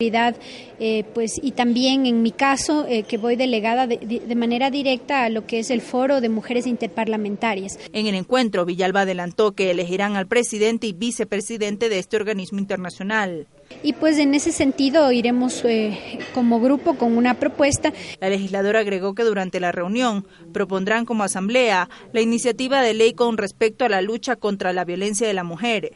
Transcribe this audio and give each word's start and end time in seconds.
Eh, 0.00 1.02
pues 1.12 1.40
y 1.42 1.50
también 1.50 2.06
en 2.06 2.22
mi 2.22 2.30
caso 2.30 2.86
eh, 2.86 3.02
que 3.02 3.18
voy 3.18 3.34
delegada 3.34 3.88
de, 3.88 3.96
de, 3.96 4.34
manera 4.36 4.70
directa 4.70 5.24
a 5.24 5.28
lo 5.28 5.44
que 5.44 5.58
es 5.58 5.72
el 5.72 5.80
foro 5.80 6.20
de 6.20 6.28
mujeres 6.28 6.68
interparlamentarias. 6.68 7.80
En 7.92 8.06
el 8.06 8.14
encuentro 8.14 8.64
Villalba 8.64 9.00
adelantó 9.00 9.56
que 9.56 9.72
elegirán 9.72 10.14
al 10.14 10.28
presidente 10.28 10.86
y 10.86 10.92
vicepresidente 10.92 11.88
de 11.88 11.98
este 11.98 12.16
organismo 12.16 12.60
internacional. 12.60 13.48
Y 13.82 13.92
pues 13.92 14.18
en 14.18 14.34
ese 14.34 14.52
sentido 14.52 15.12
iremos 15.12 15.64
eh, 15.64 16.18
como 16.34 16.60
grupo 16.60 16.96
con 16.96 17.16
una 17.16 17.34
propuesta. 17.34 17.92
La 18.20 18.28
legisladora 18.28 18.80
agregó 18.80 19.14
que 19.14 19.22
durante 19.22 19.60
la 19.60 19.72
reunión 19.72 20.26
propondrán 20.52 21.04
como 21.04 21.22
asamblea 21.22 21.88
la 22.12 22.20
iniciativa 22.20 22.82
de 22.82 22.94
ley 22.94 23.12
con 23.12 23.36
respecto 23.36 23.84
a 23.84 23.88
la 23.88 24.02
lucha 24.02 24.36
contra 24.36 24.72
la 24.72 24.84
violencia 24.84 25.26
de 25.26 25.34
la 25.34 25.44
mujer. 25.44 25.92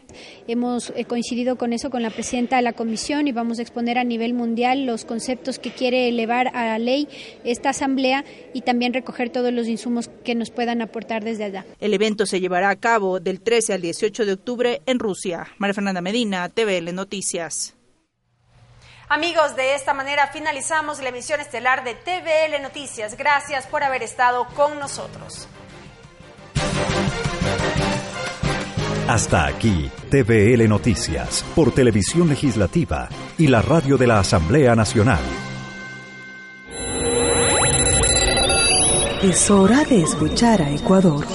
Hemos 0.47 0.93
eh, 0.95 1.05
coincidido 1.05 1.57
con 1.57 1.73
eso 1.73 1.91
con 1.91 2.03
la 2.03 2.11
presidenta 2.11 2.57
de 2.57 2.63
la 2.63 2.73
comisión 2.73 3.27
y 3.27 3.33
vamos 3.33 3.59
a 3.59 3.63
exponer 3.63 3.99
a 3.99 4.05
nivel 4.05 4.35
mundial 4.35 4.87
los 4.87 5.05
conceptos 5.05 5.59
que 5.59 5.71
quiere 5.71 6.09
elevar 6.09 6.49
a 6.55 6.67
la 6.67 6.79
ley 6.79 7.09
esta 7.45 7.71
asamblea 7.71 8.25
y 8.53 8.63
también 8.63 8.93
recoger 8.95 9.31
todos 9.31 9.53
los 9.53 9.67
insumos 9.67 10.09
que 10.25 10.35
nos 10.35 10.51
puedan 10.51 10.83
aportar 10.83 11.25
desde 11.25 11.45
allá. 11.45 11.67
El 11.81 11.95
evento 11.95 12.27
se 12.27 12.41
llevará 12.41 12.71
a 12.71 12.77
cabo 12.77 13.21
del 13.21 13.41
13 13.41 13.75
al 13.75 13.83
18 13.83 14.27
de 14.27 14.33
octubre 14.33 14.83
en 14.87 14.99
Rusia. 14.99 15.49
María 15.59 15.75
Fernanda 15.75 16.01
Medina, 16.01 16.49
TVL 16.49 16.95
Noticias. 16.95 17.72
Amigos, 19.13 19.57
de 19.57 19.75
esta 19.75 19.93
manera 19.93 20.29
finalizamos 20.29 21.03
la 21.03 21.11
emisión 21.11 21.39
estelar 21.39 21.85
de 21.85 21.95
TVL 21.95 22.63
Noticias. 22.63 23.15
Gracias 23.15 23.67
por 23.67 23.83
haber 23.83 24.03
estado 24.03 24.47
con 24.57 24.79
nosotros. 24.79 25.47
Hasta 29.07 29.45
aquí, 29.45 29.91
TVL 30.11 30.67
Noticias, 30.67 31.45
por 31.55 31.75
Televisión 31.75 32.31
Legislativa 32.31 33.11
y 33.37 33.49
la 33.49 33.61
radio 33.61 33.99
de 33.99 34.07
la 34.07 34.19
Asamblea 34.19 34.75
Nacional. 34.75 35.21
Es 39.23 39.51
hora 39.51 39.85
de 39.85 40.01
escuchar 40.01 40.63
a 40.63 40.71
Ecuador. 40.71 41.27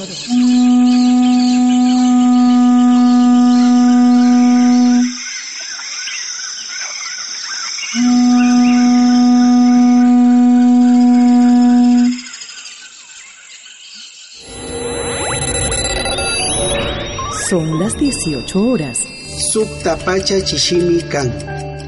Son 17.49 17.79
las 17.79 17.97
18 17.97 18.61
horas. 18.61 19.07
Subtapacha 19.53 20.43
Chichimican. 20.43 21.31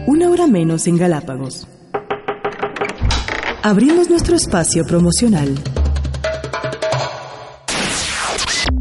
Una 0.07 0.29
hora 0.29 0.47
menos 0.47 0.87
en 0.87 0.95
Galápagos. 0.95 1.67
Abrimos 3.61 4.09
nuestro 4.09 4.37
espacio 4.37 4.85
promocional. 4.85 5.53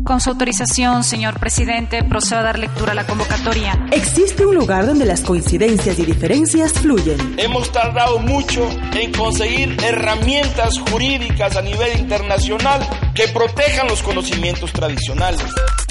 Con 0.08 0.22
su 0.22 0.30
autorización, 0.30 1.04
señor 1.04 1.38
presidente, 1.38 2.02
procedo 2.02 2.40
a 2.40 2.42
dar 2.42 2.58
lectura 2.58 2.92
a 2.92 2.94
la 2.94 3.06
convocatoria. 3.06 3.78
Existe 3.92 4.46
un 4.46 4.54
lugar 4.54 4.86
donde 4.86 5.04
las 5.04 5.20
coincidencias 5.20 5.98
y 5.98 6.06
diferencias 6.06 6.72
fluyen. 6.72 7.34
Hemos 7.38 7.70
tardado 7.72 8.18
mucho 8.18 8.66
en 8.94 9.12
conseguir 9.12 9.76
herramientas 9.84 10.78
jurídicas 10.78 11.56
a 11.56 11.60
nivel 11.60 11.98
internacional 11.98 12.80
que 13.14 13.28
protejan 13.28 13.86
los 13.86 14.02
conocimientos 14.02 14.72
tradicionales. 14.72 15.42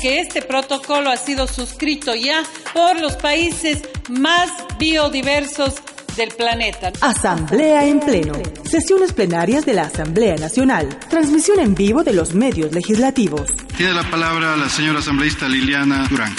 Que 0.02 0.20
este 0.20 0.42
protocolo 0.42 1.12
ha 1.12 1.18
sido 1.18 1.46
suscrito 1.46 2.16
ya 2.16 2.44
por 2.74 3.00
los 3.00 3.18
países 3.18 3.84
más 4.10 4.50
biodiversos 4.80 5.76
del 6.18 6.30
planeta. 6.30 6.92
Asamblea 7.00 7.86
en 7.86 8.00
pleno. 8.00 8.34
Sesiones 8.64 9.14
plenarias 9.14 9.66
de 9.66 9.74
la 9.74 9.84
Asamblea 9.84 10.36
Nacional. 10.36 11.00
Transmisión 11.10 11.60
en 11.60 11.76
vivo 11.76 12.04
de 12.04 12.14
los 12.14 12.34
medios 12.34 12.74
legislativos. 12.74 13.50
Tiene 13.78 13.94
la 13.94 14.04
palabra 14.10 14.58
la 14.58 14.68
señora 14.68 15.00
asambleísta 15.00 15.48
Liliana 15.48 16.08
Durán. 16.10 16.36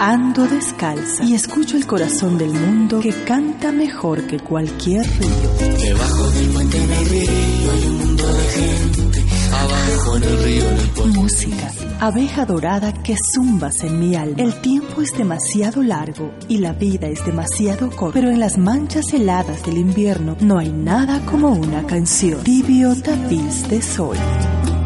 Ando 0.00 0.46
descalza 0.46 1.22
y 1.22 1.34
escucho 1.34 1.76
el 1.76 1.86
corazón 1.86 2.38
del 2.38 2.52
mundo 2.52 3.00
que 3.00 3.12
canta 3.24 3.70
mejor 3.70 4.26
que 4.26 4.38
cualquier 4.40 5.06
río. 5.06 5.78
Debajo 5.78 6.30
del 6.30 6.48
puente 6.48 6.82
en 6.82 6.92
el 6.92 7.06
río 7.06 7.72
hay 7.72 7.86
un 7.86 7.98
mundo 7.98 8.26
de 8.26 8.44
gente. 8.48 9.11
Abajo 9.52 10.16
en 10.16 10.22
el 10.24 10.42
río, 10.42 10.64
en 10.70 10.78
el. 10.78 11.12
Música, 11.12 11.72
abeja 12.00 12.44
dorada 12.46 12.92
que 12.92 13.16
zumbas 13.34 13.82
en 13.84 14.00
mi 14.00 14.14
alma. 14.14 14.36
El 14.38 14.60
tiempo 14.60 15.02
es 15.02 15.16
demasiado 15.16 15.82
largo 15.82 16.32
y 16.48 16.58
la 16.58 16.72
vida 16.72 17.08
es 17.08 17.24
demasiado 17.24 17.90
corta. 17.90 18.14
Pero 18.14 18.30
en 18.30 18.40
las 18.40 18.58
manchas 18.58 19.12
heladas 19.12 19.64
del 19.64 19.78
invierno 19.78 20.36
no 20.40 20.58
hay 20.58 20.72
nada 20.72 21.24
como 21.26 21.50
una 21.50 21.86
canción. 21.86 22.42
Tibio 22.42 22.94
tapiz 23.00 23.68
de 23.68 23.82
sol. 23.82 24.16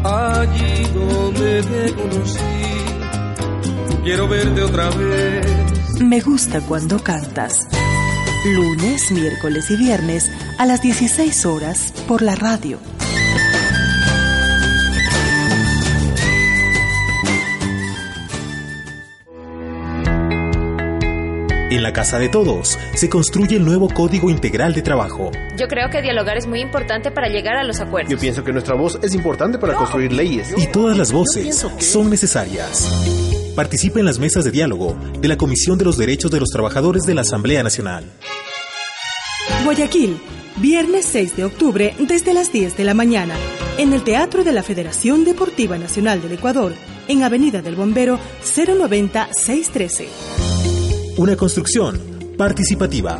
Allí 0.03 0.83
donde 0.93 1.63
te 1.63 1.93
conocí 1.93 2.67
quiero 4.07 4.27
verte 4.29 4.61
otra 4.61 4.89
vez. 4.91 5.99
Me 5.99 6.21
gusta 6.21 6.61
cuando 6.61 6.97
cantas. 7.03 7.67
Lunes, 8.45 9.11
miércoles 9.11 9.69
y 9.69 9.75
viernes 9.75 10.31
a 10.57 10.65
las 10.65 10.81
16 10.81 11.45
horas 11.45 11.93
por 12.07 12.21
la 12.21 12.35
radio. 12.35 12.79
En 21.69 21.83
la 21.83 21.91
Casa 21.91 22.17
de 22.17 22.29
Todos 22.29 22.79
se 22.93 23.09
construye 23.09 23.57
el 23.57 23.65
nuevo 23.65 23.89
Código 23.89 24.29
Integral 24.29 24.73
de 24.73 24.81
Trabajo. 24.81 25.31
Yo 25.57 25.67
creo 25.67 25.89
que 25.89 26.01
dialogar 26.01 26.37
es 26.37 26.47
muy 26.47 26.61
importante 26.61 27.11
para 27.11 27.27
llegar 27.27 27.57
a 27.57 27.65
los 27.65 27.81
acuerdos. 27.81 28.09
Yo 28.09 28.17
pienso 28.17 28.41
que 28.41 28.53
nuestra 28.53 28.75
voz 28.75 28.97
es 29.01 29.13
importante 29.13 29.57
para 29.57 29.73
construir 29.73 30.13
leyes. 30.13 30.53
Y 30.55 30.67
todas 30.67 30.97
las 30.97 31.11
voces 31.11 31.67
son 31.79 32.09
necesarias. 32.09 32.89
Participa 33.53 33.99
en 33.99 34.05
las 34.05 34.17
mesas 34.17 34.45
de 34.45 34.51
diálogo 34.51 34.95
de 35.19 35.27
la 35.27 35.35
Comisión 35.35 35.77
de 35.77 35.83
los 35.83 35.97
Derechos 35.97 36.31
de 36.31 36.39
los 36.39 36.51
Trabajadores 36.51 37.03
de 37.03 37.15
la 37.15 37.21
Asamblea 37.21 37.63
Nacional. 37.63 38.05
Guayaquil, 39.65 40.21
viernes 40.55 41.05
6 41.07 41.35
de 41.35 41.43
octubre 41.43 41.93
desde 41.99 42.33
las 42.33 42.53
10 42.53 42.77
de 42.77 42.83
la 42.85 42.93
mañana, 42.93 43.35
en 43.77 43.91
el 43.91 44.05
Teatro 44.05 44.45
de 44.45 44.53
la 44.53 44.63
Federación 44.63 45.25
Deportiva 45.25 45.77
Nacional 45.77 46.21
del 46.21 46.31
Ecuador, 46.31 46.73
en 47.09 47.23
Avenida 47.23 47.61
del 47.61 47.75
Bombero 47.75 48.19
090-613. 48.41 50.66
Una 51.17 51.35
construcción 51.35 52.35
participativa. 52.37 53.19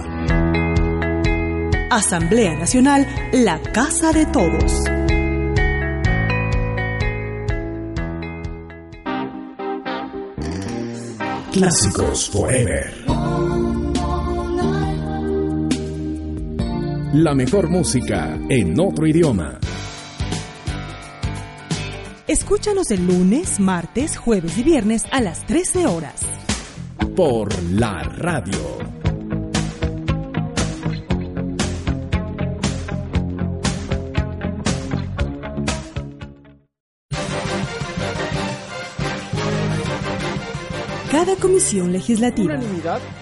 Asamblea 1.89 2.55
Nacional, 2.55 3.07
la 3.33 3.59
Casa 3.59 4.11
de 4.11 4.27
Todos. 4.27 4.83
Clásicos 11.51 12.29
Forever. 12.29 12.93
La 17.13 17.33
mejor 17.33 17.67
música 17.67 18.37
en 18.47 18.79
otro 18.79 19.07
idioma. 19.07 19.57
Escúchanos 22.27 22.91
el 22.91 23.07
lunes, 23.07 23.59
martes, 23.59 24.17
jueves 24.17 24.55
y 24.59 24.63
viernes 24.63 25.05
a 25.11 25.19
las 25.19 25.47
13 25.47 25.87
horas. 25.87 26.21
Por 27.17 27.49
la 27.71 28.03
radio. 28.03 28.77
Cada 41.11 41.35
comisión 41.37 41.91
legislativa, 41.91 42.53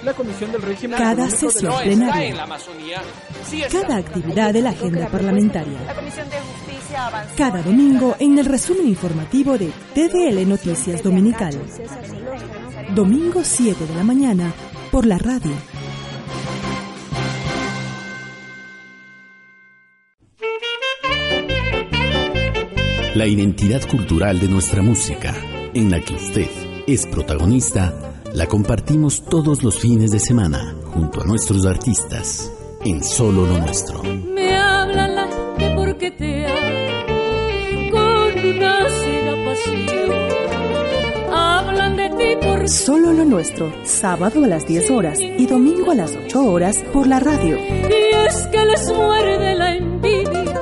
la 0.04 0.14
comisión 0.14 0.52
del 0.52 0.62
régimen 0.62 0.98
cada 0.98 1.30
sesión 1.30 1.74
plenaria, 1.82 2.46
cada 3.72 3.96
actividad 3.96 4.52
de 4.52 4.62
la 4.62 4.72
agenda 4.72 5.08
parlamentaria, 5.08 5.80
cada 7.38 7.62
domingo 7.62 8.18
en 8.20 8.38
el 8.40 8.46
resumen 8.46 8.90
informativo 8.90 9.58
de 9.58 9.72
TDL 9.94 10.50
Noticias 10.50 11.02
Dominical. 11.02 11.58
Domingo 12.96 13.42
7 13.44 13.88
de 13.88 13.94
la 13.94 14.06
mañana 14.06 14.54
por 14.90 15.06
la 15.06 15.18
radio. 15.18 15.52
La 23.16 23.28
identidad 23.28 23.86
cultural 23.86 24.40
de 24.40 24.48
nuestra 24.48 24.82
música, 24.82 25.36
en 25.74 25.92
la 25.92 26.00
que 26.00 26.14
usted 26.14 26.48
es 26.88 27.06
protagonista, 27.06 28.22
la 28.34 28.48
compartimos 28.48 29.26
todos 29.26 29.62
los 29.62 29.78
fines 29.78 30.12
de 30.12 30.20
semana 30.20 30.74
junto 30.94 31.22
a 31.22 31.26
nuestros 31.26 31.66
artistas 31.66 32.50
en 32.86 33.04
Solo 33.04 33.46
lo 33.46 33.60
Nuestro. 33.60 34.02
Solo 42.68 43.14
lo 43.14 43.26
nuestro, 43.26 43.72
sábado 43.84 44.44
a 44.44 44.48
las 44.48 44.66
10 44.66 44.90
horas 44.90 45.20
y 45.20 45.46
domingo 45.46 45.92
a 45.92 45.96
las 45.96 46.16
8 46.16 46.42
horas 46.46 46.84
por 46.92 47.06
la 47.06 47.20
radio. 47.20 47.58
Y 47.60 48.28
es 48.28 48.48
que 48.48 48.66
les 48.66 48.92
muerde 48.92 49.56
la 49.56 49.76
envidia 49.76 50.62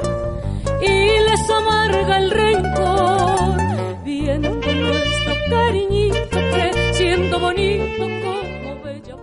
y 0.82 1.30
les 1.30 1.50
amarga 1.50 2.18
el 2.18 2.32
rencor, 2.32 4.04
viendo 4.04 4.50
nuestro 4.50 5.34
cariñito 5.50 6.40
creciendo 6.54 7.40
bonito 7.40 8.04
como 8.22 8.84
bella 8.84 9.16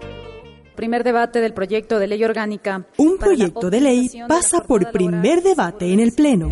Primer 0.75 1.05
debate 1.05 1.41
del 1.43 1.53
proyecto 1.53 1.99
de 1.99 2.07
ley 2.07 2.25
orgánica. 2.25 2.87
Un 2.97 3.19
proyecto 3.19 3.69
de 3.69 3.81
ley 3.83 4.11
pasa 4.27 4.63
por 4.63 4.91
primer 4.91 5.43
debate 5.43 5.93
en 5.93 6.01
el 6.01 6.13
Pleno. 6.13 6.49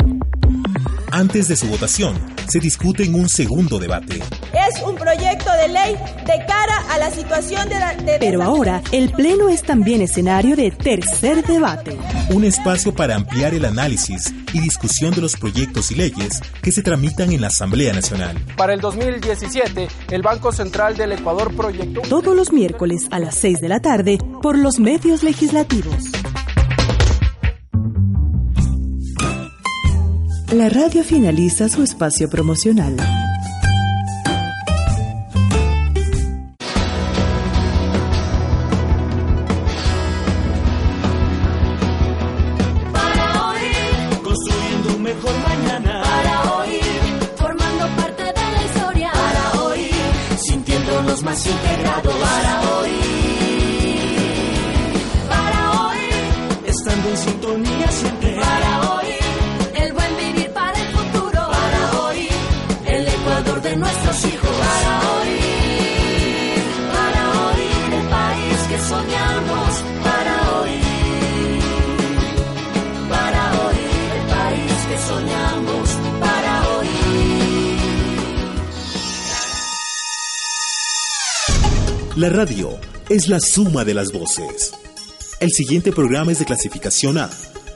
Antes 1.11 1.47
de 1.47 1.55
su 1.55 1.65
votación, 1.67 2.13
se 2.49 2.59
discute 2.59 3.03
en 3.03 3.15
un 3.15 3.29
segundo 3.29 3.79
debate. 3.79 4.15
Es 4.17 4.81
un 4.83 4.95
proyecto 4.95 5.51
de 5.53 5.67
ley 5.69 5.93
de 6.25 6.45
cara 6.47 6.83
a 6.91 6.97
la 6.97 7.11
situación 7.11 7.69
de 7.69 7.79
la... 7.79 7.93
de- 7.95 8.17
Pero 8.19 8.41
ahora, 8.43 8.81
el 8.91 9.09
Pleno 9.11 9.49
es 9.49 9.61
también 9.63 10.01
escenario 10.01 10.55
de 10.55 10.71
tercer 10.71 11.45
debate. 11.45 11.97
Un 12.31 12.43
espacio 12.43 12.93
para 12.93 13.15
ampliar 13.15 13.53
el 13.53 13.65
análisis 13.65 14.33
y 14.53 14.59
discusión 14.59 15.13
de 15.13 15.21
los 15.21 15.35
proyectos 15.35 15.91
y 15.91 15.95
leyes 15.95 16.41
que 16.61 16.71
se 16.71 16.81
tramitan 16.81 17.31
en 17.31 17.41
la 17.41 17.47
Asamblea 17.47 17.93
Nacional. 17.93 18.37
Para 18.57 18.73
el 18.73 18.81
2017, 18.81 19.87
el 20.11 20.21
Banco 20.21 20.51
Central 20.51 20.97
del 20.97 21.11
Ecuador 21.13 21.55
proyectó 21.55 22.01
Todos 22.01 22.35
los 22.35 22.51
miércoles 22.51 23.07
a 23.11 23.19
las 23.19 23.35
6 23.35 23.61
de 23.61 23.69
la 23.69 23.79
tarde 23.79 24.17
por 24.41 24.57
los 24.57 24.79
medios 24.79 25.23
legislativos. 25.23 26.05
La 30.51 30.67
radio 30.67 31.03
finaliza 31.03 31.69
su 31.69 31.83
espacio 31.83 32.27
promocional. 32.27 32.95
Es 83.19 83.27
la 83.27 83.41
suma 83.41 83.83
de 83.83 83.93
las 83.93 84.13
voces. 84.13 84.71
El 85.41 85.51
siguiente 85.51 85.91
programa 85.91 86.31
es 86.31 86.39
de 86.39 86.45
clasificación 86.45 87.17
A, 87.17 87.29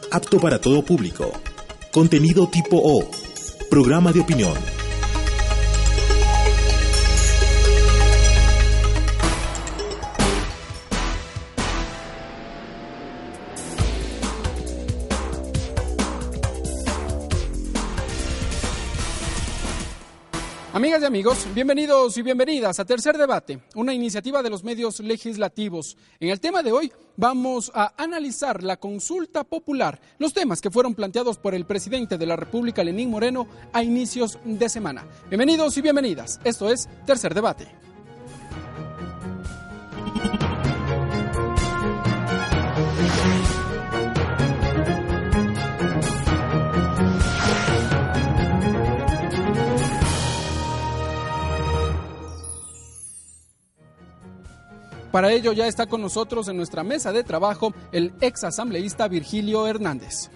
apto 0.09 0.39
para 0.39 0.61
todo 0.61 0.85
público. 0.85 1.33
Contenido 1.91 2.47
tipo 2.47 2.77
O, 2.77 3.11
programa 3.69 4.13
de 4.13 4.21
opinión. 4.21 4.53
Amigas 20.73 21.03
y 21.03 21.05
amigos, 21.05 21.47
bienvenidos 21.53 22.17
y 22.17 22.23
bienvenidas 22.23 22.79
a 22.79 22.85
Tercer 22.85 23.15
Debate, 23.15 23.59
una 23.75 23.93
iniciativa 23.93 24.41
de 24.41 24.49
los 24.49 24.63
medios 24.63 24.99
legislativos. 25.01 25.95
En 26.19 26.29
el 26.29 26.39
tema 26.39 26.63
de 26.63 26.71
hoy 26.71 26.91
vamos 27.15 27.71
a 27.75 27.93
analizar 27.95 28.63
la 28.63 28.77
consulta 28.77 29.43
popular, 29.43 30.01
los 30.17 30.33
temas 30.33 30.61
que 30.61 30.71
fueron 30.71 30.95
planteados 30.95 31.37
por 31.37 31.53
el 31.53 31.67
presidente 31.67 32.17
de 32.17 32.25
la 32.25 32.37
República, 32.37 32.83
Lenín 32.83 33.11
Moreno, 33.11 33.47
a 33.71 33.83
inicios 33.83 34.39
de 34.43 34.67
semana. 34.67 35.05
Bienvenidos 35.29 35.77
y 35.77 35.81
bienvenidas, 35.81 36.39
esto 36.43 36.67
es 36.67 36.89
Tercer 37.05 37.35
Debate. 37.35 37.92
Para 55.13 55.31
ello 55.31 55.53
ya 55.53 55.67
está 55.67 55.85
con 55.85 56.01
nosotros 56.01 56.47
en 56.47 56.57
nuestra 56.57 56.83
mesa 56.83 57.11
de 57.11 57.23
trabajo 57.23 57.71
el 57.91 58.15
ex 58.19 58.45
asambleísta 58.45 59.07
Virgilio 59.07 59.67
Hernández. 59.67 60.31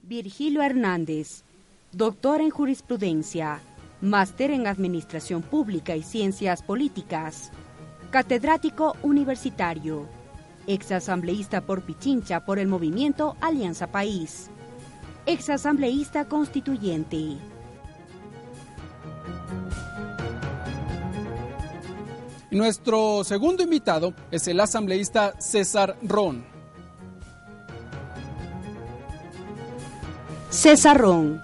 Virgilio 0.00 0.62
Hernández, 0.62 1.44
doctor 1.92 2.40
en 2.40 2.48
jurisprudencia, 2.48 3.60
máster 4.00 4.50
en 4.52 4.66
administración 4.66 5.42
pública 5.42 5.94
y 5.94 6.02
ciencias 6.02 6.62
políticas, 6.62 7.50
catedrático 8.10 8.96
universitario, 9.02 10.08
exasambleísta 10.66 11.60
por 11.60 11.82
Pichincha 11.82 12.46
por 12.46 12.58
el 12.58 12.66
movimiento 12.66 13.36
Alianza 13.42 13.88
País, 13.88 14.48
exasambleísta 15.26 16.24
constituyente. 16.24 17.36
Nuestro 22.50 23.22
segundo 23.22 23.62
invitado 23.62 24.12
es 24.32 24.48
el 24.48 24.58
asambleísta 24.58 25.34
César 25.38 25.96
Ron. 26.02 26.44
César 30.48 30.98
Ron, 30.98 31.40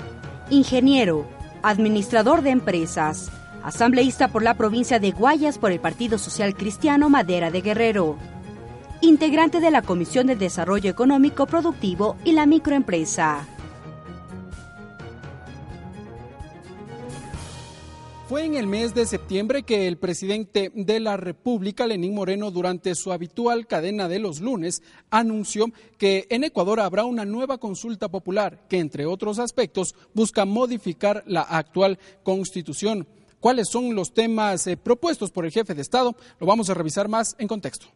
ingeniero, 0.51 1.25
administrador 1.63 2.43
de 2.43 2.51
empresas, 2.51 3.31
asambleísta 3.63 4.27
por 4.27 4.43
la 4.43 4.55
provincia 4.55 4.99
de 4.99 5.13
Guayas 5.13 5.59
por 5.59 5.71
el 5.71 5.79
Partido 5.79 6.19
Social 6.19 6.57
Cristiano 6.57 7.09
Madera 7.09 7.53
de 7.53 7.61
Guerrero, 7.61 8.17
integrante 9.01 9.61
de 9.61 9.71
la 9.71 9.83
Comisión 9.83 10.27
de 10.27 10.35
Desarrollo 10.35 10.91
Económico 10.91 11.47
Productivo 11.47 12.17
y 12.25 12.33
la 12.33 12.47
Microempresa. 12.47 13.47
Fue 18.29 18.45
en 18.45 18.57
el 18.57 18.67
mes 18.67 18.93
de 18.93 19.07
septiembre 19.07 19.63
que 19.63 19.87
el 19.87 19.99
presidente 19.99 20.73
de 20.75 20.99
la 20.99 21.17
República, 21.17 21.87
Lenín 21.87 22.13
Moreno, 22.13 22.51
durante 22.51 22.97
su 22.97 23.13
habitual 23.13 23.69
cadena 23.69 24.09
de 24.09 24.19
los 24.19 24.41
lunes, 24.41 24.83
anunció 25.11 25.67
que 25.97 26.27
en 26.29 26.43
Ecuador 26.43 26.81
habrá 26.81 27.05
una 27.05 27.25
nueva 27.25 27.59
consulta 27.59 28.09
popular 28.09 28.67
que, 28.69 28.81
entre 28.81 29.07
otros 29.07 29.39
aspectos, 29.39 29.95
busca 30.13 30.45
modificar 30.45 31.23
la 31.29 31.43
actual 31.43 32.01
constitución. 32.25 33.07
¿Cuáles 33.39 33.69
son 33.71 33.95
los 33.95 34.13
temas 34.13 34.67
eh, 34.67 34.77
propuestos 34.77 35.31
por 35.31 35.45
el 35.45 35.53
jefe 35.53 35.75
de 35.75 35.83
Estado? 35.83 36.17
Lo 36.41 36.49
vamos 36.49 36.69
a 36.69 36.75
revisar 36.75 37.07
más 37.07 37.37
en 37.39 37.47
contexto. 37.47 37.87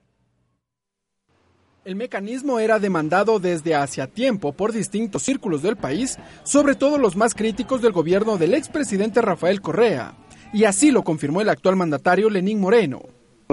El 1.82 1.96
mecanismo 1.96 2.58
era 2.58 2.78
demandado 2.78 3.38
desde 3.38 3.74
hacia 3.74 4.06
tiempo 4.06 4.52
por 4.52 4.70
distintos 4.70 5.22
círculos 5.22 5.62
del 5.62 5.76
país, 5.76 6.18
sobre 6.42 6.74
todo 6.74 6.98
los 6.98 7.16
más 7.16 7.34
críticos 7.34 7.80
del 7.80 7.92
gobierno 7.92 8.36
del 8.36 8.52
expresidente 8.52 9.22
Rafael 9.22 9.62
Correa, 9.62 10.12
y 10.52 10.64
así 10.64 10.90
lo 10.90 11.04
confirmó 11.04 11.40
el 11.40 11.48
actual 11.48 11.76
mandatario 11.76 12.28
Lenín 12.28 12.60
Moreno. 12.60 13.00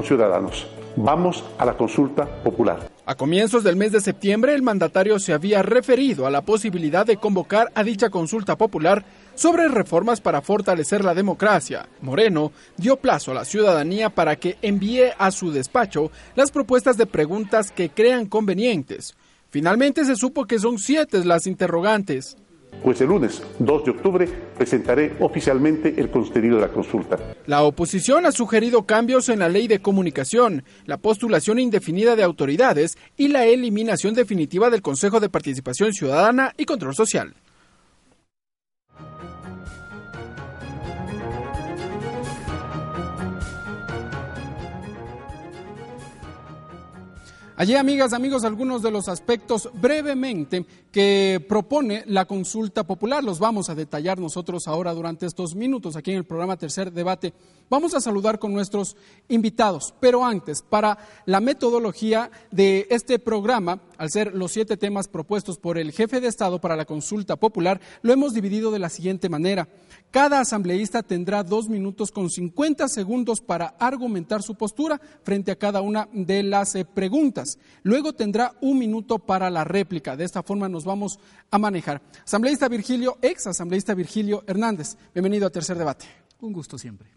Ciudadanos, 0.03 0.67
vamos 0.98 1.43
a 1.57 1.65
la 1.65 1.77
consulta 1.77 2.25
popular. 2.43 2.91
A 3.05 3.15
comienzos 3.15 3.63
del 3.63 3.77
mes 3.77 3.93
de 3.93 4.01
septiembre, 4.01 4.53
el 4.53 4.62
mandatario 4.62 5.17
se 5.19 5.31
había 5.31 5.63
referido 5.63 6.27
a 6.27 6.29
la 6.29 6.41
posibilidad 6.41 7.05
de 7.05 7.15
convocar 7.15 7.72
a 7.75 7.84
dicha 7.84 8.10
consulta 8.10 8.57
popular 8.57 9.05
sobre 9.38 9.67
reformas 9.67 10.20
para 10.20 10.41
fortalecer 10.41 11.06
la 11.06 11.13
democracia. 11.13 11.88
Moreno 12.01 12.51
dio 12.75 12.98
plazo 12.98 13.32
a 13.32 13.36
la 13.36 13.46
ciudadanía 13.46 14.10
para 14.10 14.36
que 14.36 14.58
envíe 14.62 15.12
a 15.17 15.32
su 15.32 15.51
despacho 15.51 16.12
las 16.36 16.51
propuestas 16.51 16.98
de 16.98 17.06
preguntas 17.06 17.72
que 17.72 17.89
crean 17.89 18.25
convenientes. 18.25 19.15
Finalmente 19.50 20.03
se 20.06 20.15
supo 20.15 20.46
que 20.46 20.60
son 20.60 20.79
siete 20.79 21.24
las 21.24 21.48
interrogantes. 21.48 22.36
Pues 22.84 23.01
el 23.01 23.08
lunes 23.08 23.41
2 23.60 23.86
de 23.86 23.91
octubre 23.91 24.27
presentaré 24.58 25.15
oficialmente 25.20 25.96
el 25.98 26.12
contenido 26.12 26.56
de 26.56 26.62
la 26.62 26.72
consulta. 26.72 27.17
La 27.46 27.63
oposición 27.63 28.25
ha 28.25 28.32
sugerido 28.32 28.86
cambios 28.86 29.29
en 29.29 29.39
la 29.39 29.50
ley 29.50 29.67
de 29.67 29.79
comunicación, 29.79 30.63
la 30.86 30.98
postulación 30.98 31.60
indefinida 31.60 32.15
de 32.15 32.24
autoridades 32.24 32.98
y 33.15 33.29
la 33.29 33.46
eliminación 33.46 34.13
definitiva 34.13 34.70
del 34.70 34.82
Consejo 34.82 35.20
de 35.20 35.29
Participación 35.29 35.94
Ciudadana 35.94 36.53
y 36.58 36.65
Control 36.65 36.94
Social. 36.94 37.34
Allí, 47.59 47.73
amigas, 47.73 48.13
amigos, 48.13 48.43
algunos 48.43 48.83
de 48.83 48.91
los 48.91 49.09
aspectos 49.09 49.71
brevemente 49.73 50.63
que 50.91 51.43
propone 51.49 52.03
la 52.05 52.25
consulta 52.25 52.83
popular. 52.85 53.23
Los 53.23 53.39
vamos 53.39 53.71
a 53.71 53.73
detallar 53.73 54.19
nosotros 54.19 54.67
ahora 54.67 54.93
durante 54.93 55.25
estos 55.25 55.55
minutos 55.55 55.95
aquí 55.95 56.11
en 56.11 56.17
el 56.17 56.23
programa 56.23 56.57
Tercer 56.57 56.91
Debate. 56.91 57.33
Vamos 57.67 57.95
a 57.95 57.99
saludar 57.99 58.37
con 58.37 58.53
nuestros 58.53 58.95
invitados, 59.27 59.91
pero 59.99 60.23
antes, 60.23 60.61
para 60.61 60.99
la 61.25 61.41
metodología 61.41 62.29
de 62.51 62.85
este 62.91 63.17
programa, 63.17 63.81
al 63.97 64.11
ser 64.11 64.35
los 64.35 64.51
siete 64.51 64.77
temas 64.77 65.07
propuestos 65.07 65.57
por 65.57 65.79
el 65.79 65.91
jefe 65.91 66.21
de 66.21 66.27
Estado 66.27 66.61
para 66.61 66.75
la 66.75 66.85
consulta 66.85 67.37
popular, 67.37 67.81
lo 68.03 68.13
hemos 68.13 68.35
dividido 68.35 68.69
de 68.69 68.79
la 68.79 68.89
siguiente 68.89 69.29
manera. 69.29 69.67
Cada 70.11 70.39
asambleísta 70.39 71.03
tendrá 71.03 71.43
dos 71.43 71.67
minutos 71.67 72.11
con 72.11 72.29
50 72.29 72.87
segundos 72.87 73.41
para 73.41 73.75
argumentar 73.77 74.41
su 74.41 74.55
postura 74.55 75.01
frente 75.23 75.51
a 75.51 75.57
cada 75.57 75.81
una 75.81 76.07
de 76.13 76.43
las 76.43 76.75
eh, 76.75 76.85
preguntas. 76.85 77.59
Luego 77.83 78.13
tendrá 78.13 78.53
un 78.61 78.79
minuto 78.79 79.19
para 79.19 79.49
la 79.49 79.65
réplica. 79.65 80.15
De 80.15 80.23
esta 80.23 80.43
forma 80.43 80.69
nos 80.69 80.85
vamos 80.85 81.19
a 81.51 81.57
manejar. 81.57 82.01
Asambleísta 82.23 82.69
Virgilio, 82.69 83.17
ex 83.21 83.47
asambleísta 83.47 83.93
Virgilio 83.93 84.43
Hernández, 84.47 84.95
bienvenido 85.13 85.45
a 85.45 85.49
Tercer 85.49 85.77
Debate. 85.77 86.05
Un 86.39 86.53
gusto 86.53 86.77
siempre. 86.77 87.09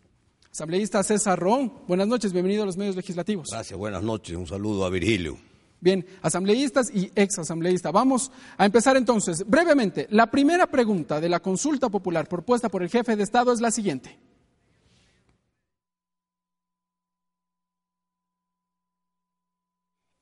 Asambleísta 0.50 1.02
César 1.04 1.38
Ron, 1.38 1.72
buenas 1.86 2.08
noches, 2.08 2.32
bienvenido 2.32 2.64
a 2.64 2.66
los 2.66 2.76
medios 2.76 2.96
legislativos. 2.96 3.48
Gracias, 3.52 3.78
buenas 3.78 4.02
noches, 4.02 4.36
un 4.36 4.48
saludo 4.48 4.84
a 4.84 4.90
Virgilio. 4.90 5.38
Bien, 5.80 6.04
asambleístas 6.20 6.90
y 6.94 7.10
ex 7.14 7.38
asambleístas. 7.38 7.92
Vamos 7.92 8.30
a 8.58 8.66
empezar 8.66 8.96
entonces. 8.96 9.44
Brevemente, 9.46 10.06
la 10.10 10.30
primera 10.30 10.66
pregunta 10.66 11.20
de 11.20 11.28
la 11.28 11.40
consulta 11.40 11.88
popular 11.88 12.28
propuesta 12.28 12.68
por 12.68 12.82
el 12.82 12.90
jefe 12.90 13.16
de 13.16 13.22
Estado 13.22 13.52
es 13.52 13.60
la 13.60 13.70
siguiente. 13.70 14.18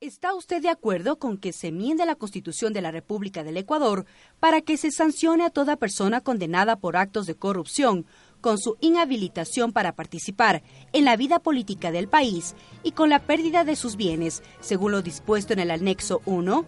¿Está 0.00 0.32
usted 0.32 0.62
de 0.62 0.68
acuerdo 0.68 1.18
con 1.18 1.38
que 1.38 1.52
se 1.52 1.68
enmiende 1.68 2.06
la 2.06 2.14
Constitución 2.14 2.72
de 2.72 2.80
la 2.80 2.92
República 2.92 3.42
del 3.42 3.56
Ecuador 3.56 4.06
para 4.38 4.60
que 4.60 4.76
se 4.76 4.92
sancione 4.92 5.44
a 5.44 5.50
toda 5.50 5.76
persona 5.76 6.20
condenada 6.20 6.76
por 6.76 6.96
actos 6.96 7.26
de 7.26 7.34
corrupción 7.34 8.06
con 8.40 8.58
su 8.58 8.76
inhabilitación 8.80 9.72
para 9.72 9.94
participar 9.94 10.62
en 10.92 11.04
la 11.04 11.16
vida 11.16 11.38
política 11.38 11.90
del 11.90 12.08
país 12.08 12.54
y 12.82 12.92
con 12.92 13.10
la 13.10 13.20
pérdida 13.20 13.64
de 13.64 13.76
sus 13.76 13.96
bienes, 13.96 14.42
según 14.60 14.92
lo 14.92 15.02
dispuesto 15.02 15.52
en 15.52 15.58
el 15.60 15.70
anexo 15.70 16.22
1? 16.24 16.64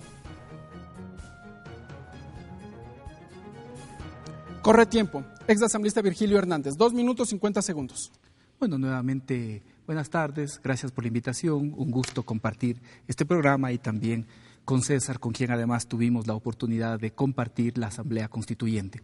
Corre 4.62 4.86
tiempo. 4.86 5.24
Ex 5.48 5.62
asambleísta 5.62 6.02
Virgilio 6.02 6.38
Hernández, 6.38 6.76
dos 6.76 6.92
minutos 6.92 7.30
cincuenta 7.30 7.62
segundos. 7.62 8.12
Bueno, 8.58 8.76
nuevamente, 8.76 9.62
buenas 9.86 10.10
tardes, 10.10 10.60
gracias 10.62 10.92
por 10.92 11.02
la 11.02 11.08
invitación, 11.08 11.72
un 11.74 11.90
gusto 11.90 12.22
compartir 12.24 12.80
este 13.08 13.24
programa 13.24 13.72
y 13.72 13.78
también 13.78 14.26
con 14.66 14.82
César, 14.82 15.18
con 15.18 15.32
quien 15.32 15.50
además 15.50 15.88
tuvimos 15.88 16.26
la 16.26 16.34
oportunidad 16.34 17.00
de 17.00 17.12
compartir 17.12 17.78
la 17.78 17.86
Asamblea 17.86 18.28
Constituyente. 18.28 19.00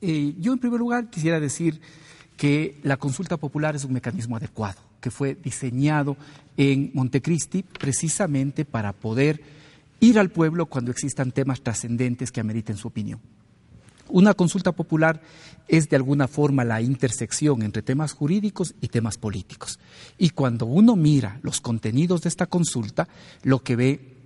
Eh, 0.00 0.34
yo, 0.38 0.52
en 0.52 0.58
primer 0.58 0.80
lugar, 0.80 1.10
quisiera 1.10 1.40
decir 1.40 1.80
que 2.36 2.78
la 2.82 2.96
consulta 2.96 3.36
popular 3.36 3.74
es 3.74 3.84
un 3.84 3.92
mecanismo 3.92 4.36
adecuado, 4.36 4.80
que 5.00 5.10
fue 5.10 5.34
diseñado 5.34 6.16
en 6.56 6.90
Montecristi 6.94 7.62
precisamente 7.62 8.64
para 8.64 8.92
poder 8.92 9.42
ir 10.00 10.18
al 10.18 10.30
pueblo 10.30 10.66
cuando 10.66 10.90
existan 10.90 11.32
temas 11.32 11.60
trascendentes 11.60 12.30
que 12.30 12.40
ameriten 12.40 12.76
su 12.76 12.88
opinión. 12.88 13.20
Una 14.10 14.32
consulta 14.32 14.72
popular 14.72 15.20
es 15.66 15.88
de 15.88 15.96
alguna 15.96 16.28
forma 16.28 16.64
la 16.64 16.80
intersección 16.80 17.62
entre 17.62 17.82
temas 17.82 18.12
jurídicos 18.12 18.74
y 18.80 18.88
temas 18.88 19.18
políticos. 19.18 19.78
Y 20.16 20.30
cuando 20.30 20.64
uno 20.64 20.96
mira 20.96 21.40
los 21.42 21.60
contenidos 21.60 22.22
de 22.22 22.30
esta 22.30 22.46
consulta, 22.46 23.06
lo 23.42 23.62
que 23.62 23.76
ve 23.76 24.17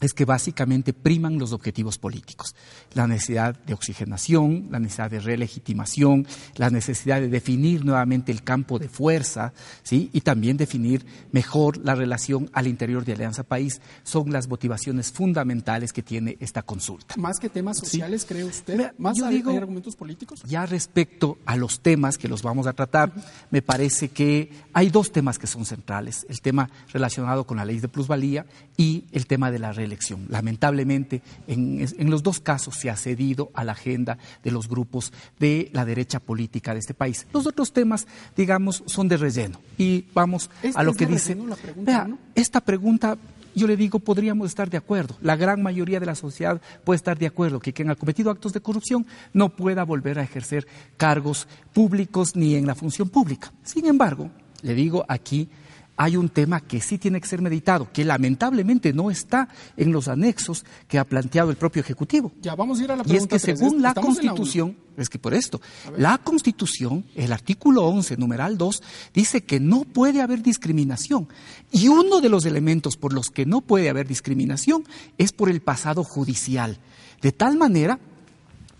es 0.00 0.12
que 0.12 0.24
básicamente 0.24 0.92
priman 0.92 1.38
los 1.38 1.52
objetivos 1.52 1.98
políticos. 1.98 2.54
La 2.92 3.06
necesidad 3.06 3.58
de 3.64 3.74
oxigenación, 3.74 4.68
la 4.70 4.78
necesidad 4.78 5.10
de 5.10 5.20
relegitimación, 5.20 6.26
la 6.56 6.70
necesidad 6.70 7.20
de 7.20 7.28
definir 7.28 7.84
nuevamente 7.84 8.32
el 8.32 8.42
campo 8.42 8.78
de 8.78 8.88
fuerza, 8.88 9.52
¿sí? 9.82 10.10
y 10.12 10.20
también 10.20 10.56
definir 10.56 11.04
mejor 11.32 11.78
la 11.78 11.94
relación 11.94 12.50
al 12.52 12.66
interior 12.66 13.04
de 13.04 13.14
Alianza 13.14 13.42
País, 13.42 13.80
son 14.02 14.32
las 14.32 14.48
motivaciones 14.48 15.12
fundamentales 15.12 15.92
que 15.92 16.02
tiene 16.02 16.36
esta 16.40 16.62
consulta. 16.62 17.14
¿Más 17.16 17.38
que 17.38 17.48
temas 17.48 17.78
sociales, 17.78 18.24
cree 18.26 18.44
usted? 18.44 18.92
¿Más 18.98 19.20
hay, 19.22 19.36
digo, 19.36 19.56
argumentos 19.56 19.96
políticos? 19.96 20.42
Ya 20.46 20.66
respecto 20.66 21.38
a 21.46 21.56
los 21.56 21.80
temas 21.80 22.18
que 22.18 22.28
los 22.28 22.42
vamos 22.42 22.66
a 22.66 22.72
tratar, 22.72 23.12
me 23.50 23.62
parece 23.62 24.08
que 24.10 24.50
hay 24.72 24.90
dos 24.90 25.12
temas 25.12 25.38
que 25.38 25.46
son 25.46 25.64
centrales. 25.64 26.26
El 26.28 26.40
tema 26.40 26.70
relacionado 26.92 27.44
con 27.44 27.56
la 27.56 27.64
ley 27.64 27.80
de 27.80 27.88
plusvalía 27.88 28.46
y 28.76 29.04
el 29.12 29.26
tema 29.26 29.50
de 29.50 29.58
la 29.58 29.72
elección. 29.86 30.26
Lamentablemente, 30.28 31.22
en, 31.46 32.10
los 32.10 32.22
dos 32.22 32.40
casos 32.40 32.76
se 32.76 32.90
ha 32.90 32.96
cedido 32.96 33.50
a 33.54 33.64
la 33.64 33.72
agenda 33.72 34.18
de 34.44 34.50
los 34.50 34.68
grupos 34.68 35.12
de 35.38 35.70
la 35.72 35.84
derecha 35.84 36.20
política 36.20 36.74
de 36.74 36.80
este 36.80 36.94
país. 36.94 37.26
Los 37.32 37.46
otros 37.46 37.72
temas, 37.72 38.06
digamos, 38.36 38.82
son 38.86 39.08
de 39.08 39.16
relleno. 39.16 39.60
Y 39.78 40.04
vamos 40.14 40.50
a 40.74 40.82
lo 40.82 40.94
que 40.94 41.06
dice. 41.06 41.36
Vea, 41.76 42.08
esta 42.34 42.60
pregunta 42.60 43.16
yo 43.56 43.66
le 43.66 43.76
digo, 43.78 43.98
podríamos 43.98 44.48
estar 44.48 44.68
de 44.68 44.76
acuerdo. 44.76 45.16
La 45.22 45.34
gran 45.34 45.62
mayoría 45.62 45.98
de 45.98 46.04
la 46.04 46.14
sociedad 46.14 46.60
puede 46.84 46.96
estar 46.96 47.18
de 47.18 47.26
acuerdo 47.26 47.58
que 47.58 47.72
quien 47.72 47.88
ha 47.88 47.94
cometido 47.94 48.30
actos 48.30 48.52
de 48.52 48.60
corrupción 48.60 49.06
no 49.32 49.48
pueda 49.48 49.82
volver 49.82 50.18
a 50.18 50.22
ejercer 50.22 50.66
cargos 50.98 51.48
públicos 51.72 52.36
ni 52.36 52.54
en 52.54 52.66
la 52.66 52.74
función 52.74 53.08
pública. 53.08 53.50
Sin 53.64 53.86
embargo, 53.86 54.30
le 54.60 54.74
digo 54.74 55.06
aquí 55.08 55.48
hay 55.96 56.16
un 56.16 56.28
tema 56.28 56.60
que 56.60 56.80
sí 56.80 56.98
tiene 56.98 57.20
que 57.20 57.26
ser 57.26 57.40
meditado, 57.40 57.90
que 57.92 58.04
lamentablemente 58.04 58.92
no 58.92 59.10
está 59.10 59.48
en 59.76 59.92
los 59.92 60.08
anexos 60.08 60.64
que 60.88 60.98
ha 60.98 61.04
planteado 61.04 61.50
el 61.50 61.56
propio 61.56 61.80
Ejecutivo. 61.80 62.32
Ya 62.42 62.54
vamos 62.54 62.80
a 62.80 62.84
ir 62.84 62.92
a 62.92 62.96
la 62.96 63.02
pregunta. 63.02 63.34
Y 63.34 63.36
es 63.36 63.42
que 63.42 63.56
según 63.56 63.80
la 63.80 63.94
Constitución, 63.94 64.76
es 64.96 65.08
que 65.08 65.18
por 65.18 65.34
esto, 65.34 65.60
la 65.96 66.18
Constitución, 66.18 67.04
el 67.14 67.32
artículo 67.32 67.84
11, 67.84 68.16
numeral 68.16 68.58
2, 68.58 68.82
dice 69.14 69.44
que 69.44 69.58
no 69.58 69.84
puede 69.84 70.20
haber 70.20 70.42
discriminación. 70.42 71.28
Y 71.72 71.88
uno 71.88 72.20
de 72.20 72.28
los 72.28 72.44
elementos 72.44 72.96
por 72.96 73.12
los 73.12 73.30
que 73.30 73.46
no 73.46 73.62
puede 73.62 73.88
haber 73.88 74.06
discriminación 74.06 74.84
es 75.16 75.32
por 75.32 75.48
el 75.48 75.60
pasado 75.60 76.04
judicial. 76.04 76.78
De 77.22 77.32
tal 77.32 77.56
manera 77.56 77.98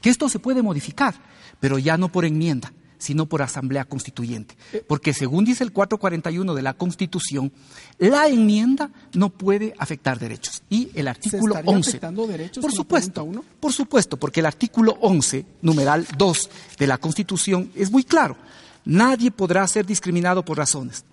que 0.03 0.11
esto 0.11 0.29
se 0.29 0.39
puede 0.39 0.63
modificar, 0.63 1.15
pero 1.61 1.79
ya 1.79 1.97
no 1.97 2.13
por 2.13 2.27
enmienda 2.27 2.73
sino 3.07 3.27
por 3.27 3.41
asamblea 3.41 3.85
constituyente. 3.85 4.57
Porque 4.89 5.15
según 5.15 5.45
dice 5.45 5.63
el 5.63 5.73
441 5.73 6.55
de 6.55 6.63
la 6.63 6.75
Constitución, 6.75 7.53
la 7.99 8.27
enmienda 8.27 8.91
no 9.15 9.31
puede 9.31 9.75
afectar 9.79 10.19
derechos. 10.19 10.65
Y 10.69 10.91
el 10.93 11.07
artículo 11.07 11.55
¿Se 11.55 11.63
11. 11.65 11.91
afectando 11.91 12.27
derechos? 12.27 12.63
Por 12.63 12.73
supuesto, 12.73 13.23
uno? 13.23 13.45
por 13.61 13.73
supuesto, 13.73 14.17
porque 14.17 14.41
el 14.41 14.47
artículo 14.47 14.99
11, 15.01 15.47
numeral 15.63 16.05
2 16.19 16.51
de 16.81 16.87
la 16.89 16.99
Constitución 16.99 17.71
es 17.77 17.93
muy 17.93 18.03
claro. 18.03 18.37
Nadie 18.85 19.31
podrá 19.31 19.65
ser 19.69 19.87
discriminado 19.87 20.45
por 20.45 20.59
razones. 20.59 21.05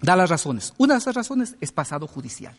Da 0.00 0.14
las 0.14 0.30
razones. 0.30 0.72
Una 0.78 0.94
de 0.94 0.98
esas 1.00 1.16
razones 1.16 1.56
es 1.60 1.72
pasado 1.72 2.06
judicial. 2.06 2.54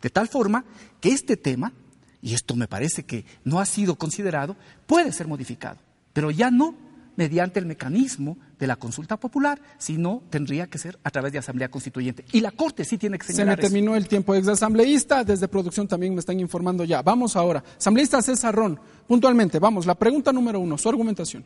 De 0.00 0.08
tal 0.08 0.28
forma 0.28 0.64
que 1.02 1.10
este 1.10 1.36
tema, 1.36 1.74
y 2.22 2.32
esto 2.32 2.56
me 2.56 2.68
parece 2.68 3.04
que 3.04 3.26
no 3.44 3.60
ha 3.60 3.66
sido 3.66 3.96
considerado, 3.96 4.56
puede 4.86 5.12
ser 5.12 5.26
modificado, 5.26 5.76
pero 6.14 6.30
ya 6.30 6.50
no 6.50 6.74
mediante 7.16 7.58
el 7.60 7.66
mecanismo 7.66 8.38
de 8.58 8.66
la 8.66 8.76
consulta 8.76 9.18
popular, 9.18 9.60
sino 9.78 10.22
tendría 10.30 10.66
que 10.66 10.78
ser 10.78 10.98
a 11.04 11.10
través 11.10 11.32
de 11.32 11.38
asamblea 11.38 11.70
constituyente. 11.70 12.24
Y 12.32 12.40
la 12.40 12.50
Corte 12.50 12.84
sí 12.84 12.98
tiene 12.98 13.18
que 13.18 13.26
señalar 13.26 13.56
Se 13.56 13.62
me 13.62 13.68
terminó 13.68 13.96
el 13.96 14.08
tiempo 14.08 14.34
ex 14.34 14.48
asambleísta, 14.48 15.24
desde 15.24 15.48
producción 15.48 15.88
también 15.88 16.14
me 16.14 16.20
están 16.20 16.40
informando 16.40 16.84
ya. 16.84 17.02
Vamos 17.02 17.36
ahora. 17.36 17.62
Asambleísta 17.78 18.22
César 18.22 18.54
Ron, 18.54 18.78
puntualmente, 19.06 19.58
vamos, 19.58 19.86
la 19.86 19.94
pregunta 19.94 20.32
número 20.32 20.60
uno, 20.60 20.78
su 20.78 20.88
argumentación. 20.88 21.44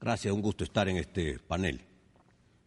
Gracias, 0.00 0.32
un 0.32 0.42
gusto 0.42 0.64
estar 0.64 0.88
en 0.88 0.98
este 0.98 1.38
panel. 1.38 1.80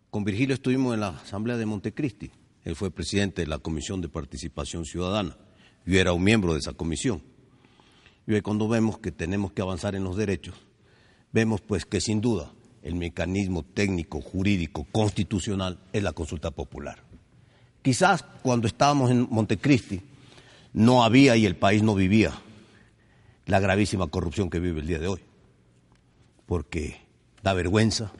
Con 0.10 0.24
Virgilio 0.24 0.56
estuvimos 0.56 0.96
en 0.96 1.02
la 1.02 1.10
Asamblea 1.10 1.58
de 1.58 1.66
Montecristi. 1.66 2.32
Él 2.64 2.76
fue 2.76 2.92
presidente 2.92 3.44
de 3.44 3.48
la 3.48 3.60
Comisión 3.60 4.02
de 4.02 4.10
Participación 4.10 4.86
Ciudadana. 4.86 5.38
Yo 5.86 6.00
era 6.00 6.14
un 6.14 6.24
miembro 6.24 6.54
de 6.54 6.60
esa 6.60 6.74
comisión. 6.74 7.22
Y 8.28 8.34
hoy 8.34 8.42
cuando 8.42 8.68
vemos 8.68 9.00
que 9.00 9.12
tenemos 9.12 9.54
que 9.54 9.62
avanzar 9.62 9.96
en 9.96 10.04
los 10.04 10.18
derechos, 10.18 10.56
vemos 11.32 11.62
pues 11.62 11.86
que 11.86 12.02
sin 12.02 12.22
duda 12.22 12.52
el 12.82 12.96
mecanismo 12.96 13.64
técnico, 13.64 14.22
jurídico, 14.22 14.86
constitucional 14.92 15.80
es 15.94 16.04
la 16.04 16.14
consulta 16.14 16.52
popular. 16.52 17.04
Quizás 17.82 18.24
cuando 18.42 18.68
estábamos 18.68 19.12
en 19.12 19.28
Montecristi 19.30 20.02
no 20.74 21.04
había 21.04 21.36
y 21.36 21.46
el 21.46 21.56
país 21.56 21.84
no 21.84 21.96
vivía 21.96 22.34
la 23.46 23.60
gravísima 23.60 24.08
corrupción 24.08 24.50
que 24.50 24.60
vive 24.60 24.82
el 24.82 24.88
día 24.88 25.00
de 25.00 25.08
hoy, 25.08 25.20
porque 26.46 27.02
da 27.42 27.54
vergüenza, 27.54 28.12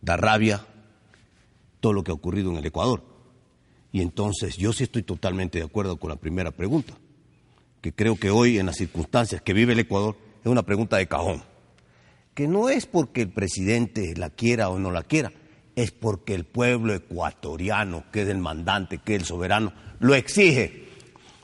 da 0.00 0.16
rabia 0.16 0.66
todo 1.80 1.92
lo 1.92 2.02
que 2.02 2.10
ha 2.10 2.14
ocurrido 2.14 2.50
en 2.50 2.56
el 2.56 2.66
Ecuador. 2.66 3.04
Y 3.92 4.02
entonces 4.02 4.56
yo 4.56 4.72
sí 4.72 4.84
estoy 4.84 5.02
totalmente 5.02 5.58
de 5.58 5.64
acuerdo 5.64 5.98
con 5.98 6.10
la 6.10 6.16
primera 6.16 6.50
pregunta, 6.50 6.94
que 7.80 7.92
creo 7.92 8.16
que 8.16 8.30
hoy 8.30 8.58
en 8.58 8.66
las 8.66 8.76
circunstancias 8.76 9.40
que 9.40 9.52
vive 9.52 9.72
el 9.72 9.78
Ecuador 9.78 10.16
es 10.40 10.50
una 10.50 10.64
pregunta 10.64 10.96
de 10.96 11.06
cajón 11.06 11.42
que 12.36 12.46
no 12.46 12.68
es 12.68 12.84
porque 12.84 13.22
el 13.22 13.30
presidente 13.30 14.12
la 14.14 14.28
quiera 14.28 14.68
o 14.68 14.78
no 14.78 14.90
la 14.90 15.02
quiera, 15.02 15.32
es 15.74 15.90
porque 15.90 16.34
el 16.34 16.44
pueblo 16.44 16.92
ecuatoriano, 16.92 18.04
que 18.12 18.22
es 18.22 18.28
el 18.28 18.36
mandante, 18.36 18.98
que 18.98 19.14
es 19.14 19.22
el 19.22 19.26
soberano, 19.26 19.72
lo 20.00 20.14
exige. 20.14 20.86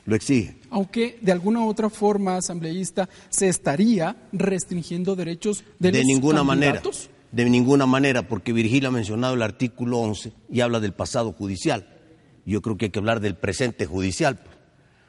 lo 0.05 0.15
exige. 0.15 0.55
Aunque 0.69 1.17
de 1.19 1.31
alguna 1.31 1.61
u 1.61 1.67
otra 1.67 1.89
forma, 1.89 2.37
asambleísta, 2.37 3.09
se 3.29 3.49
estaría 3.49 4.15
restringiendo 4.33 5.15
derechos 5.15 5.63
de, 5.79 5.91
de 5.91 5.97
los 5.97 6.05
ninguna 6.05 6.43
manera. 6.43 6.73
candidatos? 6.73 7.09
De 7.31 7.49
ninguna 7.49 7.87
manera, 7.87 8.27
porque 8.27 8.53
Virgilio 8.53 8.89
ha 8.89 8.91
mencionado 8.91 9.33
el 9.33 9.41
artículo 9.41 9.97
11 9.97 10.31
y 10.51 10.61
habla 10.61 10.79
del 10.79 10.93
pasado 10.93 11.33
judicial. 11.33 11.87
Yo 12.45 12.61
creo 12.61 12.77
que 12.77 12.85
hay 12.85 12.91
que 12.91 12.99
hablar 12.99 13.19
del 13.19 13.35
presente 13.35 13.87
judicial, 13.87 14.39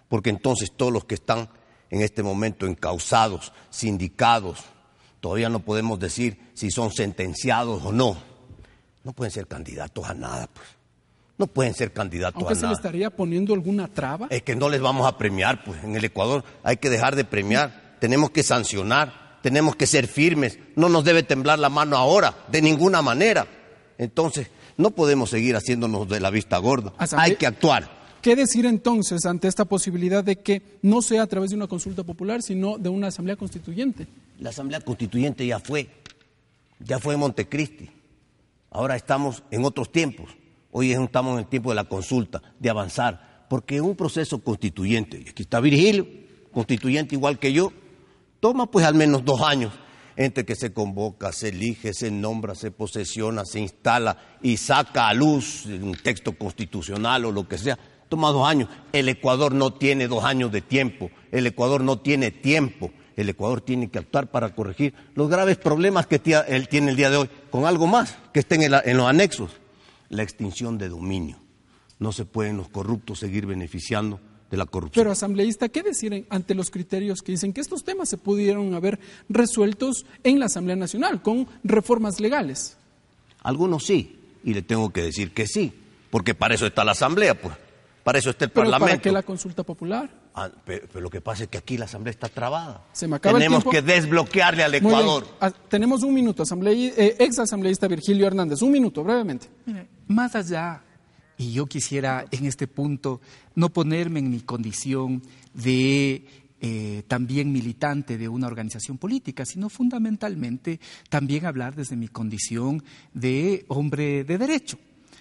porque 0.08 0.30
entonces 0.30 0.72
todos 0.74 0.94
los 0.94 1.04
que 1.04 1.16
están 1.16 1.50
en 1.90 2.00
este 2.00 2.22
momento 2.22 2.66
encausados, 2.66 3.52
sindicados, 3.68 4.64
todavía 5.24 5.48
no 5.48 5.60
podemos 5.60 5.98
decir 5.98 6.36
si 6.52 6.70
son 6.70 6.92
sentenciados 6.92 7.82
o 7.82 7.92
no. 7.92 8.14
No 9.04 9.14
pueden 9.14 9.30
ser 9.30 9.46
candidatos 9.46 10.04
a 10.06 10.12
nada, 10.12 10.50
pues. 10.52 10.66
No 11.38 11.46
pueden 11.46 11.72
ser 11.72 11.94
candidatos 11.94 12.36
Aunque 12.42 12.52
a 12.52 12.56
se 12.56 12.60
le 12.60 12.66
nada. 12.66 12.74
estaría 12.76 13.08
poniendo 13.08 13.54
alguna 13.54 13.88
traba. 13.88 14.26
Es 14.28 14.42
que 14.42 14.54
no 14.54 14.68
les 14.68 14.82
vamos 14.82 15.06
a 15.06 15.16
premiar, 15.16 15.64
pues. 15.64 15.82
En 15.82 15.96
el 15.96 16.04
Ecuador 16.04 16.44
hay 16.62 16.76
que 16.76 16.90
dejar 16.90 17.16
de 17.16 17.24
premiar. 17.24 17.96
Tenemos 18.00 18.32
que 18.32 18.42
sancionar. 18.42 19.38
Tenemos 19.42 19.76
que 19.76 19.86
ser 19.86 20.08
firmes. 20.08 20.58
No 20.76 20.90
nos 20.90 21.04
debe 21.04 21.22
temblar 21.22 21.58
la 21.58 21.70
mano 21.70 21.96
ahora, 21.96 22.36
de 22.52 22.60
ninguna 22.60 23.00
manera. 23.00 23.46
Entonces, 23.96 24.48
no 24.76 24.90
podemos 24.90 25.30
seguir 25.30 25.56
haciéndonos 25.56 26.06
de 26.06 26.20
la 26.20 26.28
vista 26.28 26.58
gorda. 26.58 26.92
Asamble- 26.98 27.22
Hay 27.22 27.36
que 27.36 27.46
actuar. 27.46 27.90
¿Qué 28.20 28.36
decir 28.36 28.66
entonces 28.66 29.24
ante 29.24 29.48
esta 29.48 29.64
posibilidad 29.64 30.22
de 30.22 30.36
que 30.36 30.60
no 30.82 31.00
sea 31.00 31.22
a 31.22 31.26
través 31.26 31.48
de 31.50 31.56
una 31.56 31.66
consulta 31.66 32.02
popular, 32.04 32.42
sino 32.42 32.76
de 32.76 32.90
una 32.90 33.06
asamblea 33.08 33.36
constituyente? 33.36 34.06
La 34.38 34.50
Asamblea 34.50 34.80
Constituyente 34.80 35.46
ya 35.46 35.58
fue. 35.58 35.88
Ya 36.80 36.98
fue 36.98 37.14
en 37.14 37.20
Montecristi. 37.20 37.90
Ahora 38.70 38.96
estamos 38.96 39.42
en 39.50 39.64
otros 39.64 39.92
tiempos. 39.92 40.30
Hoy 40.72 40.92
estamos 40.92 41.34
en 41.34 41.38
el 41.40 41.46
tiempo 41.46 41.70
de 41.70 41.76
la 41.76 41.84
consulta, 41.84 42.42
de 42.58 42.68
avanzar. 42.70 43.46
Porque 43.48 43.80
un 43.80 43.94
proceso 43.94 44.42
constituyente, 44.42 45.22
y 45.24 45.28
aquí 45.28 45.42
está 45.42 45.60
Virgilio, 45.60 46.06
constituyente 46.50 47.14
igual 47.14 47.38
que 47.38 47.52
yo, 47.52 47.72
toma 48.40 48.70
pues 48.70 48.84
al 48.84 48.94
menos 48.94 49.24
dos 49.24 49.42
años 49.42 49.72
entre 50.16 50.44
que 50.44 50.54
se 50.54 50.72
convoca, 50.72 51.32
se 51.32 51.48
elige, 51.48 51.92
se 51.92 52.10
nombra, 52.10 52.54
se 52.54 52.70
posesiona, 52.70 53.44
se 53.44 53.60
instala 53.60 54.38
y 54.42 54.56
saca 54.56 55.08
a 55.08 55.14
luz 55.14 55.66
un 55.66 55.96
texto 56.02 56.36
constitucional 56.36 57.24
o 57.24 57.32
lo 57.32 57.48
que 57.48 57.58
sea. 57.58 57.78
Toma 58.08 58.30
dos 58.30 58.46
años. 58.46 58.68
El 58.92 59.08
Ecuador 59.08 59.54
no 59.54 59.72
tiene 59.72 60.08
dos 60.08 60.24
años 60.24 60.52
de 60.52 60.60
tiempo. 60.60 61.10
El 61.32 61.46
Ecuador 61.46 61.82
no 61.82 61.98
tiene 62.00 62.30
tiempo. 62.30 62.90
El 63.16 63.28
Ecuador 63.28 63.60
tiene 63.60 63.90
que 63.90 63.98
actuar 63.98 64.30
para 64.30 64.54
corregir 64.54 64.94
los 65.14 65.28
graves 65.28 65.56
problemas 65.56 66.06
que 66.06 66.18
tía- 66.18 66.40
él 66.48 66.68
tiene 66.68 66.90
el 66.90 66.96
día 66.96 67.10
de 67.10 67.16
hoy, 67.18 67.30
con 67.50 67.64
algo 67.66 67.86
más 67.86 68.16
que 68.32 68.40
estén 68.40 68.62
en, 68.62 68.72
la- 68.72 68.82
en 68.84 68.96
los 68.96 69.06
anexos. 69.06 69.50
La 70.08 70.22
extinción 70.22 70.78
de 70.78 70.88
dominio. 70.88 71.38
No 71.98 72.12
se 72.12 72.24
pueden 72.24 72.56
los 72.56 72.68
corruptos 72.68 73.20
seguir 73.20 73.46
beneficiando 73.46 74.20
de 74.50 74.56
la 74.56 74.66
corrupción. 74.66 75.02
Pero 75.02 75.12
asambleísta, 75.12 75.68
¿qué 75.68 75.82
decir 75.82 76.26
ante 76.28 76.54
los 76.54 76.70
criterios 76.70 77.22
que 77.22 77.32
dicen 77.32 77.52
que 77.52 77.60
estos 77.60 77.84
temas 77.84 78.08
se 78.08 78.18
pudieron 78.18 78.74
haber 78.74 78.98
resueltos 79.28 80.04
en 80.22 80.38
la 80.38 80.46
Asamblea 80.46 80.76
Nacional 80.76 81.22
con 81.22 81.46
reformas 81.62 82.20
legales? 82.20 82.76
Algunos 83.42 83.84
sí, 83.84 84.18
y 84.44 84.54
le 84.54 84.62
tengo 84.62 84.90
que 84.92 85.02
decir 85.02 85.32
que 85.32 85.46
sí, 85.46 85.72
porque 86.10 86.34
para 86.34 86.54
eso 86.54 86.66
está 86.66 86.84
la 86.84 86.92
Asamblea, 86.92 87.34
pues. 87.40 87.54
Para 88.04 88.18
eso 88.18 88.30
está 88.30 88.44
el 88.44 88.50
Pero 88.50 88.66
¿para 88.66 88.78
Parlamento. 88.78 89.02
qué 89.02 89.10
la 89.12 89.22
consulta 89.22 89.62
popular? 89.62 90.10
Ah, 90.34 90.50
pero, 90.64 90.86
pero 90.88 91.00
lo 91.00 91.08
que 91.10 91.20
pasa 91.22 91.44
es 91.44 91.48
que 91.48 91.56
aquí 91.58 91.78
la 91.78 91.86
Asamblea 91.86 92.10
está 92.12 92.28
trabada. 92.28 92.84
Se 92.92 93.08
me 93.08 93.16
acaba 93.16 93.38
Tenemos 93.38 93.64
que 93.64 93.80
desbloquearle 93.80 94.62
al. 94.62 94.74
Ecuador. 94.74 95.26
Ah, 95.40 95.50
tenemos 95.50 96.02
un 96.02 96.12
minuto, 96.12 96.42
asambleí- 96.44 96.92
eh, 96.96 97.16
ex 97.18 97.38
asambleísta 97.38 97.88
Virgilio 97.88 98.26
Hernández. 98.26 98.60
Un 98.60 98.72
minuto, 98.72 99.02
brevemente. 99.02 99.48
Mire, 99.64 99.88
más 100.06 100.34
allá, 100.36 100.82
y 101.38 101.52
yo 101.52 101.64
quisiera 101.66 102.26
en 102.30 102.44
este 102.46 102.66
punto 102.68 103.20
no 103.54 103.70
ponerme 103.70 104.18
en 104.20 104.30
mi 104.30 104.40
condición 104.40 105.22
de 105.54 106.26
eh, 106.60 107.02
también 107.08 107.52
militante 107.52 108.18
de 108.18 108.28
una 108.28 108.46
organización 108.46 108.98
política, 108.98 109.44
sino 109.46 109.68
fundamentalmente 109.70 110.78
también 111.08 111.46
hablar 111.46 111.74
desde 111.74 111.96
mi 111.96 112.08
condición 112.08 112.84
de 113.14 113.64
hombre 113.68 114.24
de 114.24 114.36
derecho. 114.38 114.78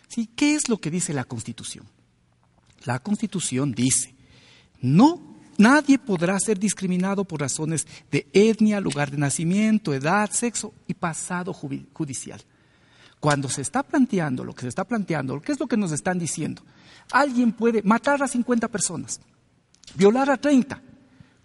¿Sí? 0.09 0.29
¿Qué 0.35 0.55
es 0.55 0.67
lo 0.69 0.77
que 0.79 0.91
dice 0.91 1.13
la 1.13 1.23
Constitución? 1.23 1.85
La 2.85 2.99
Constitución 2.99 3.71
dice, 3.71 4.13
no, 4.81 5.37
nadie 5.57 5.97
podrá 5.97 6.39
ser 6.39 6.59
discriminado 6.59 7.23
por 7.23 7.39
razones 7.39 7.87
de 8.11 8.27
etnia, 8.33 8.79
lugar 8.79 9.11
de 9.11 9.17
nacimiento, 9.17 9.93
edad, 9.93 10.29
sexo 10.31 10.73
y 10.87 10.93
pasado 10.93 11.53
judicial. 11.53 12.41
Cuando 13.19 13.47
se 13.47 13.61
está 13.61 13.83
planteando 13.83 14.43
lo 14.43 14.53
que 14.53 14.61
se 14.63 14.67
está 14.67 14.83
planteando, 14.83 15.41
¿qué 15.41 15.53
es 15.53 15.59
lo 15.59 15.67
que 15.67 15.77
nos 15.77 15.93
están 15.93 16.19
diciendo? 16.19 16.61
Alguien 17.11 17.53
puede 17.53 17.81
matar 17.83 18.21
a 18.21 18.27
50 18.27 18.67
personas, 18.67 19.21
violar 19.95 20.29
a 20.29 20.37
30, 20.37 20.81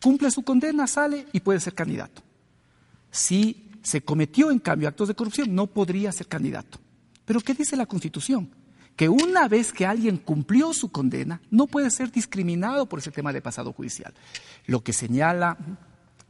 cumple 0.03 0.31
su 0.31 0.43
condena, 0.43 0.89
sale 0.89 1.27
y 1.33 1.41
puede 1.41 1.61
ser 1.61 1.75
candidato. 1.75 2.23
Si 3.11 3.71
se 3.83 4.03
cometió, 4.03 4.51
en 4.51 4.59
cambio, 4.59 4.89
actos 4.89 5.09
de 5.09 5.15
corrupción, 5.15 5.55
no 5.55 5.69
podría 5.69 6.11
ser 6.11 6.27
candidato. 6.27 6.79
Pero 7.25 7.41
¿qué 7.41 7.55
dice 7.55 7.77
la 7.77 7.87
Constitución? 7.87 8.51
Que 8.99 9.09
una 9.09 9.47
vez 9.47 9.73
que 9.73 9.87
alguien 9.87 10.17
cumplió 10.17 10.75
su 10.75 10.91
condena, 10.91 11.41
no 11.53 11.69
puede 11.69 11.89
ser 11.89 12.11
discriminado 12.11 12.87
por 12.87 12.99
ese 12.99 13.13
tema 13.13 13.33
de 13.33 13.41
pasado 13.41 13.73
judicial. 13.73 14.13
Lo 14.67 14.83
que 14.83 14.93
señala 14.93 15.57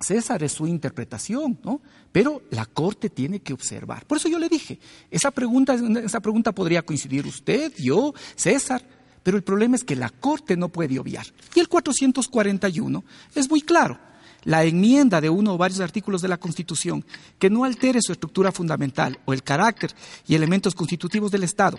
César 0.01 0.43
es 0.43 0.53
su 0.53 0.67
interpretación, 0.67 1.59
¿no? 1.65 1.81
Pero 2.13 2.43
la 2.51 2.67
Corte 2.67 3.09
tiene 3.09 3.41
que 3.41 3.55
observar. 3.55 4.05
Por 4.05 4.19
eso 4.19 4.29
yo 4.29 4.39
le 4.39 4.51
dije, 4.51 4.79
esa 5.11 5.31
pregunta, 5.31 5.77
esa 6.05 6.21
pregunta 6.21 6.53
podría 6.53 6.83
coincidir 6.83 7.27
usted, 7.27 7.73
yo, 7.79 8.13
César, 8.37 8.83
pero 9.23 9.39
el 9.39 9.43
problema 9.43 9.77
es 9.77 9.83
que 9.83 9.97
la 9.97 10.11
Corte 10.11 10.55
no 10.55 10.69
puede 10.69 10.99
obviar. 10.99 11.27
Y 11.55 11.61
el 11.61 11.69
441 11.69 13.03
es 13.35 13.49
muy 13.49 13.63
claro. 13.63 13.99
La 14.45 14.63
enmienda 14.65 15.23
de 15.23 15.31
uno 15.31 15.55
o 15.55 15.59
varios 15.59 15.81
artículos 15.81 16.21
de 16.21 16.29
la 16.29 16.37
Constitución 16.37 17.03
que 17.39 17.49
no 17.49 17.65
altere 17.65 18.03
su 18.03 18.13
estructura 18.13 18.53
fundamental 18.53 19.19
o 19.25 19.33
el 19.33 19.43
carácter 19.43 19.95
y 20.27 20.35
elementos 20.35 20.75
constitutivos 20.75 21.33
del 21.33 21.45
Estado, 21.45 21.79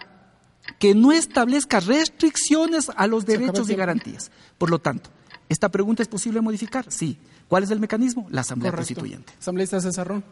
que 0.78 0.94
no 0.96 1.12
establezca 1.12 1.80
restricciones 1.80 2.92
a 2.96 3.08
los 3.08 3.26
derechos 3.26 3.70
y 3.70 3.76
garantías. 3.76 4.32
Por 4.58 4.70
lo 4.70 4.80
tanto, 4.80 5.10
¿esta 5.50 5.70
pregunta 5.70 6.04
es 6.04 6.08
posible 6.10 6.42
modificar? 6.42 6.86
Sí. 6.92 7.18
¿Cuál 7.48 7.64
es 7.64 7.72
el 7.72 7.80
mecanismo? 7.80 8.28
La 8.30 8.42
Asamblea 8.42 8.72
Correcto. 8.72 8.94
Constituyente. 8.96 9.34
Asambleísta 9.40 9.82
César 9.82 10.08
Ron, 10.08 10.24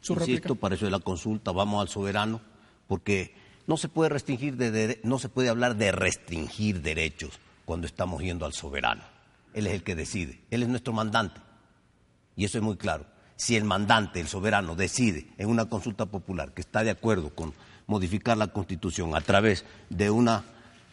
su 0.00 0.14
réplica. 0.14 0.32
Insisto, 0.32 0.54
para 0.54 0.76
eso 0.76 0.84
de 0.84 0.90
la 0.92 1.00
consulta, 1.00 1.50
vamos 1.50 1.80
al 1.82 1.88
soberano, 1.88 2.40
porque 2.86 3.34
no 3.66 3.76
se 3.76 3.88
puede 3.88 4.08
restringir 4.10 4.56
de, 4.56 4.72
dere- 4.72 5.00
no 5.02 5.18
se 5.18 5.28
puede 5.28 5.48
hablar 5.48 5.76
de 5.76 5.90
restringir 5.90 6.80
derechos 6.82 7.40
cuando 7.64 7.86
estamos 7.88 8.22
yendo 8.22 8.46
al 8.46 8.52
soberano. 8.52 9.02
Él 9.52 9.66
es 9.66 9.72
el 9.74 9.82
que 9.82 9.96
decide, 9.96 10.40
él 10.50 10.62
es 10.62 10.68
nuestro 10.68 10.92
mandante. 10.92 11.40
Y 12.36 12.44
eso 12.44 12.58
es 12.58 12.64
muy 12.64 12.76
claro. 12.76 13.04
Si 13.34 13.56
el 13.56 13.64
mandante, 13.64 14.20
el 14.20 14.28
soberano, 14.28 14.76
decide 14.76 15.26
en 15.38 15.48
una 15.48 15.64
consulta 15.68 16.06
popular 16.06 16.52
que 16.54 16.60
está 16.60 16.84
de 16.84 16.90
acuerdo 16.90 17.34
con 17.34 17.52
modificar 17.90 18.36
la 18.38 18.46
Constitución 18.46 19.16
a 19.16 19.20
través 19.20 19.64
de 19.90 20.10
una 20.10 20.44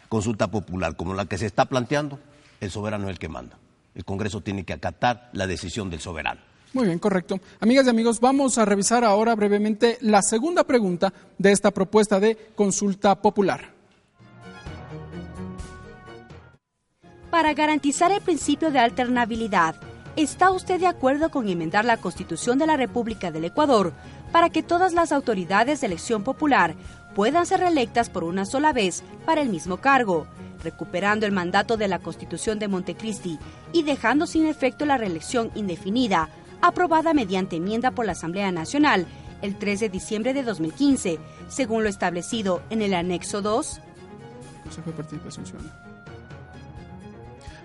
consulta 0.10 0.49
popular 0.49 0.95
como 0.97 1.13
la 1.13 1.25
que 1.25 1.38
se 1.38 1.45
está 1.45 1.65
planteando, 1.65 2.19
el 2.60 2.71
soberano 2.71 3.05
es 3.05 3.12
el 3.12 3.19
que 3.19 3.29
manda. 3.29 3.57
El 3.93 4.03
Congreso 4.03 4.41
tiene 4.41 4.65
que 4.65 4.73
acatar 4.73 5.29
la 5.31 5.45
decisión 5.45 5.91
del 5.91 6.01
soberano. 6.01 6.41
Muy 6.73 6.86
bien, 6.86 6.99
correcto. 6.99 7.39
Amigas 7.60 7.86
y 7.86 7.89
amigos, 7.89 8.19
vamos 8.19 8.57
a 8.57 8.65
revisar 8.65 9.03
ahora 9.03 9.36
brevemente 9.36 9.97
la 10.01 10.21
segunda 10.23 10.63
pregunta 10.63 11.13
de 11.38 11.51
esta 11.51 11.71
propuesta 11.71 12.19
de 12.19 12.36
consulta 12.55 13.15
popular. 13.21 13.71
Para 17.29 17.53
garantizar 17.53 18.12
el 18.12 18.21
principio 18.21 18.71
de 18.71 18.79
alternabilidad, 18.79 19.75
¿está 20.15 20.49
usted 20.49 20.79
de 20.79 20.88
acuerdo 20.88 21.29
con 21.29 21.47
enmendar 21.47 21.86
la 21.86 21.97
Constitución 21.97 22.57
de 22.57 22.65
la 22.65 22.75
República 22.75 23.31
del 23.31 23.45
Ecuador 23.45 23.93
para 24.31 24.49
que 24.49 24.63
todas 24.63 24.93
las 24.93 25.11
autoridades 25.11 25.81
de 25.81 25.87
elección 25.87 26.23
popular 26.23 26.75
puedan 27.15 27.45
ser 27.45 27.61
reelectas 27.61 28.09
por 28.09 28.23
una 28.23 28.45
sola 28.45 28.73
vez 28.73 29.03
para 29.25 29.41
el 29.41 29.49
mismo 29.49 29.77
cargo, 29.77 30.27
recuperando 30.63 31.25
el 31.25 31.31
mandato 31.31 31.77
de 31.77 31.87
la 31.87 31.99
Constitución 31.99 32.59
de 32.59 32.67
Montecristi 32.67 33.39
y 33.73 33.83
dejando 33.83 34.27
sin 34.27 34.45
efecto 34.45 34.85
la 34.85 34.97
reelección 34.97 35.51
indefinida, 35.55 36.29
aprobada 36.61 37.13
mediante 37.13 37.55
enmienda 37.55 37.91
por 37.91 38.05
la 38.05 38.11
Asamblea 38.13 38.51
Nacional 38.51 39.07
el 39.41 39.57
3 39.57 39.79
de 39.79 39.89
diciembre 39.89 40.33
de 40.33 40.43
2015, 40.43 41.19
según 41.47 41.83
lo 41.83 41.89
establecido 41.89 42.61
en 42.69 42.81
el 42.81 42.93
anexo 42.93 43.41
2? 43.41 43.79
Consejo 44.63 44.91
de 44.91 44.97
Participación 44.97 45.45
Ciudadana. 45.45 45.87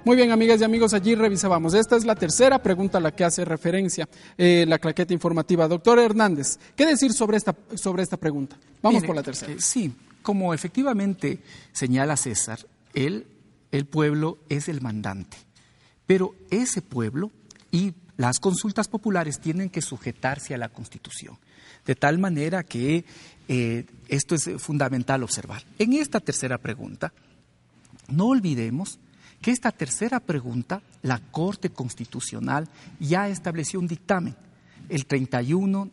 Muy 0.05 0.17
bien, 0.17 0.33
amigas 0.33 0.61
y 0.61 0.65
amigos, 0.65 0.95
allí 0.95 1.15
revisábamos. 1.15 1.75
Esta 1.75 1.97
es 1.97 2.05
la 2.05 2.17
tercera 2.17 2.61
pregunta 2.61 2.99
a 2.99 3.01
la 3.01 3.15
que 3.15 3.23
hace 3.23 3.45
referencia 3.45 4.09
eh, 4.37 4.65
la 4.67 4.81
claqueta 4.81 5.12
informativa. 5.15 5.69
Doctor 5.69 6.01
Hernández, 6.01 6.59
¿qué 6.75 6.87
decir 6.87 7.12
sobre 7.12 7.37
esta, 7.37 7.55
sobre 7.77 8.03
esta 8.03 8.17
pregunta? 8.17 8.57
Vamos 8.83 8.97
Mire, 9.03 9.07
por 9.07 9.15
la 9.15 9.23
tercera. 9.23 9.53
eh, 9.53 9.57
sí, 9.61 9.95
como 10.21 10.55
efectivamente 10.55 11.38
señala 11.73 12.17
César, 12.17 12.59
el, 12.95 13.29
el 13.71 13.87
pueblo 13.87 14.38
es 14.49 14.69
el 14.69 14.81
mandante, 14.81 15.37
pero 16.05 16.35
ese 16.51 16.83
pueblo 16.83 17.31
y 17.71 17.95
las 18.17 18.41
consultas 18.41 18.88
populares 18.88 19.38
tienen 19.38 19.71
que 19.71 19.83
sujetarse 19.83 20.53
a 20.53 20.59
la 20.59 20.69
Constitución, 20.69 21.38
de 21.87 21.95
tal 21.95 22.19
manera 22.19 22.65
que 22.65 23.05
eh, 23.47 23.87
esto 24.09 24.35
es 24.35 24.51
fundamental 24.59 25.23
observar. 25.23 25.62
En 25.79 25.93
esta 25.93 26.19
tercera 26.19 26.59
pregunta, 26.59 27.12
no 28.09 28.27
olvidemos 28.27 28.99
que 29.42 29.50
esta 29.50 29.72
tercera 29.72 30.20
pregunta, 30.20 30.81
la 31.02 31.18
Corte 31.18 31.70
Constitucional 31.70 32.68
ya 33.00 33.28
estableció 33.28 33.81
un 33.81 33.88
dictamen. 33.88 34.37
El 34.88 35.05
31 35.05 35.90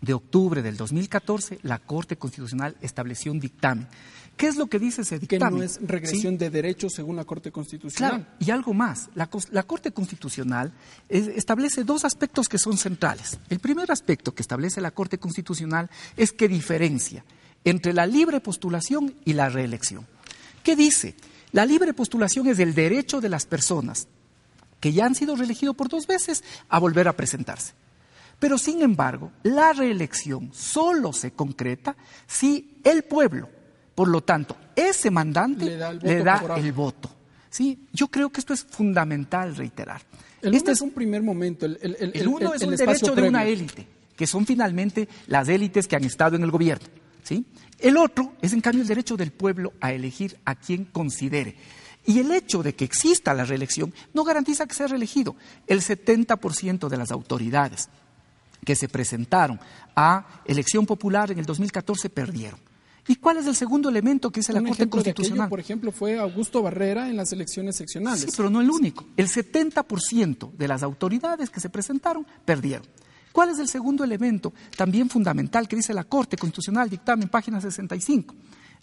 de 0.00 0.12
octubre 0.12 0.60
del 0.60 0.76
2014, 0.76 1.60
la 1.62 1.78
Corte 1.78 2.16
Constitucional 2.16 2.76
estableció 2.82 3.30
un 3.30 3.38
dictamen. 3.38 3.86
¿Qué 4.36 4.48
es 4.48 4.56
lo 4.56 4.66
que 4.66 4.78
dice 4.78 5.02
ese 5.02 5.18
dictamen? 5.18 5.50
Que 5.50 5.58
no 5.58 5.62
es 5.62 5.78
regresión 5.82 6.36
de 6.36 6.50
derechos 6.50 6.94
según 6.94 7.14
la 7.14 7.24
Corte 7.24 7.52
Constitucional. 7.52 8.22
Claro, 8.22 8.36
y 8.40 8.50
algo 8.50 8.74
más. 8.74 9.10
La, 9.14 9.28
Corte 9.28 9.92
Constitucional 9.92 10.72
establece 11.08 11.84
dos 11.84 12.04
aspectos 12.04 12.48
que 12.48 12.58
son 12.58 12.76
centrales. 12.76 13.38
El 13.50 13.60
primer 13.60 13.92
aspecto 13.92 14.34
que 14.34 14.42
establece 14.42 14.80
la 14.80 14.90
Corte 14.90 15.18
Constitucional 15.18 15.90
es 16.16 16.32
que 16.32 16.48
diferencia 16.48 17.24
entre 17.64 17.92
la 17.92 18.06
libre 18.06 18.40
postulación 18.40 19.14
y 19.24 19.34
la 19.34 19.48
reelección. 19.48 20.06
¿Qué 20.62 20.74
dice? 20.74 21.14
La 21.52 21.66
libre 21.66 21.92
postulación 21.92 22.46
es 22.48 22.58
el 22.58 22.74
derecho 22.74 23.20
de 23.20 23.28
las 23.28 23.46
personas 23.46 24.08
que 24.80 24.92
ya 24.92 25.04
han 25.04 25.14
sido 25.14 25.36
reelegidos 25.36 25.76
por 25.76 25.88
dos 25.88 26.06
veces 26.06 26.42
a 26.68 26.78
volver 26.78 27.06
a 27.08 27.16
presentarse. 27.16 27.74
Pero 28.38 28.56
sin 28.56 28.80
embargo, 28.82 29.30
la 29.42 29.72
reelección 29.72 30.50
solo 30.52 31.12
se 31.12 31.32
concreta 31.32 31.94
si 32.26 32.80
el 32.82 33.02
pueblo, 33.02 33.48
por 33.94 34.08
lo 34.08 34.22
tanto, 34.22 34.56
ese 34.74 35.10
mandante 35.10 35.66
le 36.02 36.22
da 36.24 36.56
el 36.56 36.72
voto. 36.72 37.10
¿Sí? 37.50 37.86
Yo 37.92 38.08
creo 38.08 38.30
que 38.30 38.40
esto 38.40 38.54
es 38.54 38.64
fundamental 38.64 39.56
reiterar. 39.56 40.02
El 40.40 40.54
este 40.54 40.70
es 40.70 40.80
un 40.80 40.92
primer 40.92 41.20
momento. 41.22 41.66
El, 41.66 41.78
el, 42.14 42.28
uno 42.28 42.54
es 42.54 42.62
un 42.62 42.76
derecho 42.76 43.14
de 43.14 43.28
una 43.28 43.44
élite, 43.44 43.86
que 44.16 44.26
son 44.26 44.46
finalmente 44.46 45.08
las 45.26 45.48
élites 45.48 45.86
que 45.86 45.96
han 45.96 46.04
estado 46.04 46.36
en 46.36 46.44
el 46.44 46.50
gobierno. 46.50 46.86
¿Sí? 47.24 47.44
El 47.78 47.96
otro 47.96 48.34
es, 48.42 48.52
en 48.52 48.60
cambio, 48.60 48.82
el 48.82 48.88
derecho 48.88 49.16
del 49.16 49.32
pueblo 49.32 49.72
a 49.80 49.92
elegir 49.92 50.38
a 50.44 50.54
quien 50.54 50.84
considere. 50.84 51.56
Y 52.06 52.18
el 52.18 52.30
hecho 52.32 52.62
de 52.62 52.74
que 52.74 52.84
exista 52.84 53.34
la 53.34 53.44
reelección 53.44 53.92
no 54.14 54.24
garantiza 54.24 54.66
que 54.66 54.74
sea 54.74 54.86
reelegido. 54.86 55.36
El 55.66 55.80
70% 55.80 56.88
de 56.88 56.96
las 56.96 57.10
autoridades 57.10 57.88
que 58.64 58.76
se 58.76 58.88
presentaron 58.88 59.60
a 59.96 60.42
elección 60.44 60.86
popular 60.86 61.30
en 61.30 61.38
el 61.38 61.46
2014 61.46 62.10
perdieron. 62.10 62.60
¿Y 63.08 63.16
cuál 63.16 63.38
es 63.38 63.46
el 63.46 63.56
segundo 63.56 63.88
elemento 63.88 64.30
que 64.30 64.40
dice 64.40 64.52
la 64.52 64.62
Corte 64.62 64.88
Constitucional? 64.88 65.48
por 65.48 65.58
ejemplo, 65.58 65.90
fue 65.90 66.18
Augusto 66.18 66.62
Barrera 66.62 67.08
en 67.08 67.16
las 67.16 67.32
elecciones 67.32 67.76
seccionales. 67.76 68.20
Sí, 68.20 68.28
pero 68.36 68.50
no 68.50 68.60
el 68.60 68.70
único. 68.70 69.06
El 69.16 69.28
70% 69.28 70.52
de 70.52 70.68
las 70.68 70.82
autoridades 70.82 71.50
que 71.50 71.60
se 71.60 71.70
presentaron 71.70 72.26
perdieron. 72.44 72.86
¿Cuál 73.32 73.50
es 73.50 73.58
el 73.58 73.68
segundo 73.68 74.02
elemento 74.02 74.52
también 74.76 75.08
fundamental 75.08 75.68
que 75.68 75.76
dice 75.76 75.94
la 75.94 76.04
Corte 76.04 76.36
Constitucional, 76.36 76.90
dictamen, 76.90 77.28
página 77.28 77.60
65? 77.60 78.34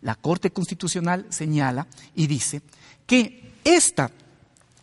La 0.02 0.16
Corte 0.16 0.52
Constitucional 0.52 1.26
señala 1.30 1.88
y 2.16 2.28
dice 2.28 2.62
que 3.06 3.54
este 3.64 4.08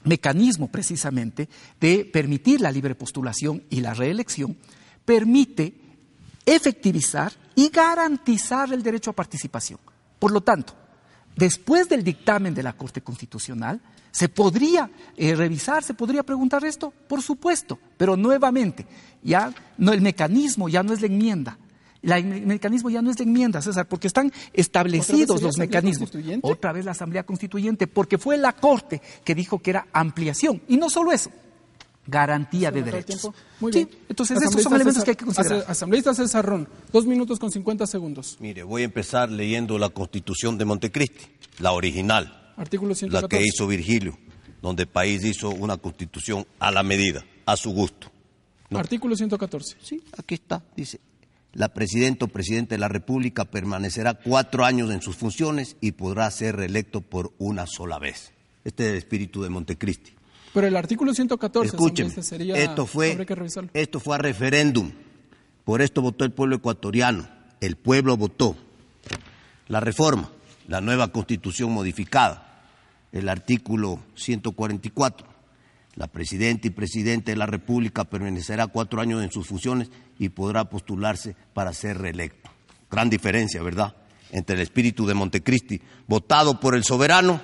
mecanismo 0.05 0.69
precisamente 0.69 1.49
de 1.81 2.05
permitir 2.05 2.61
la 2.61 2.71
libre 2.71 2.95
postulación 2.95 3.63
y 3.71 3.81
la 3.81 3.95
reelección 3.95 4.57
permite 5.05 5.75
efectivizar 6.45 7.33
y 7.55 7.71
garantizar 7.71 8.73
el 8.73 8.83
derecho 8.83 9.11
a 9.11 9.15
participación. 9.15 9.79
Por 10.19 10.31
lo 10.31 10.43
tanto, 10.43 10.75
después 11.37 11.89
del 11.89 12.05
dictamen 12.05 12.55
de 12.55 12.63
la 12.63 12.75
Corte 12.75 13.01
Constitucional, 13.01 13.81
¿Se 14.15 14.29
podría 14.29 14.89
eh, 15.17 15.35
revisar, 15.35 15.83
se 15.83 15.93
podría 15.93 16.23
preguntar 16.23 16.65
esto? 16.65 16.93
Por 17.09 17.21
supuesto, 17.21 17.81
pero 17.97 18.17
nuevamente, 18.17 18.87
ya 19.25 19.53
no, 19.77 19.93
el 19.93 20.03
mecanismo 20.03 20.69
ya 20.69 20.85
no 20.85 20.93
es 20.93 21.01
la 21.01 21.09
enmienda. 21.09 21.59
el 22.01 22.47
mecanismo 22.47 22.91
ya 22.91 23.03
no 23.03 23.11
es 23.11 23.19
la 23.19 23.25
enmienda, 23.25 23.61
César, 23.61 23.89
porque 23.89 24.07
están 24.07 24.33
establecidos 24.53 25.43
los 25.43 25.59
mecanismos. 25.59 26.13
Otra 26.43 26.71
vez 26.71 26.85
la 26.85 26.93
Asamblea 26.93 27.25
Constituyente, 27.25 27.89
porque 27.89 28.17
fue 28.17 28.39
la 28.39 28.53
Corte 28.53 29.03
que 29.25 29.35
dijo 29.35 29.59
que 29.59 29.71
era 29.71 29.89
ampliación. 29.93 30.63
Y 30.69 30.77
no 30.77 30.91
solo 30.91 31.11
eso, 31.11 31.33
garantía 32.07 32.71
de 32.71 32.83
derechos. 32.83 33.31
Muy 33.61 33.73
bien. 33.73 33.91
entonces 34.09 34.41
esos 34.43 34.63
son 34.63 34.75
elementos 34.75 35.05
que 35.05 35.11
hay 35.11 35.17
que 35.17 35.25
considerar. 35.25 35.65
Asambleísta 35.69 36.15
César 36.15 36.45
Ron, 36.45 36.69
dos 36.93 37.07
minutos 37.07 37.39
con 37.39 37.51
cincuenta 37.51 37.87
segundos. 37.87 38.37
Mire, 38.41 38.63
voy 38.63 38.83
a 38.83 38.85
empezar 38.85 39.31
leyendo 39.31 39.79
la 39.79 39.89
Constitución 39.89 40.59
de 40.59 40.65
Montecristi, 40.65 41.27
la 41.59 41.73
original 41.73 42.45
Artículo 42.57 42.95
La 43.11 43.27
que 43.27 43.43
hizo 43.43 43.67
Virgilio, 43.67 44.17
donde 44.63 44.85
el 44.85 44.89
país 44.89 45.25
hizo 45.25 45.51
una 45.51 45.77
constitución 45.77 46.47
a 46.59 46.71
la 46.71 46.83
medida, 46.83 47.25
a 47.47 47.57
su 47.57 47.73
gusto. 47.73 48.11
Artículo 48.73 49.17
114. 49.17 49.77
Sí, 49.83 50.03
aquí 50.17 50.35
está. 50.35 50.63
Dice, 50.77 51.01
la 51.53 51.73
presidenta 51.73 52.25
o 52.25 52.29
presidente 52.29 52.75
de 52.75 52.79
la 52.79 52.89
República 52.89 53.45
permanecerá 53.45 54.15
cuatro 54.15 54.65
años 54.65 54.91
en 54.91 55.03
sus 55.03 55.17
funciones 55.17 55.77
y 55.81 55.93
podrá 55.93 56.31
ser 56.31 56.57
reelecto 56.57 57.01
por 57.01 57.33
una 57.39 57.67
sola 57.67 57.99
vez. 57.99 58.33
Este 58.65 58.87
es 58.87 58.93
el 58.93 58.99
espíritu 58.99 59.43
de 59.43 59.51
Montecristi. 59.51 60.14
Pero 60.55 60.67
el 60.67 60.77
artículo 60.77 61.13
114, 61.13 61.67
Escúcheme, 61.67 62.15
esto 62.55 62.87
fue, 62.87 63.27
esto 63.75 64.01
fue 64.01 64.15
a 64.15 64.19
referéndum. 64.19 64.93
Por 65.65 65.83
esto 65.83 66.01
votó 66.01 66.25
el 66.25 66.33
pueblo 66.33 66.57
ecuatoriano. 66.57 67.29
El 67.61 67.77
pueblo 67.77 68.17
votó 68.17 68.57
la 69.69 69.81
reforma 69.81 70.31
la 70.69 70.81
nueva 70.81 71.09
constitución 71.09 71.73
modificada, 71.73 72.63
el 73.13 73.29
artículo 73.29 74.01
144. 74.15 75.27
La 75.97 76.09
presidenta 76.09 76.67
y 76.67 76.71
presidente 76.71 77.31
de 77.31 77.37
la 77.37 77.47
República 77.47 78.05
permanecerá 78.05 78.67
cuatro 78.67 79.01
años 79.01 79.23
en 79.23 79.31
sus 79.31 79.47
funciones 79.47 79.91
y 80.19 80.31
podrá 80.31 80.69
postularse 80.69 81.37
para 81.53 81.73
ser 81.73 81.99
reelecto. 81.99 82.51
Gran 82.91 83.11
diferencia, 83.11 83.63
¿verdad?, 83.63 83.95
entre 84.33 84.57
el 84.57 84.63
espíritu 84.63 85.07
de 85.07 85.15
Montecristi, 85.15 85.81
votado 86.09 86.59
por 86.59 86.75
el 86.75 86.83
soberano, 86.83 87.41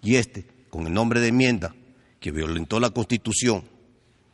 y 0.00 0.14
este, 0.14 0.46
con 0.70 0.86
el 0.86 0.94
nombre 0.94 1.20
de 1.20 1.28
enmienda, 1.28 1.74
que 2.20 2.30
violentó 2.30 2.80
la 2.80 2.90
Constitución 2.90 3.64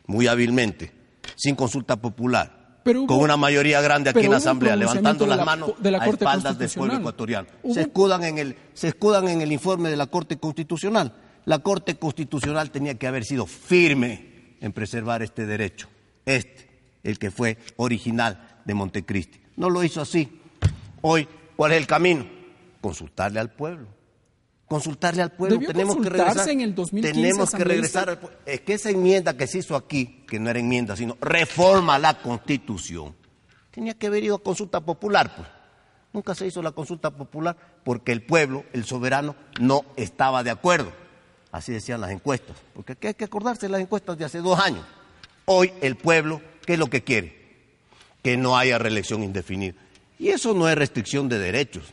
muy 0.07 0.27
hábilmente, 0.27 0.93
sin 1.37 1.55
consulta 1.55 1.97
popular, 1.97 2.81
con 2.85 3.19
una 3.19 3.37
mayoría 3.37 3.81
grande 3.81 4.11
aquí 4.11 4.21
en 4.21 4.31
la 4.31 4.37
Asamblea, 4.39 4.77
levantando 4.77 5.27
las 5.27 5.45
manos 5.45 5.73
a 5.83 6.07
espaldas 6.07 6.59
del 6.59 6.71
pueblo 6.71 6.97
ecuatoriano. 6.97 7.49
Se 7.73 7.83
escudan, 7.83 8.25
en 8.25 8.39
el, 8.39 8.57
se 8.75 8.89
escudan 8.89 9.29
en 9.29 9.41
el 9.41 9.53
informe 9.53 9.89
de 9.89 9.97
la 9.97 10.07
Corte 10.07 10.39
Constitucional. 10.39 11.15
La 11.47 11.61
Corte 11.61 11.97
Constitucional 11.97 12.71
tenía 12.71 12.95
que 12.95 13.07
haber 13.07 13.25
sido 13.25 13.47
firme 13.47 14.57
en 14.61 14.73
preservar 14.73 15.23
este 15.23 15.47
derecho, 15.47 15.89
este, 16.25 16.71
el 17.03 17.19
que 17.19 17.31
fue 17.31 17.59
original 17.77 18.61
de 18.65 18.75
Montecristi. 18.75 19.41
No 19.57 19.71
lo 19.71 19.83
hizo 19.85 20.01
así. 20.01 20.41
Hoy, 21.03 21.29
¿cuál 21.57 21.73
es 21.73 21.79
el 21.79 21.87
camino? 21.87 22.27
Consultarle 22.81 23.41
al 23.41 23.51
pueblo 23.51 23.89
consultarle 24.75 25.23
al 25.23 25.31
pueblo. 25.31 25.61
tenemos 25.61 25.97
que 25.99 26.11
regresar. 26.11 26.49
En 26.49 26.61
el 26.61 26.75
2015, 26.75 27.15
tenemos 27.15 27.51
que 27.53 27.63
regresar 27.63 28.11
al 28.11 28.19
pueblo. 28.19 28.39
Es 28.45 28.61
que 28.63 28.75
esa 28.75 28.91
enmienda 28.91 29.37
que 29.37 29.47
se 29.47 29.59
hizo 29.59 29.77
aquí, 29.77 30.25
que 30.27 30.41
no 30.41 30.51
era 30.51 30.59
enmienda, 30.59 30.97
sino 30.97 31.17
reforma 31.21 31.97
la 31.97 32.21
Constitución, 32.21 33.15
tenía 33.71 33.95
que 33.95 34.09
haber 34.09 34.25
ido 34.25 34.35
a 34.35 34.43
consulta 34.43 34.81
popular, 34.81 35.37
pues. 35.37 35.49
Nunca 36.13 36.35
se 36.35 36.47
hizo 36.47 36.61
la 36.61 36.73
consulta 36.73 37.11
popular 37.11 37.57
porque 37.85 38.11
el 38.11 38.23
pueblo, 38.23 38.65
el 38.73 38.85
soberano, 38.85 39.37
no 39.61 39.85
estaba 39.97 40.43
de 40.43 40.51
acuerdo. 40.51 40.93
Así 41.53 41.73
decían 41.73 42.01
las 42.01 42.11
encuestas. 42.11 42.57
Porque 42.73 42.93
aquí 42.93 43.07
hay 43.07 43.15
que 43.15 43.25
acordarse 43.25 43.67
de 43.67 43.73
las 43.73 43.81
encuestas 43.81 44.19
de 44.19 44.25
hace 44.25 44.39
dos 44.39 44.59
años. 44.59 44.85
Hoy 45.45 45.73
el 45.83 45.97
pueblo, 45.97 46.41
¿qué 46.67 46.73
es 46.73 46.79
lo 46.81 46.89
que 46.89 47.05
quiere? 47.05 47.37
Que 48.23 48.37
no 48.37 48.57
haya 48.57 48.79
reelección 48.79 49.23
indefinida. 49.23 49.75
Y 50.19 50.29
eso 50.29 50.53
no 50.53 50.69
es 50.69 50.77
restricción 50.77 51.29
de 51.29 51.39
derechos 51.39 51.93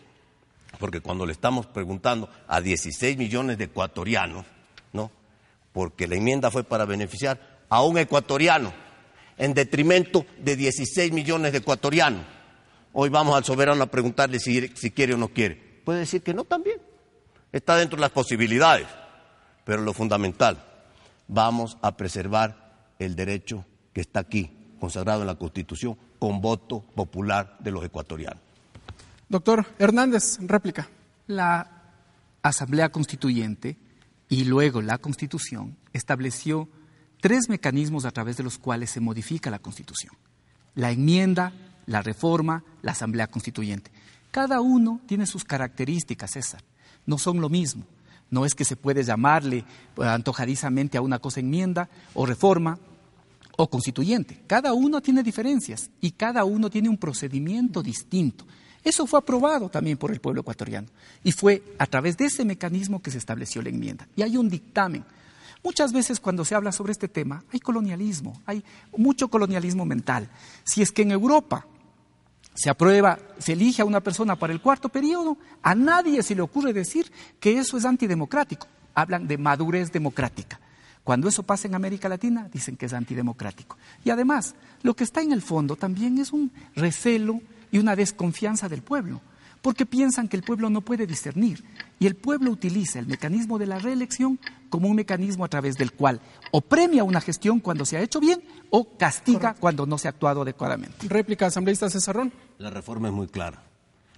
porque 0.79 1.01
cuando 1.01 1.25
le 1.25 1.31
estamos 1.31 1.67
preguntando 1.67 2.29
a 2.47 2.61
16 2.61 3.17
millones 3.17 3.57
de 3.57 3.65
ecuatorianos, 3.65 4.45
¿no? 4.93 5.11
Porque 5.73 6.07
la 6.07 6.15
enmienda 6.15 6.51
fue 6.51 6.63
para 6.63 6.85
beneficiar 6.85 7.39
a 7.69 7.83
un 7.83 7.97
ecuatoriano 7.97 8.73
en 9.37 9.53
detrimento 9.53 10.25
de 10.39 10.55
16 10.55 11.11
millones 11.11 11.51
de 11.51 11.59
ecuatorianos. 11.59 12.23
Hoy 12.93 13.09
vamos 13.09 13.35
al 13.35 13.45
soberano 13.45 13.83
a 13.83 13.87
preguntarle 13.87 14.39
si, 14.39 14.67
si 14.75 14.91
quiere 14.91 15.13
o 15.13 15.17
no 15.17 15.29
quiere. 15.29 15.55
Puede 15.85 15.99
decir 15.99 16.21
que 16.21 16.33
no 16.33 16.43
también. 16.43 16.81
Está 17.51 17.75
dentro 17.77 17.97
de 17.97 18.01
las 18.01 18.11
posibilidades. 18.11 18.87
Pero 19.63 19.81
lo 19.81 19.93
fundamental, 19.93 20.63
vamos 21.27 21.77
a 21.81 21.95
preservar 21.95 22.73
el 22.99 23.15
derecho 23.15 23.65
que 23.93 24.01
está 24.01 24.19
aquí, 24.19 24.51
consagrado 24.79 25.21
en 25.21 25.27
la 25.27 25.35
Constitución, 25.35 25.97
con 26.19 26.41
voto 26.41 26.81
popular 26.95 27.57
de 27.59 27.71
los 27.71 27.83
ecuatorianos. 27.83 28.50
Doctor 29.31 29.65
Hernández, 29.79 30.39
réplica. 30.41 30.89
La 31.25 31.93
Asamblea 32.43 32.89
Constituyente 32.89 33.77
y 34.27 34.43
luego 34.43 34.81
la 34.81 34.97
Constitución 34.97 35.77
estableció 35.93 36.67
tres 37.21 37.47
mecanismos 37.47 38.03
a 38.03 38.11
través 38.11 38.35
de 38.35 38.43
los 38.43 38.57
cuales 38.57 38.89
se 38.89 38.99
modifica 38.99 39.49
la 39.49 39.59
Constitución. 39.59 40.13
La 40.75 40.91
enmienda, 40.91 41.53
la 41.85 42.01
reforma, 42.01 42.65
la 42.81 42.91
Asamblea 42.91 43.27
Constituyente. 43.27 43.89
Cada 44.31 44.59
uno 44.59 44.99
tiene 45.05 45.25
sus 45.25 45.45
características, 45.45 46.31
César. 46.31 46.61
No 47.05 47.17
son 47.17 47.39
lo 47.39 47.47
mismo. 47.47 47.85
No 48.29 48.45
es 48.45 48.53
que 48.53 48.65
se 48.65 48.75
puede 48.75 49.01
llamarle 49.01 49.59
eh, 49.59 49.63
antojadizamente 50.03 50.97
a 50.97 51.01
una 51.01 51.19
cosa 51.19 51.39
enmienda 51.39 51.89
o 52.15 52.25
reforma 52.25 52.77
o 53.55 53.69
constituyente. 53.69 54.43
Cada 54.45 54.73
uno 54.73 54.99
tiene 54.99 55.23
diferencias 55.23 55.89
y 56.01 56.11
cada 56.11 56.43
uno 56.43 56.69
tiene 56.69 56.89
un 56.89 56.97
procedimiento 56.97 57.81
distinto. 57.81 58.45
Eso 58.83 59.05
fue 59.05 59.19
aprobado 59.19 59.69
también 59.69 59.97
por 59.97 60.11
el 60.11 60.19
pueblo 60.19 60.41
ecuatoriano 60.41 60.87
y 61.23 61.31
fue 61.31 61.63
a 61.77 61.85
través 61.85 62.17
de 62.17 62.25
ese 62.25 62.43
mecanismo 62.45 63.01
que 63.01 63.11
se 63.11 63.19
estableció 63.19 63.61
la 63.61 63.69
enmienda. 63.69 64.07
Y 64.15 64.23
hay 64.23 64.37
un 64.37 64.49
dictamen. 64.49 65.05
Muchas 65.63 65.93
veces 65.93 66.19
cuando 66.19 66.43
se 66.43 66.55
habla 66.55 66.71
sobre 66.71 66.91
este 66.91 67.07
tema 67.07 67.43
hay 67.53 67.59
colonialismo, 67.59 68.41
hay 68.45 68.63
mucho 68.97 69.27
colonialismo 69.27 69.85
mental. 69.85 70.29
Si 70.63 70.81
es 70.81 70.91
que 70.91 71.03
en 71.03 71.11
Europa 71.11 71.67
se 72.55 72.69
aprueba, 72.69 73.19
se 73.37 73.53
elige 73.53 73.83
a 73.83 73.85
una 73.85 74.01
persona 74.01 74.35
para 74.35 74.51
el 74.51 74.61
cuarto 74.61 74.89
periodo, 74.89 75.37
a 75.61 75.75
nadie 75.75 76.23
se 76.23 76.35
le 76.35 76.41
ocurre 76.41 76.73
decir 76.73 77.11
que 77.39 77.59
eso 77.59 77.77
es 77.77 77.85
antidemocrático. 77.85 78.67
Hablan 78.95 79.27
de 79.27 79.37
madurez 79.37 79.91
democrática. 79.91 80.59
Cuando 81.03 81.27
eso 81.27 81.43
pasa 81.43 81.67
en 81.67 81.75
América 81.75 82.09
Latina, 82.09 82.49
dicen 82.51 82.75
que 82.75 82.85
es 82.87 82.93
antidemocrático. 82.93 83.77
Y 84.03 84.09
además, 84.09 84.55
lo 84.83 84.95
que 84.95 85.03
está 85.03 85.21
en 85.21 85.31
el 85.31 85.41
fondo 85.41 85.75
también 85.75 86.17
es 86.19 86.31
un 86.31 86.51
recelo 86.75 87.41
y 87.71 87.77
una 87.77 87.95
desconfianza 87.95 88.69
del 88.69 88.81
pueblo, 88.81 89.21
porque 89.61 89.85
piensan 89.85 90.27
que 90.27 90.37
el 90.37 90.43
pueblo 90.43 90.69
no 90.69 90.81
puede 90.81 91.07
discernir 91.07 91.63
y 91.99 92.07
el 92.07 92.15
pueblo 92.15 92.51
utiliza 92.51 92.99
el 92.99 93.07
mecanismo 93.07 93.59
de 93.59 93.67
la 93.67 93.79
reelección 93.79 94.39
como 94.69 94.87
un 94.87 94.95
mecanismo 94.95 95.45
a 95.45 95.49
través 95.49 95.77
del 95.77 95.91
cual 95.93 96.19
o 96.51 96.61
premia 96.61 97.03
una 97.03 97.21
gestión 97.21 97.59
cuando 97.59 97.85
se 97.85 97.97
ha 97.97 98.01
hecho 98.01 98.19
bien 98.19 98.43
o 98.69 98.97
castiga 98.97 99.53
cuando 99.53 99.85
no 99.85 99.97
se 99.97 100.07
ha 100.07 100.11
actuado 100.11 100.41
adecuadamente. 100.41 101.07
Réplica, 101.07 101.47
asambleísta 101.47 101.89
Cesarrón. 101.89 102.33
La 102.57 102.69
reforma 102.69 103.07
es 103.07 103.13
muy 103.13 103.27
clara. 103.27 103.63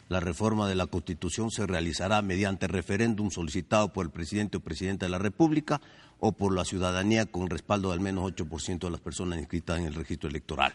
La 0.09 0.19
reforma 0.19 0.67
de 0.67 0.75
la 0.75 0.87
Constitución 0.87 1.49
se 1.49 1.65
realizará 1.65 2.21
mediante 2.21 2.67
referéndum 2.67 3.31
solicitado 3.31 3.91
por 3.91 4.05
el 4.05 4.11
presidente 4.11 4.57
o 4.57 4.59
presidenta 4.59 5.05
de 5.05 5.09
la 5.09 5.17
República 5.17 5.81
o 6.19 6.33
por 6.33 6.53
la 6.53 6.65
ciudadanía 6.65 7.25
con 7.25 7.49
respaldo 7.49 7.89
de 7.89 7.95
al 7.95 7.99
menos 7.99 8.31
8% 8.31 8.79
de 8.79 8.91
las 8.91 8.99
personas 8.99 9.39
inscritas 9.39 9.79
en 9.79 9.85
el 9.85 9.95
registro 9.95 10.29
electoral. 10.29 10.73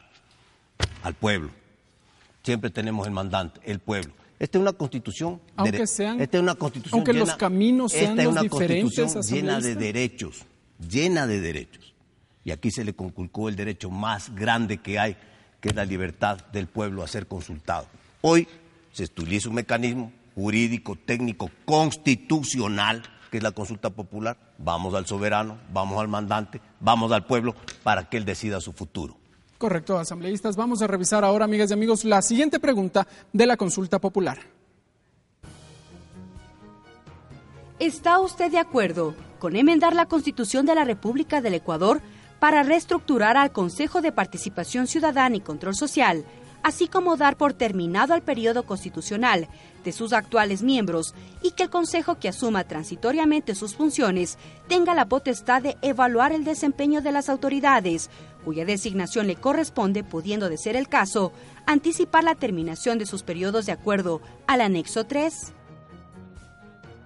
Al 1.03 1.15
pueblo 1.15 1.51
siempre 2.49 2.71
tenemos 2.71 3.07
el 3.07 3.13
mandante, 3.13 3.61
el 3.65 3.79
pueblo. 3.79 4.11
Esta 4.39 4.57
es 4.57 4.63
una 4.63 4.73
constitución, 4.73 5.39
aunque 5.55 5.87
sean, 5.87 6.19
esta 6.19 6.39
es 6.39 6.43
una 6.43 6.55
constitución 6.55 6.99
aunque 6.99 7.13
llena, 7.13 7.27
los 7.27 7.37
caminos 7.37 7.93
sean 7.93 8.13
esta 8.19 8.23
es 8.23 8.29
una 8.29 8.49
constitución 8.49 9.23
llena 9.23 9.61
de 9.61 9.75
derechos, 9.75 10.47
llena 10.79 11.27
de 11.27 11.41
derechos. 11.43 11.93
Y 12.45 12.51
aquí 12.51 12.71
se 12.71 12.85
le 12.85 12.95
conculcó 12.95 13.51
el 13.51 13.57
derecho 13.57 13.91
más 13.91 14.35
grande 14.35 14.79
que 14.79 14.99
hay, 14.99 15.17
que 15.61 15.69
es 15.69 15.75
la 15.75 15.85
libertad 15.85 16.39
del 16.53 16.69
pueblo 16.69 17.03
a 17.03 17.07
ser 17.07 17.27
consultado. 17.27 17.87
Hoy 18.23 18.49
se 18.93 19.05
utiliza 19.05 19.51
un 19.51 19.57
mecanismo 19.57 20.11
jurídico, 20.35 20.97
técnico, 20.97 21.51
constitucional, 21.67 23.03
que 23.31 23.37
es 23.37 23.43
la 23.43 23.51
consulta 23.51 23.91
popular. 23.91 24.39
Vamos 24.57 24.95
al 24.95 25.05
soberano, 25.05 25.59
vamos 25.71 26.01
al 26.01 26.09
mandante, 26.09 26.63
vamos 26.81 27.13
al 27.13 27.27
pueblo 27.27 27.55
para 27.83 28.09
que 28.09 28.17
él 28.17 28.25
decida 28.25 28.63
su 28.63 28.73
futuro. 28.73 29.18
Correcto, 29.59 29.99
asambleístas. 29.99 30.55
Vamos 30.55 30.83
a 30.83 30.87
revisar 30.87 31.25
ahora, 31.25 31.45
amigas 31.45 31.71
y 31.71 31.75
amigos, 31.75 32.05
la 32.05 32.23
siguiente 32.23 32.61
pregunta 32.61 33.09
de 33.33 33.45
la 33.45 33.57
consulta 33.57 33.99
popular. 33.99 34.39
¿Está 37.81 38.21
usted 38.21 38.53
de 38.53 38.59
acuerdo 38.59 39.15
con 39.41 39.57
enmendar 39.57 39.95
la 39.95 40.07
Constitución 40.07 40.65
de 40.65 40.77
la 40.77 40.85
República 40.85 41.41
del 41.41 41.55
Ecuador 41.55 42.01
para 42.39 42.63
reestructurar 42.63 43.37
al 43.37 43.53
Consejo 43.53 44.01
de 44.01 44.13
Participación 44.13 44.87
Ciudadana 44.87 45.37
y 45.37 45.41
Control 45.41 45.75
Social, 45.75 46.25
así 46.63 46.89
como 46.89 47.17
dar 47.17 47.37
por 47.37 47.53
terminado 47.53 48.15
el 48.15 48.23
periodo 48.23 48.65
constitucional 48.65 49.49
de 49.85 49.93
sus 49.93 50.13
actuales 50.13 50.63
miembros 50.63 51.15
y 51.43 51.53
que 51.53 51.65
el 51.65 51.71
Consejo 51.71 52.19
que 52.19 52.29
asuma 52.29 52.65
transitoriamente 52.65 53.55
sus 53.55 53.75
funciones 53.75 54.39
tenga 54.69 54.95
la 54.95 55.09
potestad 55.09 55.63
de 55.63 55.77
evaluar 55.83 56.33
el 56.33 56.45
desempeño 56.45 57.01
de 57.01 57.13
las 57.13 57.29
autoridades 57.29 58.11
cuya 58.45 58.65
designación 58.65 59.27
le 59.27 59.37
corresponde, 59.37 60.05
pudiendo 60.05 60.49
de 60.49 60.57
ser 60.57 60.77
el 60.77 60.89
caso, 60.89 61.33
anticipar 61.67 62.25
la 62.25 62.35
terminación 62.35 62.99
de 62.99 63.07
sus 63.07 63.23
periodos 63.23 63.67
de 63.67 63.73
acuerdo 63.73 64.21
al 64.47 64.61
anexo 64.61 65.05
3? 65.05 65.53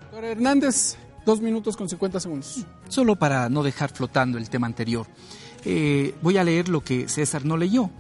Doctor 0.03 0.25
Hernández, 0.25 0.97
dos 1.25 1.41
minutos 1.41 1.77
con 1.77 1.89
50 1.89 2.21
segundos. 2.21 2.67
Solo 2.89 3.17
para 3.17 3.49
no 3.49 3.63
dejar 3.63 3.91
flotando 3.91 4.39
el 4.39 4.51
tema 4.51 4.67
anterior, 4.67 5.07
eh, 5.65 6.15
voy 6.23 6.37
a 6.39 6.45
leer 6.45 6.69
lo 6.69 6.83
que 6.83 7.09
César 7.09 7.45
no 7.45 7.57
leyó. 7.57 7.91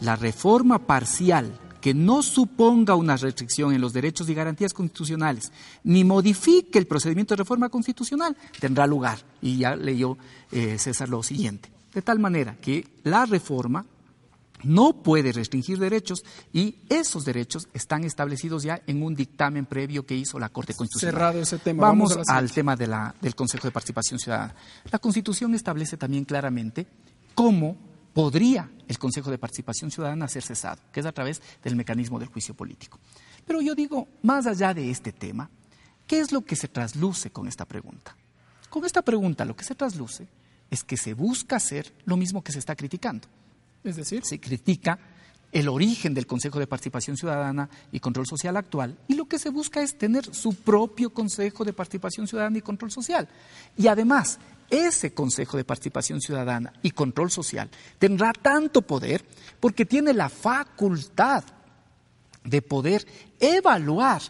La 0.00 0.16
reforma 0.16 0.78
parcial 0.80 1.58
que 1.80 1.94
no 1.94 2.22
suponga 2.22 2.94
una 2.94 3.16
restricción 3.16 3.74
en 3.74 3.80
los 3.80 3.92
derechos 3.92 4.28
y 4.30 4.34
garantías 4.34 4.72
constitucionales, 4.72 5.52
ni 5.82 6.02
modifique 6.02 6.78
el 6.78 6.86
procedimiento 6.86 7.34
de 7.34 7.42
reforma 7.42 7.68
constitucional, 7.68 8.34
tendrá 8.58 8.86
lugar. 8.86 9.18
Y 9.42 9.58
ya 9.58 9.76
leyó 9.76 10.16
eh, 10.50 10.78
César 10.78 11.10
lo 11.10 11.22
siguiente 11.22 11.73
de 11.94 12.02
tal 12.02 12.18
manera 12.18 12.56
que 12.60 12.86
la 13.04 13.24
reforma 13.24 13.86
no 14.64 15.02
puede 15.02 15.32
restringir 15.32 15.78
derechos 15.78 16.24
y 16.52 16.76
esos 16.88 17.24
derechos 17.24 17.68
están 17.72 18.04
establecidos 18.04 18.62
ya 18.62 18.80
en 18.86 19.02
un 19.02 19.14
dictamen 19.14 19.66
previo 19.66 20.06
que 20.06 20.16
hizo 20.16 20.38
la 20.38 20.48
Corte 20.48 20.74
Constitucional. 20.74 21.14
Cerrado 21.14 21.40
ese 21.40 21.58
tema. 21.58 21.82
Vamos, 21.82 22.18
al 22.28 22.50
tema 22.50 22.74
de 22.74 22.86
la, 22.86 23.14
del 23.20 23.34
Consejo 23.34 23.68
de 23.68 23.72
Participación 23.72 24.18
Ciudadana. 24.18 24.54
La 24.90 24.98
Constitución 24.98 25.54
establece 25.54 25.96
también 25.96 26.24
claramente 26.24 26.86
cómo 27.34 27.76
podría 28.14 28.70
el 28.88 28.98
Consejo 28.98 29.30
de 29.30 29.38
Participación 29.38 29.90
Ciudadana 29.90 30.28
ser 30.28 30.42
cesado, 30.42 30.80
que 30.92 31.00
es 31.00 31.06
a 31.06 31.12
través 31.12 31.42
del 31.62 31.76
mecanismo 31.76 32.18
del 32.18 32.28
juicio 32.28 32.54
político. 32.54 32.98
Pero 33.46 33.60
yo 33.60 33.74
digo, 33.74 34.08
más 34.22 34.46
allá 34.46 34.72
de 34.72 34.90
este 34.90 35.12
tema, 35.12 35.50
¿qué 36.06 36.20
es 36.20 36.32
lo 36.32 36.42
que 36.42 36.56
se 36.56 36.68
trasluce 36.68 37.30
con 37.30 37.48
esta 37.48 37.66
pregunta? 37.66 38.16
Con 38.70 38.84
esta 38.84 39.02
pregunta 39.02 39.44
lo 39.44 39.54
que 39.54 39.64
se 39.64 39.74
trasluce 39.74 40.26
es 40.74 40.84
que 40.84 40.96
se 40.96 41.14
busca 41.14 41.56
hacer 41.56 41.92
lo 42.04 42.16
mismo 42.16 42.42
que 42.42 42.52
se 42.52 42.58
está 42.58 42.76
criticando. 42.76 43.26
Es 43.82 43.96
decir, 43.96 44.24
se 44.24 44.40
critica 44.40 44.98
el 45.52 45.68
origen 45.68 46.14
del 46.14 46.26
Consejo 46.26 46.58
de 46.58 46.66
Participación 46.66 47.16
Ciudadana 47.16 47.68
y 47.92 48.00
Control 48.00 48.26
Social 48.26 48.56
actual 48.56 48.98
y 49.06 49.14
lo 49.14 49.26
que 49.26 49.38
se 49.38 49.50
busca 49.50 49.82
es 49.82 49.96
tener 49.96 50.34
su 50.34 50.54
propio 50.54 51.10
Consejo 51.10 51.64
de 51.64 51.72
Participación 51.72 52.26
Ciudadana 52.26 52.58
y 52.58 52.62
Control 52.62 52.90
Social. 52.90 53.28
Y 53.76 53.86
además, 53.86 54.40
ese 54.68 55.14
Consejo 55.14 55.56
de 55.56 55.64
Participación 55.64 56.20
Ciudadana 56.20 56.72
y 56.82 56.90
Control 56.90 57.30
Social 57.30 57.70
tendrá 58.00 58.32
tanto 58.32 58.82
poder 58.82 59.24
porque 59.60 59.86
tiene 59.86 60.12
la 60.12 60.28
facultad 60.28 61.44
de 62.42 62.62
poder 62.62 63.06
evaluar 63.38 64.22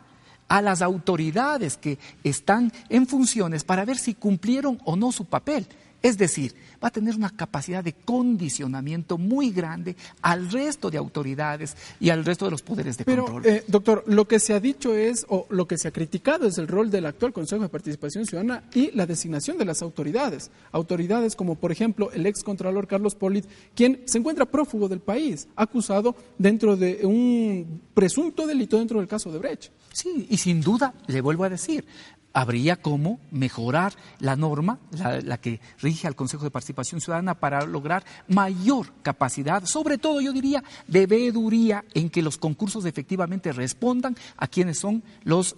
a 0.48 0.61
las 0.61 0.83
autoridades 0.83 1.78
que 1.78 1.98
están 2.22 2.70
en 2.90 3.07
funciones 3.07 3.64
para 3.64 3.87
ver 3.87 3.96
si 3.96 4.14
cumplieron 4.14 4.78
o 4.85 4.94
no 4.94 5.11
su 5.11 5.24
papel. 5.24 5.66
Es 6.05 6.19
decir, 6.19 6.55
va 6.85 6.88
a 6.88 6.90
tener 6.90 7.17
una 7.17 7.31
capacidad 7.31 7.83
de 7.83 7.95
condicionamiento 7.95 9.17
muy 9.17 9.49
grande 9.49 9.97
al 10.21 10.51
resto 10.51 10.90
de 10.90 10.99
autoridades 10.99 11.79
y 11.99 12.11
al 12.11 12.27
resto 12.27 12.45
de 12.45 12.51
los 12.51 12.61
poderes 12.61 12.99
de 12.99 13.07
Pero, 13.07 13.25
control. 13.25 13.47
Eh, 13.47 13.64
doctor, 13.69 14.05
lo 14.07 14.29
que 14.29 14.38
se 14.38 14.53
ha 14.53 14.61
dicho 14.61 14.95
es, 14.95 15.25
o 15.31 15.47
lo 15.49 15.67
que 15.67 15.79
se 15.79 15.88
ha 15.88 15.93
criticado 15.93 16.47
es 16.47 16.59
el 16.59 16.69
rol 16.69 16.90
del 16.90 17.07
actual 17.07 17.33
Consejo 17.33 17.62
de 17.62 17.71
Participación 17.71 18.27
Ciudadana 18.27 18.64
y 18.75 18.90
la 18.90 19.07
designación 19.07 19.57
de 19.57 19.64
las 19.64 19.81
autoridades. 19.81 20.51
Autoridades 20.73 21.37
como, 21.37 21.55
por 21.55 21.73
ejemplo, 21.73 22.12
el 22.12 22.27
ex 22.27 22.43
contralor 22.45 22.87
Carlos 22.87 23.14
Polit, 23.14 23.47
quien 23.75 24.03
se 24.05 24.19
encuentra 24.19 24.45
prófugo 24.45 24.90
del 24.90 25.01
país, 25.01 25.49
acusado 25.57 26.14
dentro 26.37 26.77
de 26.77 27.01
un 27.05 27.81
presunto 27.95 28.47
delito 28.47 28.77
dentro 28.77 28.99
del 28.99 29.09
caso 29.09 29.33
de 29.33 29.38
Brecht. 29.38 29.73
Sí, 29.90 30.27
y 30.29 30.37
sin 30.37 30.61
duda, 30.61 30.93
le 31.07 31.23
vuelvo 31.23 31.45
a 31.45 31.49
decir, 31.49 31.87
habría 32.35 32.77
como 32.77 33.20
mejorar 33.31 33.94
la 34.18 34.37
norma, 34.37 34.81
la, 34.90 35.38
que 35.38 35.61
rige 35.81 36.09
al 36.09 36.16
Consejo 36.16 36.44
de 36.44 36.51
Participación 36.51 37.01
Ciudadana, 37.01 37.35
para 37.35 37.64
lograr 37.64 38.05
mayor 38.29 38.92
capacidad, 39.03 39.64
sobre 39.64 39.97
todo 39.99 40.20
yo 40.20 40.33
diría 40.33 40.62
de 40.88 41.07
veeduría 41.07 41.85
en 41.94 42.11
que 42.11 42.23
los 42.23 42.37
concursos 42.37 42.85
efectivamente 42.85 43.53
respondan 43.53 44.16
a 44.37 44.49
quienes 44.49 44.79
son 44.79 45.03
los, 45.23 45.57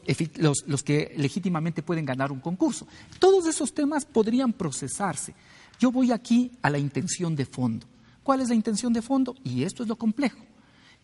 los 0.67 0.83
que 0.83 1.15
legítimamente 1.17 1.83
pueden 1.83 2.05
ganar 2.05 2.31
un 2.31 2.41
concurso. 2.41 2.87
Todos 3.19 3.47
esos 3.47 3.73
temas 3.73 4.05
podrían 4.05 4.53
procesarse. 4.53 5.35
Yo 5.81 5.91
voy 5.91 6.13
aquí 6.13 6.53
a 6.61 6.69
la 6.69 6.79
intención 6.79 7.35
de 7.35 7.47
fondo. 7.47 7.87
¿Cuál 8.23 8.43
es 8.43 8.51
la 8.51 8.55
intención 8.55 8.93
de 8.93 9.03
fondo? 9.03 9.35
Y 9.45 9.63
esto 9.63 9.83
es 9.83 9.89
lo 9.89 9.97
complejo, 9.97 10.41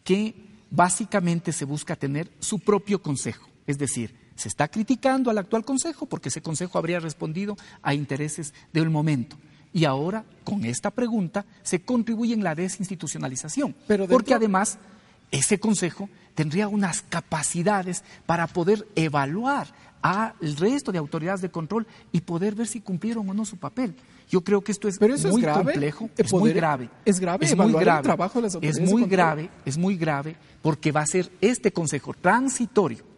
que 0.04 0.34
básicamente 0.70 1.52
se 1.52 1.64
busca 1.64 1.96
tener 1.96 2.30
su 2.40 2.58
propio 2.58 3.00
consejo, 3.00 3.48
es 3.66 3.78
decir, 3.78 4.21
se 4.34 4.48
está 4.48 4.68
criticando 4.68 5.30
al 5.30 5.38
actual 5.38 5.64
Consejo 5.64 6.06
porque 6.06 6.28
ese 6.28 6.42
Consejo 6.42 6.78
habría 6.78 7.00
respondido 7.00 7.56
a 7.82 7.94
intereses 7.94 8.54
del 8.72 8.90
momento. 8.90 9.36
Y 9.72 9.84
ahora, 9.84 10.24
con 10.44 10.64
esta 10.64 10.90
pregunta, 10.90 11.46
se 11.62 11.80
contribuye 11.80 12.34
en 12.34 12.44
la 12.44 12.54
desinstitucionalización. 12.54 13.74
Porque 14.08 14.34
además, 14.34 14.78
ese 15.30 15.58
Consejo 15.58 16.08
tendría 16.34 16.68
unas 16.68 17.02
capacidades 17.02 18.04
para 18.26 18.46
poder 18.46 18.86
evaluar 18.94 19.68
al 20.02 20.56
resto 20.56 20.92
de 20.92 20.98
autoridades 20.98 21.40
de 21.40 21.50
control 21.50 21.86
y 22.10 22.20
poder 22.20 22.54
ver 22.54 22.66
si 22.66 22.80
cumplieron 22.80 23.28
o 23.30 23.34
no 23.34 23.44
su 23.44 23.56
papel. 23.56 23.94
Yo 24.28 24.42
creo 24.42 24.62
que 24.62 24.72
esto 24.72 24.88
es 24.88 25.00
muy 25.00 25.42
complejo, 25.42 26.10
es 26.16 26.32
muy 26.32 26.52
grave. 26.52 26.90
Es 27.04 27.20
grave 27.20 27.46
es 27.46 27.56
muy 27.56 27.72
grave. 27.72 27.98
el 27.98 28.02
trabajo 28.02 28.38
de 28.38 28.42
las 28.42 28.54
autoridades 28.54 28.82
Es 28.82 28.90
muy 28.90 29.04
grave, 29.04 29.50
es 29.64 29.78
muy 29.78 29.96
grave 29.96 30.36
porque 30.60 30.90
va 30.90 31.02
a 31.02 31.06
ser 31.06 31.30
este 31.40 31.72
consejo 31.72 32.14
transitorio 32.14 33.11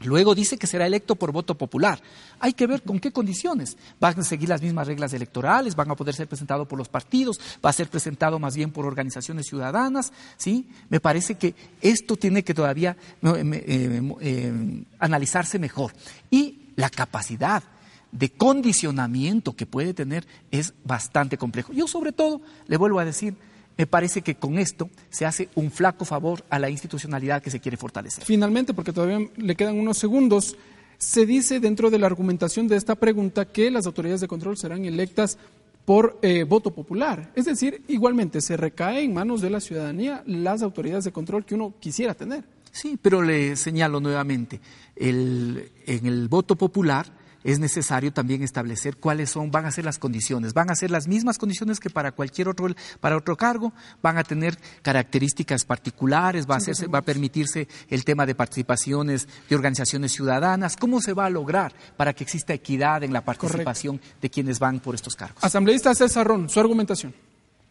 Luego 0.00 0.34
dice 0.34 0.58
que 0.58 0.66
será 0.66 0.86
electo 0.86 1.16
por 1.16 1.32
voto 1.32 1.56
popular. 1.56 2.00
Hay 2.38 2.52
que 2.52 2.66
ver 2.66 2.82
con 2.82 3.00
qué 3.00 3.10
condiciones. 3.10 3.76
Van 3.98 4.18
a 4.18 4.22
seguir 4.22 4.48
las 4.48 4.62
mismas 4.62 4.86
reglas 4.86 5.12
electorales, 5.12 5.74
van 5.74 5.90
a 5.90 5.96
poder 5.96 6.14
ser 6.14 6.28
presentados 6.28 6.68
por 6.68 6.78
los 6.78 6.88
partidos, 6.88 7.40
va 7.64 7.70
a 7.70 7.72
ser 7.72 7.88
presentado 7.88 8.38
más 8.38 8.54
bien 8.54 8.70
por 8.70 8.86
organizaciones 8.86 9.46
ciudadanas. 9.46 10.12
¿sí? 10.36 10.68
Me 10.88 11.00
parece 11.00 11.34
que 11.34 11.54
esto 11.80 12.16
tiene 12.16 12.44
que 12.44 12.54
todavía 12.54 12.96
eh, 13.22 14.14
eh, 14.20 14.84
analizarse 15.00 15.58
mejor. 15.58 15.92
Y 16.30 16.72
la 16.76 16.90
capacidad 16.90 17.64
de 18.12 18.30
condicionamiento 18.30 19.54
que 19.54 19.66
puede 19.66 19.94
tener 19.94 20.26
es 20.50 20.74
bastante 20.84 21.36
complejo. 21.36 21.72
Yo 21.72 21.88
sobre 21.88 22.12
todo, 22.12 22.40
le 22.66 22.76
vuelvo 22.76 23.00
a 23.00 23.04
decir, 23.04 23.36
me 23.78 23.86
parece 23.86 24.22
que 24.22 24.34
con 24.34 24.58
esto 24.58 24.90
se 25.08 25.24
hace 25.24 25.48
un 25.54 25.70
flaco 25.70 26.04
favor 26.04 26.44
a 26.50 26.58
la 26.58 26.68
institucionalidad 26.68 27.40
que 27.40 27.50
se 27.50 27.60
quiere 27.60 27.76
fortalecer. 27.76 28.24
Finalmente, 28.24 28.74
porque 28.74 28.92
todavía 28.92 29.26
le 29.36 29.54
quedan 29.54 29.78
unos 29.78 29.96
segundos, 29.96 30.56
se 30.98 31.24
dice 31.24 31.60
dentro 31.60 31.88
de 31.88 31.98
la 31.98 32.06
argumentación 32.06 32.66
de 32.66 32.76
esta 32.76 32.96
pregunta 32.96 33.46
que 33.46 33.70
las 33.70 33.86
autoridades 33.86 34.20
de 34.20 34.26
control 34.28 34.56
serán 34.56 34.84
electas 34.84 35.38
por 35.84 36.18
eh, 36.22 36.42
voto 36.42 36.72
popular. 36.72 37.32
Es 37.36 37.44
decir, 37.44 37.82
igualmente 37.86 38.40
se 38.40 38.56
recae 38.56 39.04
en 39.04 39.14
manos 39.14 39.40
de 39.40 39.48
la 39.48 39.60
ciudadanía 39.60 40.24
las 40.26 40.60
autoridades 40.62 41.04
de 41.04 41.12
control 41.12 41.46
que 41.46 41.54
uno 41.54 41.72
quisiera 41.78 42.14
tener. 42.14 42.44
Sí, 42.72 42.98
pero 43.00 43.22
le 43.22 43.56
señalo 43.56 44.00
nuevamente, 44.00 44.60
el, 44.96 45.70
en 45.86 46.04
el 46.04 46.28
voto 46.28 46.56
popular 46.56 47.06
es 47.48 47.58
necesario 47.58 48.12
también 48.12 48.42
establecer 48.42 48.98
cuáles 48.98 49.30
son, 49.30 49.50
van 49.50 49.64
a 49.64 49.70
ser 49.70 49.86
las 49.86 49.98
condiciones. 49.98 50.52
Van 50.52 50.70
a 50.70 50.76
ser 50.76 50.90
las 50.90 51.08
mismas 51.08 51.38
condiciones 51.38 51.80
que 51.80 51.88
para 51.88 52.12
cualquier 52.12 52.46
otro, 52.46 52.68
para 53.00 53.16
otro 53.16 53.38
cargo, 53.38 53.72
van 54.02 54.18
a 54.18 54.22
tener 54.22 54.58
características 54.82 55.64
particulares, 55.64 56.46
va 56.46 56.56
a, 56.56 56.88
va 56.88 56.98
a 56.98 57.02
permitirse 57.02 57.66
el 57.88 58.04
tema 58.04 58.26
de 58.26 58.34
participaciones 58.34 59.26
de 59.48 59.56
organizaciones 59.56 60.12
ciudadanas. 60.12 60.76
¿Cómo 60.76 61.00
se 61.00 61.14
va 61.14 61.24
a 61.24 61.30
lograr 61.30 61.72
para 61.96 62.12
que 62.12 62.22
exista 62.22 62.52
equidad 62.52 63.02
en 63.02 63.14
la 63.14 63.24
participación 63.24 63.98
de 64.20 64.28
quienes 64.28 64.58
van 64.58 64.80
por 64.80 64.94
estos 64.94 65.16
cargos? 65.16 65.42
Asambleísta 65.42 65.94
César 65.94 66.26
Ron, 66.26 66.50
su 66.50 66.60
argumentación. 66.60 67.14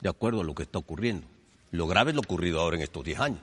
De 0.01 0.09
acuerdo 0.09 0.41
a 0.41 0.43
lo 0.43 0.55
que 0.55 0.63
está 0.63 0.79
ocurriendo. 0.79 1.27
Lo 1.69 1.85
grave 1.85 2.09
es 2.09 2.15
lo 2.15 2.21
ocurrido 2.21 2.61
ahora 2.61 2.77
en 2.77 2.81
estos 2.81 3.03
10 3.03 3.19
años, 3.19 3.41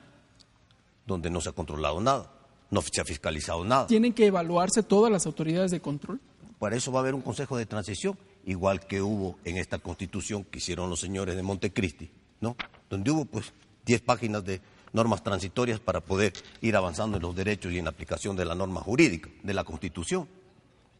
donde 1.06 1.30
no 1.30 1.40
se 1.40 1.50
ha 1.50 1.52
controlado 1.52 2.00
nada 2.00 2.33
no 2.74 2.82
se 2.82 3.00
ha 3.00 3.04
fiscalizado 3.04 3.64
nada. 3.64 3.86
¿Tienen 3.86 4.12
que 4.12 4.26
evaluarse 4.26 4.82
todas 4.82 5.10
las 5.10 5.24
autoridades 5.24 5.70
de 5.70 5.80
control? 5.80 6.20
Para 6.58 6.76
eso 6.76 6.92
va 6.92 6.98
a 6.98 7.02
haber 7.02 7.14
un 7.14 7.22
consejo 7.22 7.56
de 7.56 7.66
transición, 7.66 8.18
igual 8.44 8.80
que 8.80 9.00
hubo 9.00 9.38
en 9.44 9.56
esta 9.56 9.78
constitución 9.78 10.44
que 10.44 10.58
hicieron 10.58 10.90
los 10.90 11.00
señores 11.00 11.36
de 11.36 11.42
Montecristi, 11.42 12.10
¿no? 12.40 12.56
Donde 12.90 13.10
hubo 13.10 13.24
pues 13.24 13.52
10 13.86 14.02
páginas 14.02 14.44
de 14.44 14.60
normas 14.92 15.22
transitorias 15.22 15.80
para 15.80 16.00
poder 16.00 16.32
ir 16.60 16.76
avanzando 16.76 17.16
en 17.16 17.22
los 17.22 17.34
derechos 17.34 17.72
y 17.72 17.78
en 17.78 17.84
la 17.84 17.90
aplicación 17.90 18.36
de 18.36 18.44
la 18.44 18.54
norma 18.54 18.80
jurídica 18.80 19.30
de 19.42 19.54
la 19.54 19.64
constitución. 19.64 20.28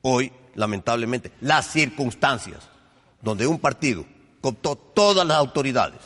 Hoy, 0.03 0.33
lamentablemente, 0.55 1.33
las 1.41 1.67
circunstancias 1.73 2.69
donde 3.23 3.47
un 3.47 3.59
partido 3.59 4.05
cooptó 4.41 4.77
todas 4.77 5.27
las 5.27 5.39
autoridades, 5.39 6.01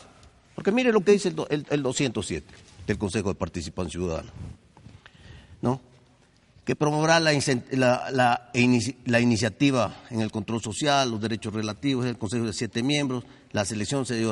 porque 0.55 0.71
mire 0.71 0.91
lo 0.91 1.01
que 1.01 1.11
dice 1.11 1.33
el, 1.49 1.65
el 1.69 1.83
207 1.83 2.47
del 2.87 2.97
Consejo 2.97 3.29
de 3.29 3.35
Participación 3.35 3.91
Ciudadana 3.91 4.31
¿no? 5.61 5.81
que 6.69 6.75
promoverá 6.75 7.19
la, 7.19 7.33
iniciativa 8.53 9.95
en 10.11 10.21
el 10.21 10.29
control 10.29 10.61
social, 10.61 11.09
los 11.09 11.19
derechos 11.19 11.51
relativos, 11.51 12.05
el 12.05 12.19
Consejo 12.19 12.45
de 12.45 12.53
siete 12.53 12.83
miembros, 12.83 13.23
la 13.53 13.65
selección 13.65 14.05
se, 14.05 14.23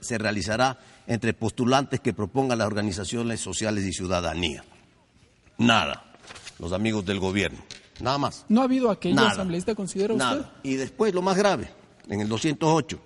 se 0.00 0.18
realizará 0.18 0.80
entre 1.06 1.32
postulantes 1.32 2.00
que 2.00 2.12
propongan 2.12 2.58
las 2.58 2.66
organizaciones 2.66 3.38
sociales 3.38 3.84
y 3.84 3.92
ciudadanía. 3.92 4.64
Nada, 5.58 6.12
los 6.58 6.72
amigos 6.72 7.06
del 7.06 7.20
gobierno, 7.20 7.60
nada 8.00 8.18
más. 8.18 8.44
¿No 8.48 8.62
ha 8.62 8.64
habido 8.64 8.90
aquella 8.90 9.28
asambleísta, 9.28 9.76
considera 9.76 10.14
usted? 10.14 10.26
Nada. 10.26 10.52
Y 10.64 10.74
después, 10.74 11.14
lo 11.14 11.22
más 11.22 11.36
grave, 11.36 11.70
en 12.08 12.20
el 12.20 12.28
208, 12.28 12.98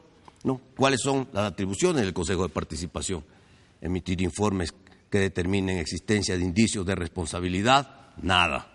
¿no? 0.45 0.59
¿cuáles 0.75 1.01
son 1.03 1.29
las 1.35 1.53
atribuciones 1.53 2.03
del 2.03 2.15
Consejo 2.15 2.45
de 2.45 2.49
Participación? 2.49 3.23
Emitir 3.83 4.23
informes 4.23 4.73
que 5.15 5.21
determinen 5.21 5.79
existencia 5.79 6.37
de 6.37 6.43
indicios 6.43 6.85
de 6.85 6.97
responsabilidad, 6.97 7.89
nada. 8.21 8.67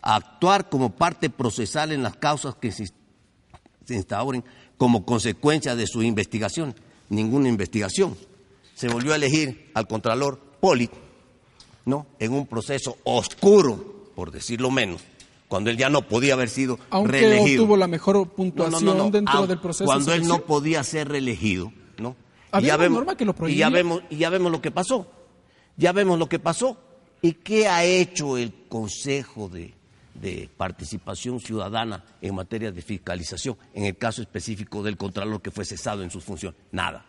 Actuar 0.00 0.68
como 0.68 0.90
parte 0.90 1.30
procesal 1.30 1.90
en 1.90 2.04
las 2.04 2.14
causas 2.14 2.54
que 2.54 2.70
se 2.70 2.92
instauren 3.88 4.44
como 4.76 5.04
consecuencia 5.04 5.74
de 5.74 5.88
su 5.88 6.04
investigación, 6.04 6.76
ninguna 7.08 7.48
investigación. 7.48 8.16
Se 8.76 8.86
volvió 8.86 9.14
a 9.14 9.16
elegir 9.16 9.72
al 9.74 9.88
Contralor 9.88 10.38
Poli, 10.60 10.88
¿no? 11.86 12.06
En 12.20 12.34
un 12.34 12.46
proceso 12.46 12.96
oscuro, 13.02 14.12
por 14.14 14.30
decirlo 14.30 14.70
menos, 14.70 15.02
cuando 15.48 15.70
él 15.70 15.76
ya 15.76 15.90
no 15.90 16.06
podía 16.06 16.34
haber 16.34 16.50
sido 16.50 16.78
Aunque 16.90 17.18
reelegido. 17.18 17.64
obtuvo 17.64 17.76
la 17.76 17.88
mejor 17.88 18.28
puntuación 18.28 19.10
dentro 19.10 19.48
del 19.48 19.58
proceso. 19.58 19.86
Cuando 19.86 20.14
él 20.14 20.24
no 20.28 20.42
podía 20.42 20.84
ser 20.84 21.08
reelegido, 21.08 21.72
¿no? 21.98 22.14
y 22.60 22.62
ya 22.62 22.76
vemos, 22.76 23.00
norma 23.00 23.16
que 23.16 23.24
lo 23.24 23.34
y 23.48 23.56
ya 23.56 23.70
vemos, 23.70 24.02
y 24.08 24.18
ya 24.18 24.30
vemos 24.30 24.52
lo 24.52 24.62
que 24.62 24.70
pasó. 24.70 25.16
Ya 25.80 25.92
vemos 25.92 26.18
lo 26.18 26.28
que 26.28 26.38
pasó. 26.38 26.76
¿Y 27.22 27.32
qué 27.32 27.66
ha 27.66 27.84
hecho 27.84 28.36
el 28.36 28.52
Consejo 28.68 29.48
de, 29.48 29.72
Participación 30.54 31.40
Ciudadana 31.40 32.04
en 32.20 32.34
materia 32.34 32.70
de 32.70 32.82
fiscalización, 32.82 33.56
en 33.72 33.86
el 33.86 33.96
caso 33.96 34.20
específico 34.20 34.82
del 34.82 34.98
Contralor 34.98 35.40
que 35.40 35.50
fue 35.50 35.64
cesado 35.64 36.02
en 36.02 36.10
sus 36.10 36.22
funciones? 36.22 36.60
Nada. 36.70 37.06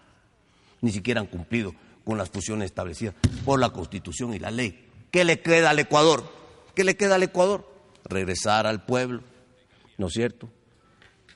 Ni 0.80 0.94
siquiera 0.94 1.20
han 1.20 1.28
cumplido 1.28 1.76
con 2.06 2.18
las 2.18 2.30
funciones 2.30 2.68
establecidas 2.68 3.14
por 3.44 3.60
la 3.60 3.72
Constitución 3.72 4.34
y 4.34 4.40
la 4.40 4.52
ley. 4.52 4.88
¿Qué 5.12 5.26
le 5.26 5.42
queda 5.42 5.72
al 5.72 5.80
Ecuador? 5.80 6.24
¿Qué 6.74 6.86
le 6.86 6.96
queda 6.96 7.16
al 7.16 7.24
Ecuador? 7.24 7.70
Regresar 8.06 8.68
al 8.68 8.86
pueblo, 8.86 9.22
¿no 9.98 10.08
es 10.08 10.14
cierto? 10.14 10.48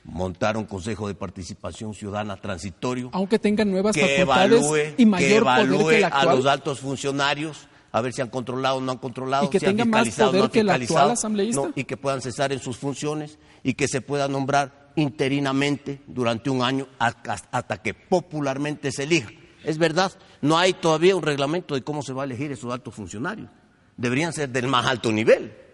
Montar 0.06 0.56
un 0.56 0.65
consejo 0.65 1.08
de 1.08 1.15
participación 1.15 1.94
ciudadana 1.94 2.38
transitorio. 2.38 3.10
Aunque 3.12 3.39
tengan 3.39 3.72
nuevas 3.72 3.98
facultades 3.98 4.94
y 4.98 5.06
mayor 5.06 5.44
poder 5.44 6.00
que 6.00 6.06
a 6.06 6.26
los 6.26 6.46
altos 6.46 6.80
funcionarios 6.80 7.68
a 7.91 8.02
ver 8.02 8.12
si 8.12 8.22
han 8.22 8.30
controlado 8.30 8.76
o 8.76 8.82
no 8.82 8.91
han 8.91 8.98
controlado, 8.98 9.46
y 9.46 9.50
que 9.50 9.58
si 9.58 9.68
han 9.68 9.89
más 9.89 10.10
poder 10.10 10.50
que 10.50 10.60
el 10.60 10.70
actual 10.70 11.12
asambleísta. 11.12 11.72
y 11.76 11.86
que 11.86 11.96
puedan 11.96 12.22
cesar 12.22 12.52
en 12.52 12.60
sus 12.60 12.76
funciones 12.76 13.39
y 13.63 13.76
que 13.76 13.88
se 13.88 14.02
pueda 14.02 14.28
nombrar 14.28 14.91
interinamente 14.98 16.02
durante 16.06 16.50
un 16.50 16.62
año 16.62 16.88
hasta 17.00 17.78
que 17.82 17.94
popularmente 17.94 18.91
se 18.91 19.04
elija. 19.04 19.30
Es 19.63 19.78
verdad, 19.78 20.12
no 20.41 20.58
hay 20.58 20.74
todavía 20.74 21.15
un 21.15 21.24
reglamento 21.24 21.74
de 21.74 21.84
cómo 21.84 22.02
se 22.02 22.12
va 22.12 22.24
a 22.24 22.26
elegir 22.26 22.52
esos 22.52 22.74
altos 22.74 22.94
funcionarios. 22.94 23.50
Deberían 23.96 24.34
ser 24.34 24.50
del 24.50 24.68
más 24.68 24.86
alto 24.86 25.10
nivel 25.10 25.64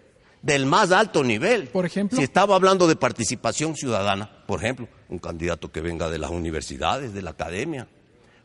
del 0.42 0.66
más 0.66 0.90
alto 0.90 1.24
nivel. 1.24 1.68
Por 1.68 1.86
ejemplo. 1.86 2.18
Si 2.18 2.24
estaba 2.24 2.56
hablando 2.56 2.86
de 2.86 2.96
participación 2.96 3.76
ciudadana, 3.76 4.30
por 4.46 4.60
ejemplo, 4.60 4.88
un 5.08 5.18
candidato 5.18 5.70
que 5.70 5.80
venga 5.80 6.10
de 6.10 6.18
las 6.18 6.30
universidades, 6.30 7.14
de 7.14 7.22
la 7.22 7.30
academia, 7.30 7.88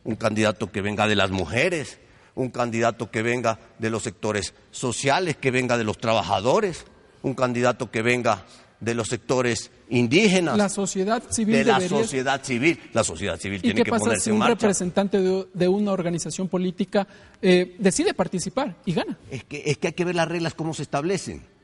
un 0.04 0.16
candidato 0.16 0.70
que 0.70 0.80
venga 0.80 1.06
de 1.06 1.16
las 1.16 1.30
mujeres, 1.30 1.98
un 2.34 2.50
candidato 2.50 3.10
que 3.10 3.22
venga 3.22 3.58
de 3.78 3.90
los 3.90 4.04
sectores 4.04 4.54
sociales, 4.70 5.36
que 5.36 5.50
venga 5.50 5.76
de 5.76 5.84
los 5.84 5.98
trabajadores, 5.98 6.84
un 7.22 7.34
candidato 7.34 7.90
que 7.90 8.00
venga 8.02 8.44
de 8.80 8.94
los 8.94 9.08
sectores 9.08 9.72
indígenas. 9.88 10.56
La 10.56 10.68
sociedad 10.68 11.20
civil. 11.30 11.56
De 11.56 11.64
la 11.64 11.80
sociedad 11.80 12.44
civil. 12.44 12.78
La 12.92 13.02
sociedad 13.02 13.38
civil 13.40 13.60
tiene 13.60 13.82
que 13.82 13.90
ponerse 13.90 14.24
si 14.24 14.30
en 14.30 14.34
un 14.34 14.38
marcha. 14.38 14.54
representante 14.54 15.20
de, 15.20 15.68
una 15.68 15.92
organización 15.92 16.46
política 16.46 17.08
eh, 17.42 17.74
decide 17.80 18.14
participar 18.14 18.76
y 18.86 18.92
gana? 18.92 19.18
Es 19.30 19.42
que, 19.42 19.64
es 19.66 19.78
que 19.78 19.88
hay 19.88 19.92
que 19.94 20.04
ver 20.04 20.14
las 20.14 20.28
reglas 20.28 20.54
cómo 20.54 20.74
se 20.74 20.82
establecen. 20.82 21.57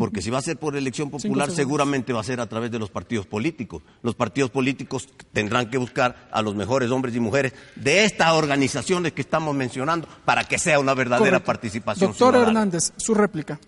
Porque 0.00 0.22
si 0.22 0.30
va 0.30 0.38
a 0.38 0.42
ser 0.42 0.56
por 0.56 0.76
elección 0.76 1.10
popular, 1.10 1.50
seguramente 1.50 2.14
va 2.14 2.20
a 2.20 2.24
ser 2.24 2.40
a 2.40 2.48
través 2.48 2.70
de 2.70 2.78
los 2.78 2.88
partidos 2.88 3.26
políticos. 3.26 3.82
Los 4.02 4.14
partidos 4.14 4.48
políticos 4.50 5.10
tendrán 5.34 5.68
que 5.68 5.76
buscar 5.76 6.26
a 6.32 6.40
los 6.40 6.54
mejores 6.54 6.90
hombres 6.90 7.14
y 7.14 7.20
mujeres 7.20 7.52
de 7.76 8.06
estas 8.06 8.32
organizaciones 8.32 9.12
que 9.12 9.20
estamos 9.20 9.54
mencionando 9.54 10.08
para 10.24 10.44
que 10.44 10.58
sea 10.58 10.80
una 10.80 10.94
verdadera 10.94 11.44
participación 11.44 12.12
Doctor 12.12 12.34
Hernández, 12.36 12.94
su 12.96 13.12
réplica. 13.12 13.60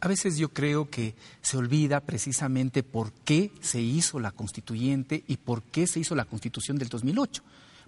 a 0.00 0.08
veces 0.08 0.38
yo 0.38 0.48
creo 0.48 0.88
que 0.88 1.14
se 1.42 1.58
olvida 1.58 2.00
precisamente 2.00 2.82
por 2.82 3.12
qué 3.12 3.52
se 3.60 3.78
hizo 3.82 4.18
la 4.18 4.30
constituyente 4.30 5.24
y 5.28 5.36
por 5.36 5.62
qué 5.62 5.86
se 5.86 6.00
hizo 6.00 6.14
la 6.14 6.24
constitución 6.24 6.78
del 6.78 6.88
2008. 6.88 7.42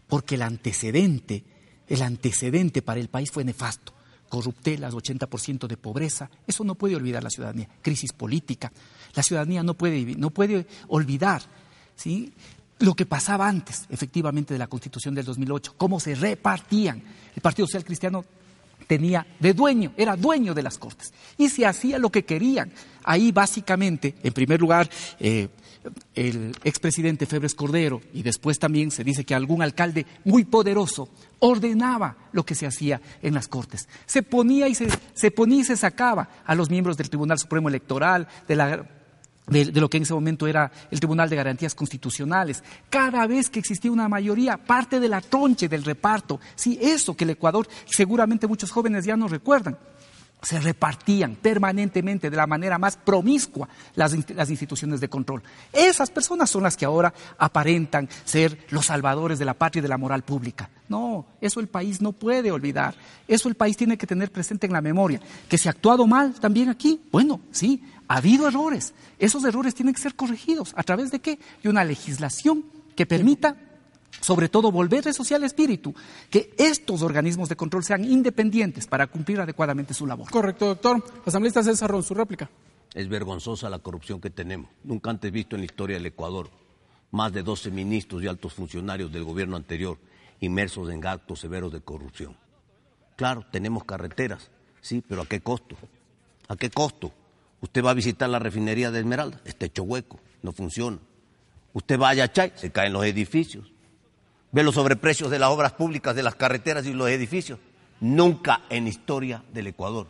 Porque 0.07 0.35
el 0.35 0.43
antecedente, 0.43 1.43
el 1.87 2.03
antecedente 2.03 2.83
para 2.83 3.01
el 3.01 3.09
país 3.09 3.31
fue 3.31 3.45
nefasto 3.45 3.95
corruptelas, 4.29 4.95
80% 4.95 5.67
de 5.67 5.77
pobreza. 5.77 6.31
Eso 6.47 6.65
no 6.65 6.75
puede 6.75 6.97
olvidar 6.97 7.23
la 7.23 7.31
ciudadanía. 7.31 7.69
Crisis 7.83 8.13
política. 8.13 8.73
La 9.15 9.23
ciudadanía 9.23 9.63
no 9.63 9.75
puede, 9.75 10.15
no 10.17 10.31
puede 10.31 10.67
olvidar 10.89 11.43
¿sí? 11.97 12.33
lo 12.79 12.95
que 12.95 13.07
pasaba 13.07 13.49
antes, 13.49 13.87
efectivamente, 13.89 14.55
de 14.55 14.59
la 14.59 14.67
Constitución 14.67 15.15
del 15.15 15.25
2008, 15.25 15.75
cómo 15.77 15.99
se 15.99 16.15
repartían. 16.15 17.03
El 17.35 17.43
Partido 17.43 17.67
Social 17.67 17.85
Cristiano 17.85 18.25
tenía 18.87 19.27
de 19.39 19.53
dueño, 19.53 19.93
era 19.97 20.17
dueño 20.17 20.55
de 20.55 20.63
las 20.63 20.79
Cortes 20.79 21.13
y 21.37 21.49
se 21.49 21.67
hacía 21.67 21.99
lo 21.99 22.11
que 22.11 22.25
querían. 22.25 22.73
Ahí 23.05 23.33
básicamente, 23.33 24.15
en 24.23 24.33
primer 24.33 24.61
lugar, 24.61 24.89
eh, 25.19 25.49
el 26.15 26.57
expresidente 26.65 27.27
Febres 27.27 27.55
Cordero 27.55 28.01
y 28.13 28.23
después 28.23 28.59
también 28.59 28.91
se 28.91 29.05
dice 29.05 29.25
que 29.25 29.35
algún 29.35 29.63
alcalde 29.63 30.07
muy 30.25 30.45
poderoso 30.45 31.09
ordenaba 31.39 32.17
lo 32.33 32.45
que 32.45 32.55
se 32.55 32.67
hacía 32.67 33.01
en 33.23 33.35
las 33.35 33.49
Cortes. 33.49 33.89
Se 34.07 34.23
ponía 34.23 34.69
y 34.69 34.75
se, 34.75 34.89
se 35.15 35.31
ponía 35.31 35.61
y 35.61 35.65
se 35.65 35.77
sacaba 35.77 36.29
a 36.45 36.55
los 36.55 36.71
miembros 36.71 36.97
del 36.97 37.09
Tribunal 37.09 37.39
Supremo 37.39 37.69
Electoral, 37.69 38.29
de 38.47 38.57
la 38.57 38.89
de, 39.49 39.81
lo 39.81 39.89
que 39.89 39.97
en 39.97 40.03
ese 40.03 40.15
momento 40.15 40.47
era 40.47 40.71
el 40.91 41.01
Tribunal 41.01 41.29
de 41.29 41.37
Garantías 41.37 41.75
Constitucionales. 41.75 42.63
Cada 42.91 43.27
vez 43.27 43.51
que 43.51 43.59
existía 43.59 43.91
una 43.91 44.09
mayoría, 44.09 44.57
parte 44.57 45.01
de 45.01 45.09
la 45.09 45.21
tronche 45.21 45.69
del 45.69 45.85
reparto, 45.85 46.41
sí, 46.55 46.79
eso 46.81 47.17
que 47.17 47.25
el 47.25 47.31
Ecuador, 47.31 47.69
seguramente 47.87 48.47
muchos 48.47 48.71
jóvenes 48.71 49.05
ya 49.05 49.17
no 49.17 49.29
recuerdan, 49.29 49.79
se 50.43 50.61
repartían 50.61 51.35
permanentemente 51.35 52.31
de 52.31 52.37
la 52.37 52.47
manera 52.47 52.79
más 52.79 52.97
promiscua 52.97 53.69
las, 53.95 54.15
las, 54.31 54.51
instituciones 54.51 55.01
de 55.01 55.09
control. 55.09 55.43
Esas 55.73 56.11
personas 56.11 56.49
son 56.49 56.63
las 56.63 56.77
que 56.77 56.85
ahora 56.85 57.13
aparentan 57.39 58.09
ser 58.25 58.67
los 58.71 58.87
salvadores 58.87 59.39
de 59.39 59.45
la 59.45 59.55
patria 59.55 59.81
y 59.81 59.83
de 59.83 59.89
la 59.89 59.99
moral 59.99 60.23
pública. 60.23 60.71
No, 60.89 61.27
eso 61.41 61.61
el 61.61 61.69
país 61.69 62.01
no 62.01 62.13
puede 62.13 62.51
olvidar. 62.51 62.95
Eso 63.27 63.49
el 63.49 63.57
país 63.57 63.77
tiene 63.77 63.99
que 63.99 64.07
tener 64.07 64.31
presente 64.31 64.67
en 64.67 64.73
la 64.73 64.81
memoria. 64.81 65.21
Que 65.49 65.59
se 65.59 65.69
ha 65.69 65.73
actuado 65.73 66.07
mal 66.07 66.35
también 66.35 66.69
aquí, 66.69 67.01
bueno, 67.11 67.41
sí, 67.51 67.83
ha 68.07 68.17
habido 68.17 68.49
errores. 68.49 68.95
Esos 69.19 69.45
errores 69.45 69.75
tienen 69.75 69.95
que 69.95 70.01
ser 70.01 70.15
corregidos. 70.15 70.73
¿A 70.77 70.83
través 70.83 71.11
de 71.11 71.21
qué? 71.21 71.39
De 71.63 71.69
una 71.69 71.85
legislación 71.85 72.65
que 72.97 73.07
permita, 73.07 73.57
sobre 74.21 74.49
todo, 74.49 74.73
volverle 74.73 75.13
social 75.13 75.45
espíritu, 75.45 75.95
que 76.31 76.55
estos 76.59 77.03
organismos 77.03 77.49
de 77.49 77.57
control 77.57 77.85
sean 77.85 78.05
independientes 78.05 78.87
para 78.87 79.07
cumplir 79.07 79.41
adecuadamente 79.41 79.95
su 79.95 80.07
labor. 80.07 80.31
Correcto, 80.31 80.67
doctor. 80.67 81.03
Asambleísta 81.25 81.63
César 81.63 81.91
Ron, 81.91 82.03
su 82.03 82.15
réplica. 82.15 82.51
Es 82.95 83.09
vergonzosa 83.09 83.69
la 83.69 83.79
corrupción 83.79 84.21
que 84.21 84.31
tenemos. 84.31 84.71
Nunca 84.85 85.11
antes 85.11 85.31
visto 85.31 85.57
en 85.57 85.63
la 85.63 85.67
historia 85.67 85.97
del 85.97 86.07
Ecuador 86.07 86.51
más 87.11 87.33
de 87.33 87.43
12 87.43 87.71
ministros 87.71 88.23
y 88.23 88.27
altos 88.27 88.53
funcionarios 88.53 89.13
del 89.13 89.25
gobierno 89.25 89.57
anterior 89.57 89.99
inmersos 90.41 90.91
en 90.91 91.05
actos 91.07 91.41
severos 91.41 91.73
de 91.73 91.81
corrupción. 91.81 92.37
Claro, 93.17 93.45
tenemos 93.51 93.85
carreteras, 93.85 94.51
sí, 94.81 95.03
pero 95.07 95.23
¿a 95.23 95.27
qué 95.27 95.41
costo? 95.41 95.77
¿A 96.49 96.57
qué 96.57 96.71
costo? 96.71 97.13
Usted 97.61 97.85
va 97.85 97.91
a 97.91 97.95
visitar 97.95 98.29
la 98.29 98.39
refinería 98.39 98.91
de 98.91 99.01
Esmeralda, 99.01 99.41
está 99.45 99.67
hecho 99.67 99.83
hueco, 99.83 100.21
no 100.43 100.53
funciona. 100.53 100.99
Usted 101.73 101.99
va 101.99 102.11
a 102.11 102.15
Yachay, 102.15 102.53
se 102.55 102.71
caen 102.71 102.93
los 102.93 103.05
edificios. 103.05 103.73
Ve 104.51 104.63
los 104.63 104.75
sobreprecios 104.75 105.31
de 105.31 105.39
las 105.39 105.51
obras 105.51 105.73
públicas, 105.73 106.15
de 106.15 106.23
las 106.23 106.35
carreteras 106.35 106.87
y 106.87 106.93
los 106.93 107.09
edificios. 107.09 107.59
Nunca 108.01 108.63
en 108.71 108.87
historia 108.87 109.43
del 109.53 109.67
Ecuador. 109.67 110.07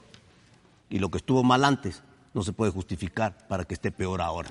Y 0.90 0.98
lo 0.98 1.10
que 1.10 1.18
estuvo 1.18 1.42
mal 1.42 1.64
antes 1.64 2.02
no 2.34 2.42
se 2.42 2.52
puede 2.52 2.70
justificar 2.70 3.46
para 3.48 3.64
que 3.64 3.74
esté 3.74 3.90
peor 3.90 4.20
ahora. 4.20 4.50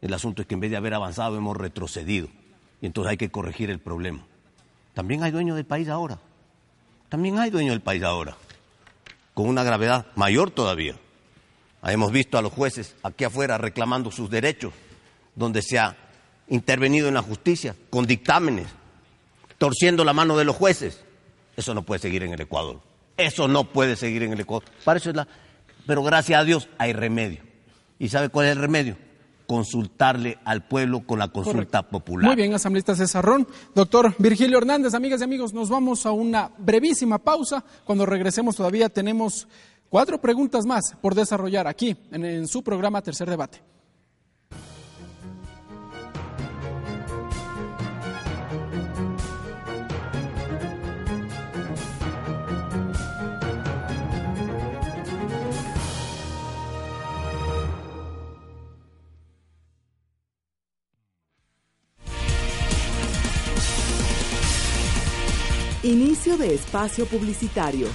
El 0.00 0.14
asunto 0.14 0.42
es 0.42 0.48
que 0.48 0.54
en 0.54 0.60
vez 0.60 0.70
de 0.70 0.76
haber 0.76 0.94
avanzado 0.94 1.36
hemos 1.36 1.56
retrocedido. 1.56 2.28
Y 2.80 2.86
entonces 2.86 3.10
hay 3.10 3.16
que 3.16 3.30
corregir 3.30 3.70
el 3.70 3.80
problema. 3.80 4.24
También 4.94 5.22
hay 5.22 5.30
dueños 5.30 5.56
del 5.56 5.64
país 5.64 5.88
ahora. 5.88 6.18
También 7.08 7.38
hay 7.38 7.50
dueños 7.50 7.72
del 7.72 7.80
país 7.80 8.02
ahora. 8.02 8.36
Con 9.34 9.48
una 9.48 9.64
gravedad 9.64 10.06
mayor 10.16 10.50
todavía. 10.50 10.96
Hemos 11.82 12.12
visto 12.12 12.36
a 12.38 12.42
los 12.42 12.52
jueces 12.52 12.96
aquí 13.02 13.24
afuera 13.24 13.56
reclamando 13.56 14.10
sus 14.10 14.28
derechos, 14.28 14.72
donde 15.34 15.62
se 15.62 15.78
ha 15.78 15.96
intervenido 16.48 17.08
en 17.08 17.14
la 17.14 17.22
justicia 17.22 17.74
con 17.90 18.06
dictámenes, 18.06 18.66
torciendo 19.58 20.04
la 20.04 20.12
mano 20.12 20.36
de 20.36 20.44
los 20.44 20.56
jueces. 20.56 21.04
Eso 21.56 21.74
no 21.74 21.82
puede 21.82 22.00
seguir 22.00 22.22
en 22.22 22.32
el 22.32 22.40
Ecuador. 22.40 22.80
Eso 23.16 23.48
no 23.48 23.64
puede 23.64 23.96
seguir 23.96 24.22
en 24.22 24.32
el 24.32 24.40
Ecuador. 24.40 24.64
Para 24.84 24.98
eso 24.98 25.10
es 25.10 25.16
la... 25.16 25.26
Pero 25.86 26.02
gracias 26.02 26.40
a 26.40 26.44
Dios 26.44 26.68
hay 26.78 26.92
remedio. 26.92 27.40
¿Y 27.98 28.08
sabe 28.08 28.28
cuál 28.28 28.46
es 28.46 28.52
el 28.52 28.58
remedio? 28.58 28.96
consultarle 29.46 30.36
al 30.44 30.68
pueblo 30.68 31.06
con 31.06 31.18
la 31.18 31.28
consulta 31.28 31.82
popular. 31.88 32.26
Muy 32.26 32.36
bien, 32.36 32.52
asambleísta 32.52 32.94
Cesarrón. 32.94 33.48
Doctor 33.74 34.14
Virgilio 34.18 34.58
Hernández, 34.58 34.92
amigas 34.92 35.22
y 35.22 35.24
amigos, 35.24 35.54
nos 35.54 35.70
vamos 35.70 36.04
a 36.04 36.12
una 36.12 36.50
brevísima 36.58 37.16
pausa. 37.16 37.64
Cuando 37.86 38.04
regresemos 38.04 38.56
todavía 38.56 38.90
tenemos 38.90 39.48
Cuatro 39.88 40.20
preguntas 40.20 40.66
más 40.66 40.94
por 41.00 41.14
desarrollar 41.14 41.66
aquí 41.66 41.96
en, 42.12 42.46
su 42.46 42.62
programa 42.62 43.00
Tercer 43.00 43.28
Debate. 43.30 43.62
Inicio 65.88 66.36
de 66.36 66.52
espacio 66.52 67.06
publicitario. 67.06 67.88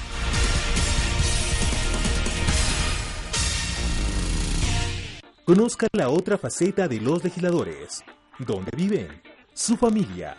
Conozca 5.45 5.85
la 5.91 6.09
otra 6.09 6.39
faceta 6.39 6.87
de 6.87 6.99
los 6.99 7.23
legisladores, 7.23 8.03
dónde 8.39 8.71
viven, 8.75 9.21
su 9.53 9.77
familia, 9.77 10.35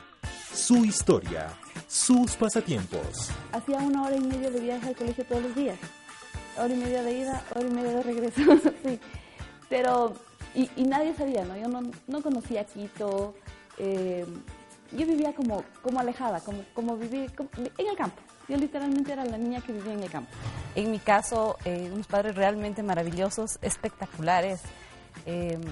su 0.53 0.85
historia, 0.85 1.57
sus 1.87 2.35
pasatiempos. 2.35 3.31
Hacía 3.53 3.79
una 3.79 4.03
hora 4.03 4.17
y 4.17 4.21
media 4.21 4.51
de 4.51 4.59
viaje 4.59 4.89
al 4.89 4.97
colegio 4.97 5.25
todos 5.25 5.43
los 5.45 5.55
días. 5.55 5.79
Hora 6.59 6.75
y 6.75 6.77
media 6.77 7.05
de 7.05 7.19
ida, 7.21 7.45
hora 7.55 7.69
y 7.69 7.71
media 7.71 7.91
de 7.93 8.03
regreso. 8.03 8.41
sí. 8.85 8.99
Pero, 9.69 10.15
y, 10.57 10.69
nadie 10.83 11.15
sabía, 11.15 11.45
¿no? 11.45 11.57
Yo 11.57 11.69
no, 11.69 12.21
conocía 12.21 12.65
Quito. 12.65 13.37
Eh, 13.79 14.27
yo 14.95 15.07
vivía 15.07 15.32
como, 15.34 15.64
como 15.82 16.01
alejada, 16.01 16.40
como, 16.40 16.62
como 16.74 16.97
vivir 16.97 17.30
en 17.78 17.86
el 17.86 17.97
campo. 17.97 18.20
Yo 18.49 18.57
literalmente 18.57 19.12
era 19.12 19.24
la 19.24 19.38
niña 19.38 19.61
que 19.61 19.72
vivía 19.72 19.92
en 19.92 20.03
el 20.03 20.11
campo. 20.11 20.30
En 20.74 20.90
mi 20.90 20.99
caso, 20.99 21.57
eh, 21.64 21.90
unos 21.92 22.07
padres 22.07 22.36
realmente 22.36 22.82
maravillosos, 22.82 23.59
espectaculares. 23.62 24.61
Em, 25.24 25.62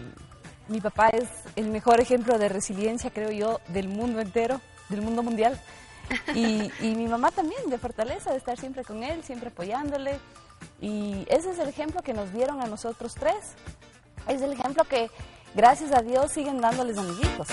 mi 0.69 0.81
papá 0.81 1.09
es 1.09 1.29
el 1.57 1.69
mejor 1.69 2.01
ejemplo 2.01 2.39
de 2.39 2.49
resiliencia, 2.49 3.11
creo 3.11 3.31
yo, 3.31 3.61
del 3.69 3.89
mundo 3.89 4.21
entero, 4.21 4.61
del 4.89 5.03
mundo 5.03 5.23
mundial. 5.23 5.61
Y, 6.35 6.71
mi 6.81 7.07
mamá 7.07 7.31
también, 7.31 7.71
de 7.71 7.79
fortaleza, 7.79 8.31
de 8.31 8.37
estar 8.37 8.59
siempre 8.59 8.85
con 8.85 9.03
él, 9.03 9.23
siempre 9.25 9.49
apoyándole. 9.49 10.19
Y 10.81 11.25
ese 11.29 11.51
es 11.51 11.59
el 11.59 11.69
ejemplo 11.69 12.03
que 12.03 12.13
nos 12.13 12.33
dieron 12.33 12.61
a 12.61 12.67
nosotros 12.67 13.15
tres. 13.15 13.55
Es 14.29 14.41
el 14.43 14.53
ejemplo 14.53 14.85
que, 14.85 15.11
gracias 15.55 15.93
a 15.93 16.03
Dios, 16.03 16.33
siguen 16.33 16.61
dándoles 16.61 16.99
a 16.99 17.03
mis 17.03 17.19
hijos. 17.21 17.49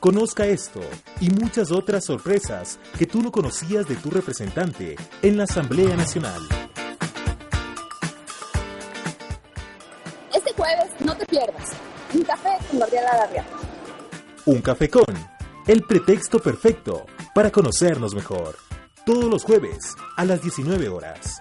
Conozca 0.00 0.46
esto 0.46 0.80
y 1.20 1.30
muchas 1.30 1.70
otras 1.72 2.04
sorpresas 2.04 2.78
que 2.98 3.06
tú 3.06 3.22
no 3.22 3.32
conocías 3.32 3.88
de 3.88 3.96
tu 3.96 4.10
representante 4.10 4.96
en 5.22 5.36
la 5.36 5.44
Asamblea 5.44 5.96
Nacional. 5.96 6.42
No 11.06 11.14
te 11.16 11.24
pierdas. 11.26 11.70
Un 12.14 12.22
café 12.22 12.48
con 12.68 12.80
Gabriela 12.80 13.16
Garria. 13.16 13.44
Un 14.46 14.60
café 14.60 14.88
con. 14.88 15.14
El 15.66 15.82
pretexto 15.82 16.40
perfecto 16.40 17.06
para 17.34 17.50
conocernos 17.50 18.14
mejor. 18.14 18.56
Todos 19.04 19.26
los 19.26 19.44
jueves 19.44 19.94
a 20.16 20.24
las 20.24 20.42
19 20.42 20.88
horas. 20.88 21.40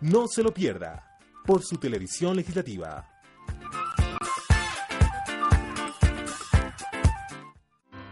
No 0.00 0.26
se 0.28 0.42
lo 0.42 0.52
pierda 0.52 1.18
por 1.46 1.62
su 1.62 1.76
televisión 1.76 2.36
legislativa. 2.36 3.08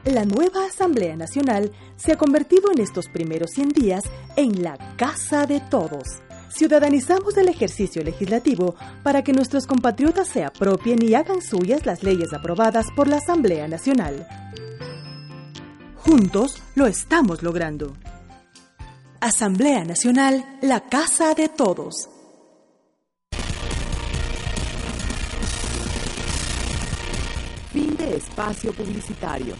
La 0.07 0.25
nueva 0.25 0.65
Asamblea 0.65 1.17
Nacional 1.17 1.73
se 1.97 2.13
ha 2.13 2.17
convertido 2.17 2.73
en 2.73 2.81
estos 2.81 3.09
primeros 3.09 3.51
100 3.51 3.69
días 3.69 4.05
en 4.37 4.63
la 4.63 4.79
casa 4.97 5.47
de 5.47 5.61
todos 5.61 6.23
ciudadanizamos 6.57 7.37
el 7.37 7.49
ejercicio 7.49 8.03
legislativo 8.03 8.75
para 9.03 9.23
que 9.23 9.33
nuestros 9.33 9.67
compatriotas 9.67 10.29
se 10.29 10.45
apropien 10.45 11.03
y 11.03 11.15
hagan 11.15 11.43
suyas 11.43 11.85
las 11.87 12.03
leyes 12.03 12.33
aprobadas 12.33 12.87
por 12.97 13.09
la 13.09 13.17
Asamblea 13.17 13.69
Nacional. 13.69 14.27
Juntos 15.97 16.63
lo 16.75 16.87
estamos 16.87 17.43
logrando. 17.43 17.95
Asamblea 19.21 19.85
Nacional, 19.85 20.45
la 20.63 20.81
casa 20.81 21.35
de 21.35 21.49
todos. 21.49 22.09
Fin 27.73 27.97
de 27.97 28.17
espacio 28.17 28.73
publicitario. 28.73 29.55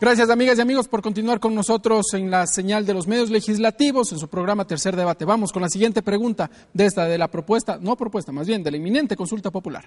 Gracias, 0.00 0.28
amigas 0.28 0.58
y 0.58 0.60
amigos, 0.60 0.88
por 0.88 1.02
continuar 1.02 1.38
con 1.38 1.54
nosotros 1.54 2.14
en 2.14 2.28
la 2.28 2.48
señal 2.48 2.84
de 2.84 2.94
los 2.94 3.06
medios 3.06 3.30
legislativos 3.30 4.10
en 4.10 4.18
su 4.18 4.26
programa 4.26 4.66
Tercer 4.66 4.96
Debate. 4.96 5.24
Vamos 5.24 5.52
con 5.52 5.62
la 5.62 5.68
siguiente 5.68 6.02
pregunta 6.02 6.50
de 6.72 6.86
esta, 6.86 7.04
de 7.04 7.16
la 7.16 7.28
propuesta, 7.28 7.78
no 7.80 7.96
propuesta, 7.96 8.32
más 8.32 8.46
bien, 8.48 8.64
de 8.64 8.72
la 8.72 8.76
inminente 8.76 9.16
consulta 9.16 9.52
popular. 9.52 9.84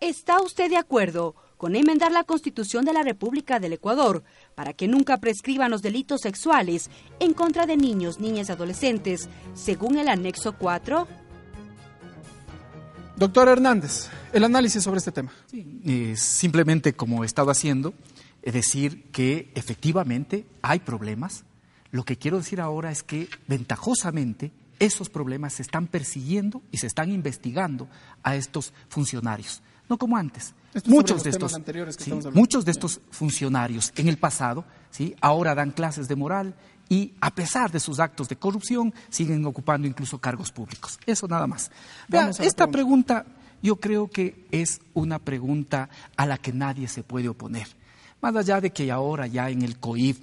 ¿Está 0.00 0.42
usted 0.42 0.68
de 0.68 0.76
acuerdo 0.76 1.36
con 1.56 1.76
enmendar 1.76 2.10
la 2.10 2.24
Constitución 2.24 2.84
de 2.84 2.92
la 2.92 3.02
República 3.02 3.60
del 3.60 3.74
Ecuador 3.74 4.24
para 4.56 4.72
que 4.72 4.88
nunca 4.88 5.18
prescriban 5.18 5.70
los 5.70 5.82
delitos 5.82 6.22
sexuales 6.22 6.90
en 7.20 7.32
contra 7.32 7.64
de 7.64 7.76
niños, 7.76 8.18
niñas 8.18 8.48
y 8.48 8.52
adolescentes, 8.52 9.28
según 9.54 9.98
el 9.98 10.08
anexo 10.08 10.56
4? 10.58 11.06
Doctor 13.16 13.48
Hernández, 13.48 14.08
el 14.34 14.44
análisis 14.44 14.82
sobre 14.82 14.98
este 14.98 15.10
tema. 15.10 15.32
Eh, 15.52 16.14
simplemente 16.16 16.92
como 16.92 17.22
he 17.22 17.26
estado 17.26 17.50
haciendo, 17.50 17.94
es 18.42 18.52
decir 18.52 19.04
que 19.10 19.50
efectivamente 19.54 20.46
hay 20.60 20.80
problemas. 20.80 21.44
Lo 21.90 22.04
que 22.04 22.18
quiero 22.18 22.36
decir 22.36 22.60
ahora 22.60 22.90
es 22.90 23.02
que 23.02 23.28
ventajosamente 23.48 24.52
esos 24.80 25.08
problemas 25.08 25.54
se 25.54 25.62
están 25.62 25.86
persiguiendo 25.86 26.60
y 26.70 26.76
se 26.76 26.86
están 26.86 27.10
investigando 27.10 27.88
a 28.22 28.36
estos 28.36 28.74
funcionarios, 28.90 29.62
no 29.88 29.96
como 29.96 30.18
antes. 30.18 30.52
muchos 30.84 31.24
de 31.24 31.30
estos, 31.30 31.58
muchos 32.34 32.66
de 32.66 32.72
estos 32.72 33.00
funcionarios 33.10 33.94
en 33.96 34.08
el 34.08 34.18
pasado, 34.18 34.66
sí, 34.90 35.16
ahora 35.22 35.54
dan 35.54 35.70
clases 35.70 36.06
de 36.06 36.16
moral 36.16 36.54
y 36.88 37.12
a 37.20 37.34
pesar 37.34 37.70
de 37.70 37.80
sus 37.80 37.98
actos 37.98 38.28
de 38.28 38.36
corrupción 38.36 38.94
siguen 39.08 39.44
ocupando 39.44 39.86
incluso 39.86 40.18
cargos 40.18 40.52
públicos. 40.52 40.98
Eso 41.06 41.26
nada 41.26 41.46
más. 41.46 41.70
esta 42.40 42.66
pregunta. 42.68 43.26
yo 43.62 43.76
creo 43.76 44.08
que 44.08 44.46
es 44.50 44.80
una 44.94 45.18
pregunta 45.18 45.88
a 46.16 46.26
la 46.26 46.38
que 46.38 46.52
nadie 46.52 46.88
se 46.88 47.02
puede 47.02 47.28
oponer. 47.28 47.66
Más 48.20 48.34
allá 48.36 48.60
de 48.60 48.70
que 48.70 48.90
ahora 48.90 49.26
ya 49.26 49.50
en 49.50 49.62
el 49.62 49.78
COIF 49.78 50.20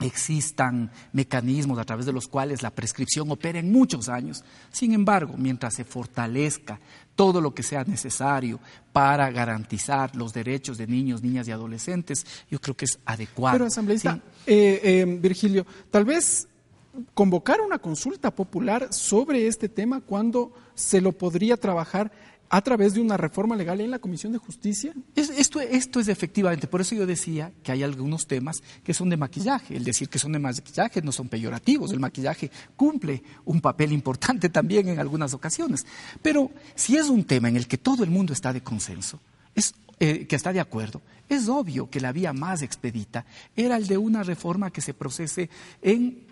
existan 0.00 0.90
mecanismos 1.12 1.78
a 1.78 1.84
través 1.84 2.06
de 2.06 2.12
los 2.12 2.28
cuales 2.28 2.62
la 2.62 2.70
prescripción 2.70 3.30
opera 3.30 3.58
en 3.58 3.72
muchos 3.72 4.08
años. 4.08 4.44
Sin 4.70 4.92
embargo, 4.92 5.34
mientras 5.36 5.74
se 5.74 5.84
fortalezca 5.84 6.80
todo 7.14 7.40
lo 7.40 7.52
que 7.52 7.62
sea 7.62 7.84
necesario 7.84 8.60
para 8.92 9.30
garantizar 9.30 10.14
los 10.14 10.32
derechos 10.32 10.78
de 10.78 10.86
niños, 10.86 11.22
niñas 11.22 11.48
y 11.48 11.52
adolescentes, 11.52 12.24
yo 12.50 12.60
creo 12.60 12.76
que 12.76 12.84
es 12.84 12.98
adecuado. 13.04 13.56
Pero, 13.56 13.66
asambleísta, 13.66 14.20
eh, 14.46 14.80
eh, 14.82 15.18
Virgilio, 15.20 15.66
tal 15.90 16.04
vez 16.04 16.46
convocar 17.14 17.60
una 17.60 17.78
consulta 17.78 18.30
popular 18.30 18.92
sobre 18.92 19.46
este 19.46 19.68
tema 19.68 20.00
cuando 20.00 20.52
se 20.74 21.00
lo 21.00 21.12
podría 21.12 21.56
trabajar 21.56 22.10
a 22.50 22.62
través 22.62 22.94
de 22.94 23.00
una 23.00 23.16
reforma 23.16 23.56
legal 23.56 23.80
en 23.80 23.90
la 23.90 23.98
Comisión 23.98 24.32
de 24.32 24.38
Justicia? 24.38 24.94
esto, 25.14 25.60
es 25.60 26.08
efectivamente, 26.08 26.66
por 26.66 26.80
eso 26.80 26.94
yo 26.94 27.06
decía 27.06 27.52
que 27.62 27.72
hay 27.72 27.82
algunos 27.82 28.26
temas 28.26 28.62
que 28.82 28.94
son 28.94 29.10
de 29.10 29.16
maquillaje. 29.16 29.76
El 29.76 29.84
decir 29.84 30.08
que 30.08 30.18
son 30.18 30.32
de 30.32 30.38
maquillaje 30.38 31.02
no 31.02 31.12
son 31.12 31.28
peyorativos. 31.28 31.92
El 31.92 32.00
maquillaje 32.00 32.50
cumple 32.76 33.22
un 33.44 33.60
papel 33.60 33.92
importante 33.92 34.48
también 34.48 34.88
en 34.88 34.98
algunas 34.98 35.34
ocasiones. 35.34 35.86
Pero 36.22 36.50
si 36.74 36.96
es 36.96 37.08
un 37.08 37.24
tema 37.24 37.48
en 37.48 37.56
el 37.56 37.66
que 37.66 37.78
todo 37.78 38.04
el 38.04 38.10
mundo 38.10 38.32
está 38.32 38.52
de 38.52 38.62
consenso, 38.62 39.20
es, 39.54 39.74
eh, 40.00 40.26
que 40.26 40.36
está 40.36 40.52
de 40.52 40.60
acuerdo, 40.60 41.02
es 41.28 41.48
obvio 41.48 41.90
que 41.90 42.00
la 42.00 42.12
vía 42.12 42.32
más 42.32 42.62
expedita 42.62 43.26
era 43.56 43.76
el 43.76 43.86
de 43.86 43.98
una 43.98 44.22
reforma 44.22 44.70
que 44.70 44.80
se 44.80 44.94
procese 44.94 45.50
en 45.82 46.26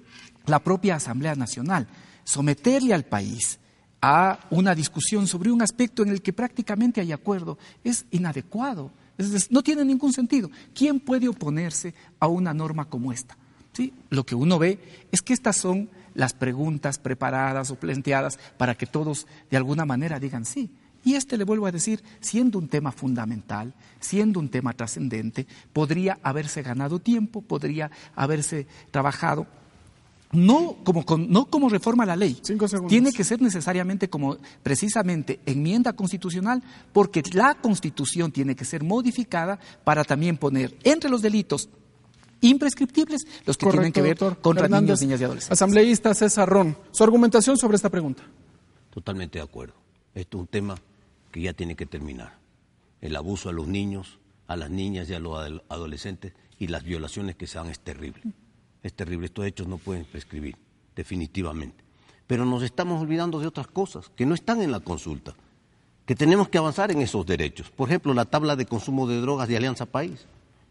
la 0.46 0.60
propia 0.60 0.96
Asamblea 0.96 1.34
Nacional, 1.34 1.88
someterle 2.24 2.94
al 2.94 3.04
país 3.04 3.58
a 4.00 4.38
una 4.50 4.74
discusión 4.74 5.26
sobre 5.26 5.50
un 5.50 5.62
aspecto 5.62 6.02
en 6.02 6.10
el 6.10 6.22
que 6.22 6.32
prácticamente 6.32 7.00
hay 7.00 7.12
acuerdo 7.12 7.58
es 7.84 8.06
inadecuado. 8.10 8.90
no 9.50 9.62
tiene 9.62 9.84
ningún 9.84 10.12
sentido. 10.12 10.50
¿Quién 10.74 11.00
puede 11.00 11.28
oponerse 11.28 11.94
a 12.20 12.28
una 12.28 12.52
norma 12.52 12.84
como 12.86 13.12
esta? 13.12 13.36
¿Sí? 13.72 13.92
Lo 14.10 14.24
que 14.24 14.34
uno 14.34 14.58
ve 14.58 14.78
es 15.12 15.22
que 15.22 15.32
estas 15.32 15.56
son 15.56 15.90
las 16.14 16.32
preguntas 16.32 16.98
preparadas 16.98 17.70
o 17.70 17.76
planteadas 17.76 18.38
para 18.56 18.74
que 18.74 18.86
todos 18.86 19.26
de 19.50 19.56
alguna 19.56 19.84
manera 19.84 20.18
digan 20.18 20.44
sí. 20.44 20.70
Y 21.04 21.14
este, 21.14 21.38
le 21.38 21.44
vuelvo 21.44 21.66
a 21.66 21.72
decir, 21.72 22.02
siendo 22.20 22.58
un 22.58 22.66
tema 22.66 22.90
fundamental, 22.90 23.74
siendo 24.00 24.40
un 24.40 24.48
tema 24.48 24.72
trascendente, 24.72 25.46
podría 25.72 26.18
haberse 26.22 26.62
ganado 26.62 26.98
tiempo, 26.98 27.42
podría 27.42 27.92
haberse 28.16 28.66
trabajado 28.90 29.46
no 30.32 30.76
como, 30.84 31.04
no 31.18 31.46
como 31.46 31.68
reforma 31.68 32.02
a 32.02 32.06
la 32.06 32.16
ley, 32.16 32.40
tiene 32.88 33.12
que 33.12 33.24
ser 33.24 33.40
necesariamente 33.40 34.08
como 34.08 34.38
precisamente 34.62 35.40
enmienda 35.46 35.92
constitucional, 35.92 36.62
porque 36.92 37.22
la 37.32 37.54
constitución 37.54 38.32
tiene 38.32 38.56
que 38.56 38.64
ser 38.64 38.82
modificada 38.82 39.58
para 39.84 40.04
también 40.04 40.36
poner 40.36 40.76
entre 40.82 41.10
los 41.10 41.22
delitos 41.22 41.68
imprescriptibles 42.40 43.26
los 43.46 43.56
que 43.56 43.70
tienen 43.70 43.92
que 43.92 44.02
ver 44.02 44.18
contra 44.40 44.68
niños, 44.68 45.00
niñas 45.00 45.20
y 45.20 45.24
adolescentes. 45.24 45.52
Asambleísta 45.52 46.14
César 46.14 46.48
Ron, 46.48 46.76
su 46.90 47.04
argumentación 47.04 47.56
sobre 47.56 47.76
esta 47.76 47.90
pregunta. 47.90 48.22
Totalmente 48.90 49.38
de 49.38 49.44
acuerdo. 49.44 49.74
Esto 50.14 50.38
es 50.38 50.40
un 50.42 50.46
tema 50.46 50.76
que 51.30 51.42
ya 51.42 51.52
tiene 51.52 51.76
que 51.76 51.86
terminar. 51.86 52.38
El 53.00 53.14
abuso 53.16 53.48
a 53.48 53.52
los 53.52 53.68
niños, 53.68 54.18
a 54.48 54.56
las 54.56 54.70
niñas 54.70 55.08
y 55.08 55.14
a 55.14 55.20
los 55.20 55.38
adolescentes 55.68 56.32
y 56.58 56.68
las 56.68 56.82
violaciones 56.82 57.36
que 57.36 57.46
se 57.46 57.58
dan 57.58 57.68
es 57.68 57.80
terrible 57.80 58.22
es 58.86 58.94
terrible. 58.94 59.26
Estos 59.26 59.46
hechos 59.46 59.66
no 59.66 59.78
pueden 59.78 60.04
prescribir, 60.04 60.56
definitivamente. 60.94 61.84
Pero 62.26 62.44
nos 62.44 62.62
estamos 62.62 63.00
olvidando 63.00 63.38
de 63.38 63.46
otras 63.46 63.66
cosas 63.66 64.10
que 64.16 64.26
no 64.26 64.34
están 64.34 64.62
en 64.62 64.72
la 64.72 64.80
consulta, 64.80 65.34
que 66.04 66.14
tenemos 66.14 66.48
que 66.48 66.58
avanzar 66.58 66.90
en 66.90 67.00
esos 67.00 67.24
derechos. 67.26 67.70
Por 67.70 67.88
ejemplo, 67.88 68.14
la 68.14 68.24
tabla 68.24 68.56
de 68.56 68.66
consumo 68.66 69.06
de 69.06 69.20
drogas 69.20 69.48
de 69.48 69.56
Alianza 69.56 69.86
País, 69.86 70.26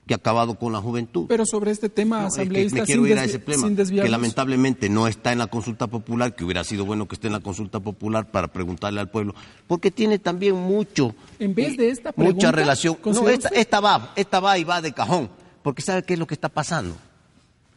que 0.05 0.13
ha 0.13 0.17
acabado 0.17 0.55
con 0.55 0.71
la 0.71 0.81
juventud. 0.81 1.25
Pero 1.27 1.45
sobre 1.45 1.71
este 1.71 1.89
tema, 1.89 2.25
asambleísta, 2.25 2.81
me 2.81 2.85
quiero 2.85 3.07
ir 3.07 3.17
a 3.17 3.23
ese 3.23 3.39
tema, 3.39 3.67
que 3.75 4.09
lamentablemente 4.09 4.89
no 4.89 5.07
está 5.07 5.31
en 5.31 5.39
la 5.39 5.47
consulta 5.47 5.87
popular, 5.87 6.35
que 6.35 6.43
hubiera 6.43 6.63
sido 6.63 6.85
bueno 6.85 7.07
que 7.07 7.15
esté 7.15 7.27
en 7.27 7.33
la 7.33 7.39
consulta 7.39 7.79
popular 7.79 8.29
para 8.29 8.49
preguntarle 8.49 8.99
al 8.99 9.09
pueblo, 9.09 9.33
porque 9.67 9.91
tiene 9.91 10.19
también 10.19 10.55
mucho, 10.55 11.15
en 11.39 11.55
vez 11.55 11.75
de 11.77 11.89
esta 11.89 12.13
mucha 12.15 12.51
relación. 12.51 12.97
No, 13.03 13.29
esta, 13.29 13.49
esta 13.49 13.79
va, 13.79 14.13
esta 14.15 14.39
va 14.39 14.57
y 14.59 14.63
va 14.63 14.81
de 14.81 14.93
cajón, 14.93 15.29
porque 15.63 15.81
sabe 15.81 16.03
qué 16.03 16.13
es 16.13 16.19
lo 16.19 16.27
que 16.27 16.35
está 16.35 16.49
pasando 16.49 16.95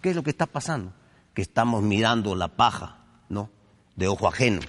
¿Qué 0.01 0.11
es 0.11 0.17
lo 0.17 0.23
que 0.23 0.31
está 0.31 0.47
pasando? 0.47 0.93
Que 1.35 1.43
estamos 1.43 1.83
mirando 1.83 2.35
la 2.35 2.49
paja, 2.49 2.99
¿no? 3.29 3.51
De 3.97 4.09
ojo 4.09 4.29
ajeno, 4.29 4.61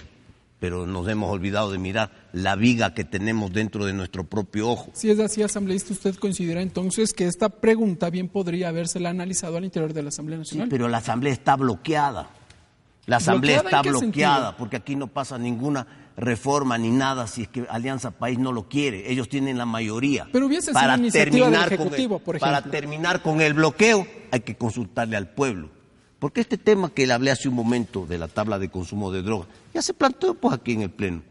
pero 0.58 0.86
nos 0.86 1.08
hemos 1.08 1.30
olvidado 1.30 1.70
de 1.70 1.78
mirar 1.78 2.10
la 2.32 2.56
viga 2.56 2.94
que 2.94 3.04
tenemos 3.04 3.52
dentro 3.52 3.84
de 3.84 3.92
nuestro 3.92 4.24
propio 4.24 4.68
ojo. 4.68 4.90
Si 4.92 5.10
es 5.10 5.18
así, 5.20 5.42
asambleísta, 5.42 5.92
¿usted 5.92 6.16
considera 6.16 6.62
entonces 6.62 7.12
que 7.12 7.26
esta 7.26 7.48
pregunta 7.48 8.10
bien 8.10 8.28
podría 8.28 8.68
habérsela 8.68 9.10
analizado 9.10 9.56
al 9.56 9.64
interior 9.64 9.92
de 9.92 10.02
la 10.02 10.08
Asamblea 10.08 10.38
Nacional? 10.38 10.66
Sí, 10.66 10.70
pero 10.70 10.88
la 10.88 10.98
Asamblea 10.98 11.32
está 11.32 11.56
bloqueada. 11.56 12.28
La 13.06 13.16
Asamblea 13.16 13.60
está 13.60 13.82
bloqueada 13.82 14.56
porque 14.56 14.76
aquí 14.76 14.94
no 14.94 15.06
pasa 15.06 15.38
ninguna 15.38 15.86
reforma 16.20 16.78
ni 16.78 16.90
nada 16.90 17.26
si 17.26 17.42
es 17.42 17.48
que 17.48 17.66
Alianza 17.68 18.12
País 18.12 18.38
no 18.38 18.52
lo 18.52 18.68
quiere. 18.68 19.10
Ellos 19.10 19.28
tienen 19.28 19.58
la 19.58 19.66
mayoría. 19.66 20.28
Pero 20.32 20.46
hubiese 20.46 20.72
para 20.72 20.96
terminar 21.10 21.76
con 21.76 21.94
el, 21.94 22.08
por 22.08 22.38
Para 22.38 22.62
terminar 22.62 23.22
con 23.22 23.40
el 23.40 23.54
bloqueo 23.54 24.06
hay 24.30 24.40
que 24.40 24.56
consultarle 24.56 25.16
al 25.16 25.30
pueblo. 25.30 25.70
Porque 26.18 26.42
este 26.42 26.58
tema 26.58 26.90
que 26.90 27.06
le 27.06 27.14
hablé 27.14 27.30
hace 27.30 27.48
un 27.48 27.54
momento 27.54 28.06
de 28.06 28.18
la 28.18 28.28
tabla 28.28 28.58
de 28.58 28.68
consumo 28.68 29.10
de 29.10 29.22
drogas, 29.22 29.48
ya 29.72 29.80
se 29.80 29.94
planteó 29.94 30.34
pues 30.34 30.54
aquí 30.54 30.72
en 30.72 30.82
el 30.82 30.90
Pleno 30.90 31.22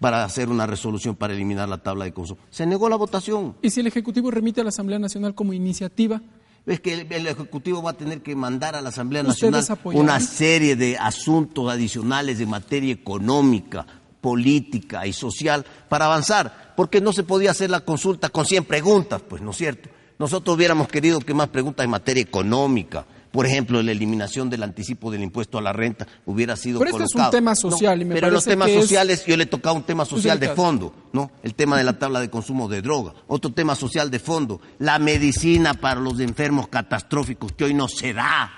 para 0.00 0.24
hacer 0.24 0.48
una 0.48 0.66
resolución 0.66 1.14
para 1.14 1.34
eliminar 1.34 1.68
la 1.68 1.78
tabla 1.78 2.04
de 2.04 2.12
consumo. 2.12 2.40
Se 2.50 2.66
negó 2.66 2.88
la 2.88 2.96
votación. 2.96 3.56
¿Y 3.62 3.70
si 3.70 3.80
el 3.80 3.86
Ejecutivo 3.86 4.30
remite 4.30 4.60
a 4.60 4.64
la 4.64 4.70
Asamblea 4.70 4.98
Nacional 4.98 5.34
como 5.34 5.52
iniciativa? 5.52 6.20
Es 6.66 6.80
que 6.80 6.94
el, 6.94 7.26
Ejecutivo 7.26 7.82
va 7.82 7.92
a 7.92 7.96
tener 7.96 8.22
que 8.22 8.36
mandar 8.36 8.76
a 8.76 8.80
la 8.80 8.90
Asamblea 8.90 9.22
Nacional 9.22 9.64
una 9.84 10.20
serie 10.20 10.76
de 10.76 10.96
asuntos 10.98 11.70
adicionales 11.70 12.38
de 12.38 12.46
materia 12.46 12.92
económica, 12.92 13.86
política 14.20 15.06
y 15.06 15.12
social 15.12 15.64
para 15.88 16.06
avanzar, 16.06 16.74
porque 16.76 17.00
no 17.00 17.12
se 17.12 17.24
podía 17.24 17.50
hacer 17.50 17.70
la 17.70 17.80
consulta 17.80 18.28
con 18.28 18.44
100 18.44 18.64
preguntas, 18.64 19.22
pues, 19.26 19.42
¿no 19.42 19.50
es 19.50 19.56
cierto? 19.56 19.88
Nosotros 20.18 20.56
hubiéramos 20.56 20.88
querido 20.88 21.18
que 21.20 21.32
más 21.32 21.48
preguntas 21.48 21.84
en 21.84 21.90
materia 21.90 22.22
económica, 22.22 23.06
por 23.30 23.46
ejemplo, 23.46 23.82
la 23.82 23.92
eliminación 23.92 24.50
del 24.50 24.62
anticipo 24.62 25.10
del 25.10 25.22
impuesto 25.22 25.58
a 25.58 25.62
la 25.62 25.72
renta 25.72 26.06
hubiera 26.26 26.56
sido 26.56 26.78
pero 26.80 26.90
colocado. 26.90 27.06
Este 27.06 27.18
es 27.18 27.24
un 27.24 27.30
tema 27.30 27.54
social 27.54 28.02
y 28.02 28.04
me 28.04 28.14
Pero 28.14 28.30
los 28.30 28.44
temas 28.44 28.70
sociales, 28.72 29.24
yo 29.24 29.36
le 29.36 29.44
he 29.44 29.46
tocado 29.46 29.76
un 29.76 29.84
tema 29.84 30.04
social 30.04 30.40
de 30.40 30.48
fondo, 30.48 30.92
¿no? 31.12 31.30
El 31.42 31.54
tema 31.54 31.76
de 31.76 31.84
la 31.84 31.98
tabla 31.98 32.20
de 32.20 32.28
consumo 32.28 32.68
de 32.68 32.82
droga. 32.82 33.12
Otro 33.28 33.52
tema 33.52 33.74
social 33.74 34.10
de 34.10 34.18
fondo, 34.18 34.60
la 34.78 34.98
medicina 34.98 35.74
para 35.74 36.00
los 36.00 36.18
enfermos 36.20 36.68
catastróficos 36.68 37.52
que 37.52 37.64
hoy 37.64 37.74
no 37.74 37.88
se 37.88 38.12
da. 38.12 38.52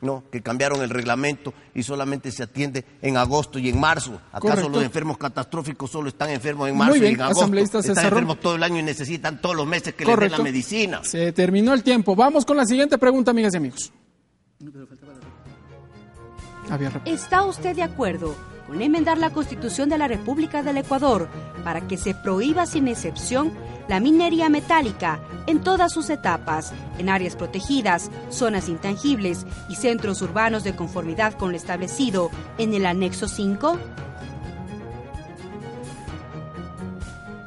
¿no? 0.00 0.22
que 0.30 0.42
cambiaron 0.42 0.80
el 0.82 0.90
reglamento 0.90 1.52
y 1.74 1.82
solamente 1.82 2.30
se 2.30 2.44
atiende 2.44 2.84
en 3.02 3.16
agosto 3.16 3.58
y 3.58 3.68
en 3.68 3.80
marzo. 3.80 4.20
¿Acaso 4.32 4.68
los 4.68 4.84
enfermos 4.84 5.18
catastróficos 5.18 5.90
solo 5.90 6.08
están 6.08 6.30
enfermos 6.30 6.68
en 6.68 6.76
marzo 6.76 6.96
y 6.96 7.06
en 7.06 7.20
agosto? 7.20 7.80
Están 7.80 8.04
enfermos 8.04 8.38
todo 8.38 8.54
el 8.54 8.62
año 8.62 8.78
y 8.78 8.84
necesitan 8.84 9.40
todos 9.40 9.56
los 9.56 9.66
meses 9.66 9.94
que 9.94 10.04
les 10.04 10.16
den 10.16 10.30
la 10.30 10.38
medicina. 10.38 11.00
Se 11.02 11.32
terminó 11.32 11.74
el 11.74 11.82
tiempo. 11.82 12.14
Vamos 12.14 12.44
con 12.44 12.56
la 12.56 12.64
siguiente 12.64 12.96
pregunta, 12.96 13.32
amigas 13.32 13.54
y 13.54 13.56
amigos. 13.56 13.92
¿Está 17.04 17.44
usted 17.44 17.76
de 17.76 17.82
acuerdo 17.84 18.34
con 18.66 18.82
enmendar 18.82 19.16
la 19.16 19.30
Constitución 19.30 19.88
de 19.88 19.98
la 19.98 20.08
República 20.08 20.64
del 20.64 20.78
Ecuador 20.78 21.28
para 21.62 21.86
que 21.86 21.96
se 21.96 22.12
prohíba 22.12 22.66
sin 22.66 22.88
excepción 22.88 23.52
la 23.88 24.00
minería 24.00 24.48
metálica 24.48 25.20
en 25.46 25.60
todas 25.60 25.92
sus 25.92 26.10
etapas, 26.10 26.72
en 26.98 27.08
áreas 27.08 27.36
protegidas, 27.36 28.10
zonas 28.30 28.68
intangibles 28.68 29.46
y 29.68 29.76
centros 29.76 30.20
urbanos 30.22 30.64
de 30.64 30.74
conformidad 30.74 31.34
con 31.34 31.52
lo 31.52 31.56
establecido 31.56 32.30
en 32.58 32.74
el 32.74 32.84
anexo 32.84 33.28
5? 33.28 33.78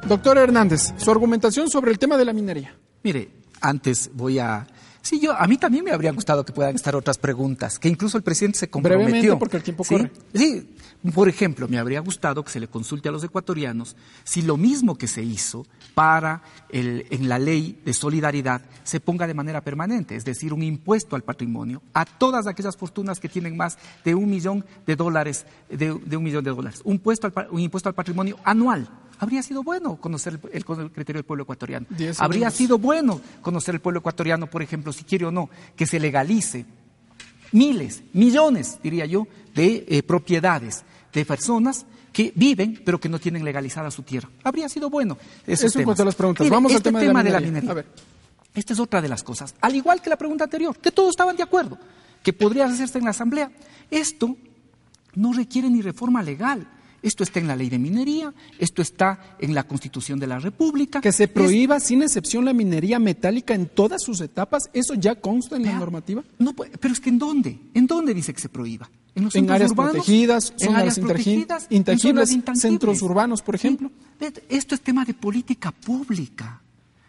Doctor 0.08 0.38
Hernández, 0.38 0.94
su 0.96 1.10
argumentación 1.10 1.68
sobre 1.68 1.90
el 1.90 1.98
tema 1.98 2.16
de 2.16 2.24
la 2.24 2.32
minería. 2.32 2.74
Mire, 3.02 3.30
antes 3.60 4.10
voy 4.14 4.38
a 4.38 4.66
Sí, 5.02 5.18
yo, 5.18 5.32
a 5.32 5.46
mí 5.48 5.58
también 5.58 5.84
me 5.84 5.90
habría 5.90 6.12
gustado 6.12 6.44
que 6.44 6.52
puedan 6.52 6.76
estar 6.76 6.94
otras 6.94 7.18
preguntas, 7.18 7.78
que 7.80 7.88
incluso 7.88 8.16
el 8.16 8.22
presidente 8.22 8.60
se 8.60 8.70
comprometió. 8.70 9.10
Brevemente, 9.10 9.36
porque 9.36 9.56
el 9.56 9.62
tiempo 9.64 9.84
corre. 9.84 10.12
Sí, 10.32 10.74
por 11.12 11.28
ejemplo, 11.28 11.66
me 11.66 11.78
habría 11.78 11.98
gustado 12.00 12.44
que 12.44 12.52
se 12.52 12.60
le 12.60 12.68
consulte 12.68 13.08
a 13.08 13.12
los 13.12 13.24
ecuatorianos 13.24 13.96
si 14.22 14.42
lo 14.42 14.56
mismo 14.56 14.96
que 14.96 15.08
se 15.08 15.22
hizo 15.24 15.66
para 15.94 16.42
el, 16.68 17.06
en 17.10 17.28
la 17.28 17.40
ley 17.40 17.80
de 17.84 17.92
solidaridad 17.92 18.62
se 18.84 19.00
ponga 19.00 19.26
de 19.26 19.34
manera 19.34 19.62
permanente, 19.62 20.14
es 20.14 20.24
decir, 20.24 20.52
un 20.52 20.62
impuesto 20.62 21.16
al 21.16 21.22
patrimonio 21.22 21.82
a 21.92 22.04
todas 22.04 22.46
aquellas 22.46 22.76
fortunas 22.76 23.18
que 23.18 23.28
tienen 23.28 23.56
más 23.56 23.78
de 24.04 24.14
un 24.14 24.30
millón 24.30 24.64
de 24.86 24.94
dólares, 24.94 25.46
de, 25.68 25.90
un 25.90 26.22
millón 26.22 26.44
de 26.44 26.50
dólares, 26.50 26.80
un, 26.84 27.02
un 27.50 27.60
impuesto 27.60 27.88
al 27.88 27.94
patrimonio 27.94 28.38
anual 28.44 28.88
Habría 29.22 29.40
sido 29.40 29.62
bueno 29.62 29.94
conocer 30.00 30.40
el, 30.52 30.64
criterio 30.64 31.20
del 31.20 31.24
pueblo 31.24 31.44
ecuatoriano. 31.44 31.86
Habría 32.18 32.50
sido 32.50 32.76
bueno 32.76 33.20
conocer 33.40 33.76
el 33.76 33.80
pueblo 33.80 34.00
ecuatoriano, 34.00 34.48
por 34.48 34.62
ejemplo, 34.62 34.92
si 34.92 35.04
quiere 35.04 35.26
o 35.26 35.30
no, 35.30 35.48
que 35.76 35.86
se 35.86 36.00
legalice 36.00 36.66
miles, 37.52 38.02
millones, 38.14 38.80
diría 38.82 39.06
yo, 39.06 39.28
de 39.54 39.84
eh, 39.86 40.02
propiedades 40.02 40.82
de 41.12 41.24
personas 41.24 41.86
que 42.12 42.32
viven 42.34 42.82
pero 42.84 42.98
que 42.98 43.08
no 43.08 43.20
tienen 43.20 43.44
legalizada 43.44 43.92
su 43.92 44.02
tierra. 44.02 44.28
Habría 44.42 44.68
sido 44.68 44.90
bueno. 44.90 45.16
Eso 45.46 45.78
en 45.78 45.84
cuanto 45.84 46.02
a 46.02 46.06
las 46.06 46.16
preguntas. 46.16 46.50
Vamos 46.50 46.72
al 46.72 46.78
este 46.78 46.90
tema, 46.90 47.22
de 47.22 47.30
la 47.30 47.38
minería. 47.38 47.70
A 47.70 47.74
ver. 47.74 47.86
Esta 48.56 48.72
es 48.72 48.80
otra 48.80 49.00
de 49.00 49.08
las 49.08 49.22
cosas. 49.22 49.54
Al 49.60 49.76
igual 49.76 50.02
que 50.02 50.10
la 50.10 50.16
pregunta 50.16 50.42
anterior, 50.42 50.76
que 50.76 50.90
todos 50.90 51.10
estaban 51.10 51.36
de 51.36 51.44
acuerdo, 51.44 51.78
que 52.24 52.32
podría 52.32 52.64
hacerse 52.64 52.98
en 52.98 53.04
la 53.04 53.10
Asamblea. 53.10 53.52
Esto 53.88 54.36
no 55.14 55.32
requiere 55.32 55.70
ni 55.70 55.80
reforma 55.80 56.24
legal. 56.24 56.66
Esto 57.02 57.24
está 57.24 57.40
en 57.40 57.48
la 57.48 57.56
ley 57.56 57.68
de 57.68 57.80
minería, 57.80 58.32
esto 58.58 58.80
está 58.80 59.36
en 59.40 59.54
la 59.54 59.64
Constitución 59.64 60.20
de 60.20 60.28
la 60.28 60.38
República. 60.38 61.00
Que 61.00 61.10
se 61.10 61.26
prohíba 61.26 61.80
sin 61.80 62.02
excepción 62.02 62.44
la 62.44 62.52
minería 62.52 63.00
metálica 63.00 63.54
en 63.54 63.66
todas 63.66 64.02
sus 64.02 64.20
etapas, 64.20 64.70
¿eso 64.72 64.94
ya 64.94 65.16
consta 65.16 65.56
en 65.56 65.64
la 65.64 65.78
normativa? 65.78 66.22
No, 66.38 66.54
pero 66.54 66.94
es 66.94 67.00
que 67.00 67.10
¿en 67.10 67.18
dónde? 67.18 67.58
¿En 67.74 67.88
dónde 67.88 68.14
dice 68.14 68.32
que 68.32 68.40
se 68.40 68.48
prohíba? 68.48 68.88
En, 69.16 69.24
los 69.24 69.34
en 69.34 69.50
áreas 69.50 69.74
protegidas, 69.74 70.54
en 70.60 70.74
áreas 70.74 70.98
protegidas, 70.98 71.66
intangibles, 71.70 72.38
centros 72.54 73.02
urbanos, 73.02 73.42
por 73.42 73.56
ejemplo. 73.56 73.90
Esto 74.48 74.74
es 74.74 74.80
tema 74.80 75.04
de 75.04 75.12
política 75.12 75.72
pública. 75.72 76.62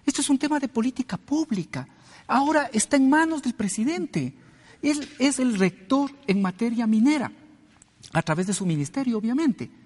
Esto 0.06 0.22
es 0.22 0.30
un 0.30 0.39
tema 0.39 0.60
de 0.60 0.68
política 0.68 1.18
pública. 1.18 1.88
Ahora 2.28 2.70
está 2.74 2.98
en 2.98 3.10
manos 3.10 3.44
del 3.44 3.54
presidente. 3.54 4.34
Él 4.82 5.08
es 5.20 5.39
el 5.39 5.58
rector 5.58 6.12
en 6.28 6.41
materia 6.41 6.88
minera, 6.88 7.32
a 8.12 8.22
través 8.22 8.48
de 8.48 8.54
su 8.54 8.66
ministerio, 8.66 9.18
obviamente. 9.18 9.83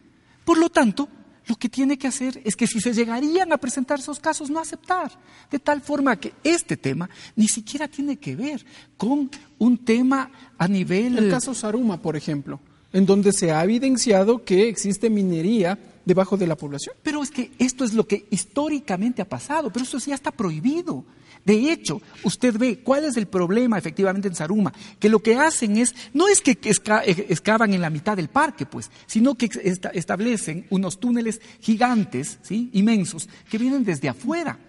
Por 0.48 0.58
lo 0.58 0.70
tanto, 0.70 1.10
lo 1.46 1.58
que 1.58 1.68
tiene 1.68 1.98
que 1.98 2.08
hacer 2.08 2.40
es 2.46 2.56
que 2.56 2.68
si 2.68 2.80
se 2.80 2.94
llegarían 2.94 3.52
a 3.52 3.58
presentar 3.58 4.00
esos 4.00 4.18
casos, 4.18 4.50
no 4.50 4.62
aceptar. 4.62 5.12
De 5.52 5.60
tal 5.60 5.82
forma 5.82 6.16
que 6.16 6.32
este 6.42 6.78
tema 6.78 7.10
ni 7.36 7.50
siquiera 7.50 7.90
tiene 7.90 8.16
que 8.16 8.38
ver 8.38 8.66
con 8.96 9.30
un 9.60 9.78
tema 9.80 10.32
a 10.58 10.70
nivel... 10.70 11.18
El 11.18 11.30
caso 11.30 11.54
Saruma, 11.54 12.02
por 12.02 12.16
ejemplo, 12.16 12.62
en 12.94 13.06
donde 13.06 13.34
se 13.34 13.52
ha 13.52 13.62
evidenciado 13.62 14.46
que 14.46 14.70
existe 14.70 15.10
minería 15.10 15.78
debajo 16.06 16.38
de 16.38 16.48
la 16.48 16.56
población. 16.56 16.96
Pero 17.04 17.22
es 17.24 17.30
que 17.30 17.52
esto 17.60 17.84
es 17.84 17.94
lo 17.94 18.08
que 18.08 18.26
históricamente 18.32 19.22
ha 19.22 19.28
pasado, 19.28 19.70
pero 19.70 19.84
eso 19.84 19.98
ya 19.98 20.16
está 20.16 20.32
prohibido. 20.32 21.04
De 21.48 21.72
hecho, 21.72 22.02
usted 22.24 22.58
ve 22.58 22.80
cuál 22.80 23.06
es 23.06 23.16
el 23.16 23.26
problema 23.26 23.78
efectivamente 23.78 24.28
en 24.28 24.36
Saruma, 24.36 24.74
que 25.00 25.08
lo 25.08 25.20
que 25.20 25.38
hacen 25.38 25.78
es, 25.78 25.96
no 26.14 26.28
es 26.28 26.42
que 26.42 26.52
eh, 26.52 27.26
excavan 27.30 27.74
en 27.74 27.80
la 27.80 27.90
mitad 27.90 28.18
del 28.18 28.28
parque, 28.28 28.66
pues, 28.66 28.92
sino 29.06 29.36
que 29.36 29.50
establecen 29.94 30.68
unos 30.72 31.00
túneles 31.00 31.40
gigantes, 31.62 32.38
¿sí? 32.42 32.70
inmensos, 32.74 33.30
que 33.50 33.58
vienen 33.58 33.86
desde 33.86 34.10
afuera 34.10 34.60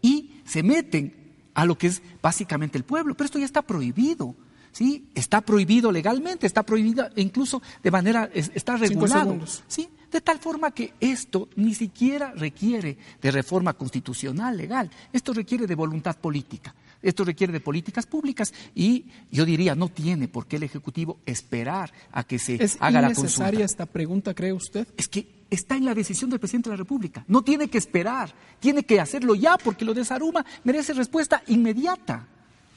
y 0.00 0.40
se 0.44 0.62
meten 0.62 1.12
a 1.54 1.64
lo 1.64 1.76
que 1.76 1.88
es 1.88 2.02
básicamente 2.22 2.78
el 2.78 2.84
pueblo. 2.84 3.16
Pero 3.16 3.24
esto 3.24 3.40
ya 3.40 3.44
está 3.44 3.62
prohibido. 3.62 4.36
¿Sí? 4.70 5.08
Está 5.16 5.40
prohibido 5.40 5.90
legalmente, 5.90 6.46
está 6.46 6.62
prohibido 6.62 7.08
incluso 7.16 7.60
de 7.82 7.90
manera, 7.90 8.30
está 8.32 8.76
regulado. 8.76 9.40
¿sí? 9.66 9.88
De 10.10 10.20
tal 10.20 10.38
forma 10.38 10.72
que 10.72 10.94
esto 11.00 11.48
ni 11.56 11.74
siquiera 11.74 12.32
requiere 12.34 12.98
de 13.20 13.30
reforma 13.30 13.74
constitucional 13.74 14.56
legal, 14.56 14.90
esto 15.12 15.32
requiere 15.32 15.66
de 15.66 15.74
voluntad 15.74 16.16
política. 16.16 16.74
Esto 17.02 17.24
requiere 17.24 17.52
de 17.52 17.60
políticas 17.60 18.06
públicas 18.06 18.52
y 18.74 19.06
yo 19.30 19.44
diría, 19.44 19.74
no 19.74 19.88
tiene 19.88 20.28
por 20.28 20.46
qué 20.46 20.56
el 20.56 20.64
Ejecutivo 20.64 21.18
esperar 21.24 21.92
a 22.12 22.24
que 22.24 22.38
se 22.38 22.54
haga 22.78 23.00
la 23.00 23.08
consulta. 23.08 23.10
¿Es 23.10 23.38
necesaria 23.38 23.64
esta 23.64 23.86
pregunta, 23.86 24.34
cree 24.34 24.52
usted? 24.52 24.86
Es 24.96 25.08
que 25.08 25.26
está 25.48 25.76
en 25.76 25.86
la 25.86 25.94
decisión 25.94 26.28
del 26.28 26.40
presidente 26.40 26.68
de 26.68 26.76
la 26.76 26.82
República. 26.82 27.24
No 27.26 27.42
tiene 27.42 27.68
que 27.68 27.78
esperar, 27.78 28.34
tiene 28.58 28.82
que 28.82 29.00
hacerlo 29.00 29.34
ya, 29.34 29.56
porque 29.56 29.84
lo 29.84 29.94
de 29.94 30.04
Saruma 30.04 30.44
merece 30.64 30.92
respuesta 30.92 31.42
inmediata. 31.46 32.26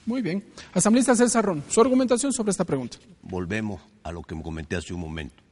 Muy 0.06 0.22
bien. 0.22 0.44
Asambleísta 0.74 1.16
César 1.16 1.46
Ron, 1.46 1.64
su 1.68 1.82
argumentación 1.82 2.32
sobre 2.32 2.52
esta 2.52 2.64
pregunta. 2.64 2.98
Volvemos 3.22 3.82
a 4.04 4.12
lo 4.12 4.22
que 4.22 4.36
me 4.36 4.44
comenté 4.44 4.76
hace 4.76 4.94
un 4.94 5.02
momento 5.02 5.43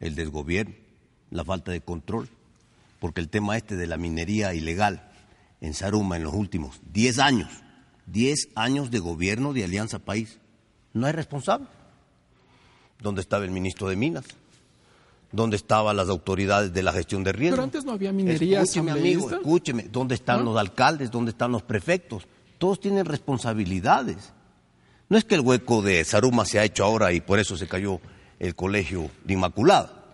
el 0.00 0.14
desgobierno, 0.14 0.74
la 1.30 1.44
falta 1.44 1.72
de 1.72 1.80
control, 1.80 2.28
porque 3.00 3.20
el 3.20 3.28
tema 3.28 3.56
este 3.56 3.76
de 3.76 3.86
la 3.86 3.96
minería 3.96 4.54
ilegal 4.54 5.10
en 5.60 5.74
Saruma 5.74 6.16
en 6.16 6.24
los 6.24 6.34
últimos 6.34 6.80
10 6.92 7.18
años, 7.18 7.50
10 8.06 8.48
años 8.54 8.90
de 8.90 8.98
gobierno 8.98 9.52
de 9.52 9.64
Alianza 9.64 9.98
País, 9.98 10.38
no 10.92 11.06
hay 11.06 11.12
responsable. 11.12 11.66
¿Dónde 13.00 13.20
estaba 13.20 13.44
el 13.44 13.50
ministro 13.50 13.88
de 13.88 13.96
Minas? 13.96 14.24
¿Dónde 15.32 15.56
estaban 15.56 15.96
las 15.96 16.08
autoridades 16.08 16.72
de 16.72 16.82
la 16.82 16.92
gestión 16.92 17.24
de 17.24 17.32
riesgo? 17.32 17.56
Pero 17.56 17.64
antes 17.64 17.84
no 17.84 17.92
había 17.92 18.12
minería. 18.12 18.62
Escúcheme, 18.62 18.92
amigo, 18.92 19.28
escúcheme. 19.28 19.82
¿Dónde 19.90 20.14
están 20.14 20.44
los 20.44 20.56
alcaldes? 20.56 21.10
¿Dónde 21.10 21.32
están 21.32 21.50
los 21.50 21.62
prefectos? 21.62 22.28
Todos 22.58 22.78
tienen 22.78 23.04
responsabilidades. 23.04 24.32
No 25.08 25.18
es 25.18 25.24
que 25.24 25.34
el 25.34 25.40
hueco 25.40 25.82
de 25.82 26.04
Saruma 26.04 26.44
se 26.44 26.60
ha 26.60 26.64
hecho 26.64 26.84
ahora 26.84 27.12
y 27.12 27.20
por 27.20 27.40
eso 27.40 27.56
se 27.56 27.66
cayó 27.66 28.00
el 28.44 28.54
colegio 28.54 29.10
de 29.24 29.34
Inmaculada. 29.34 30.04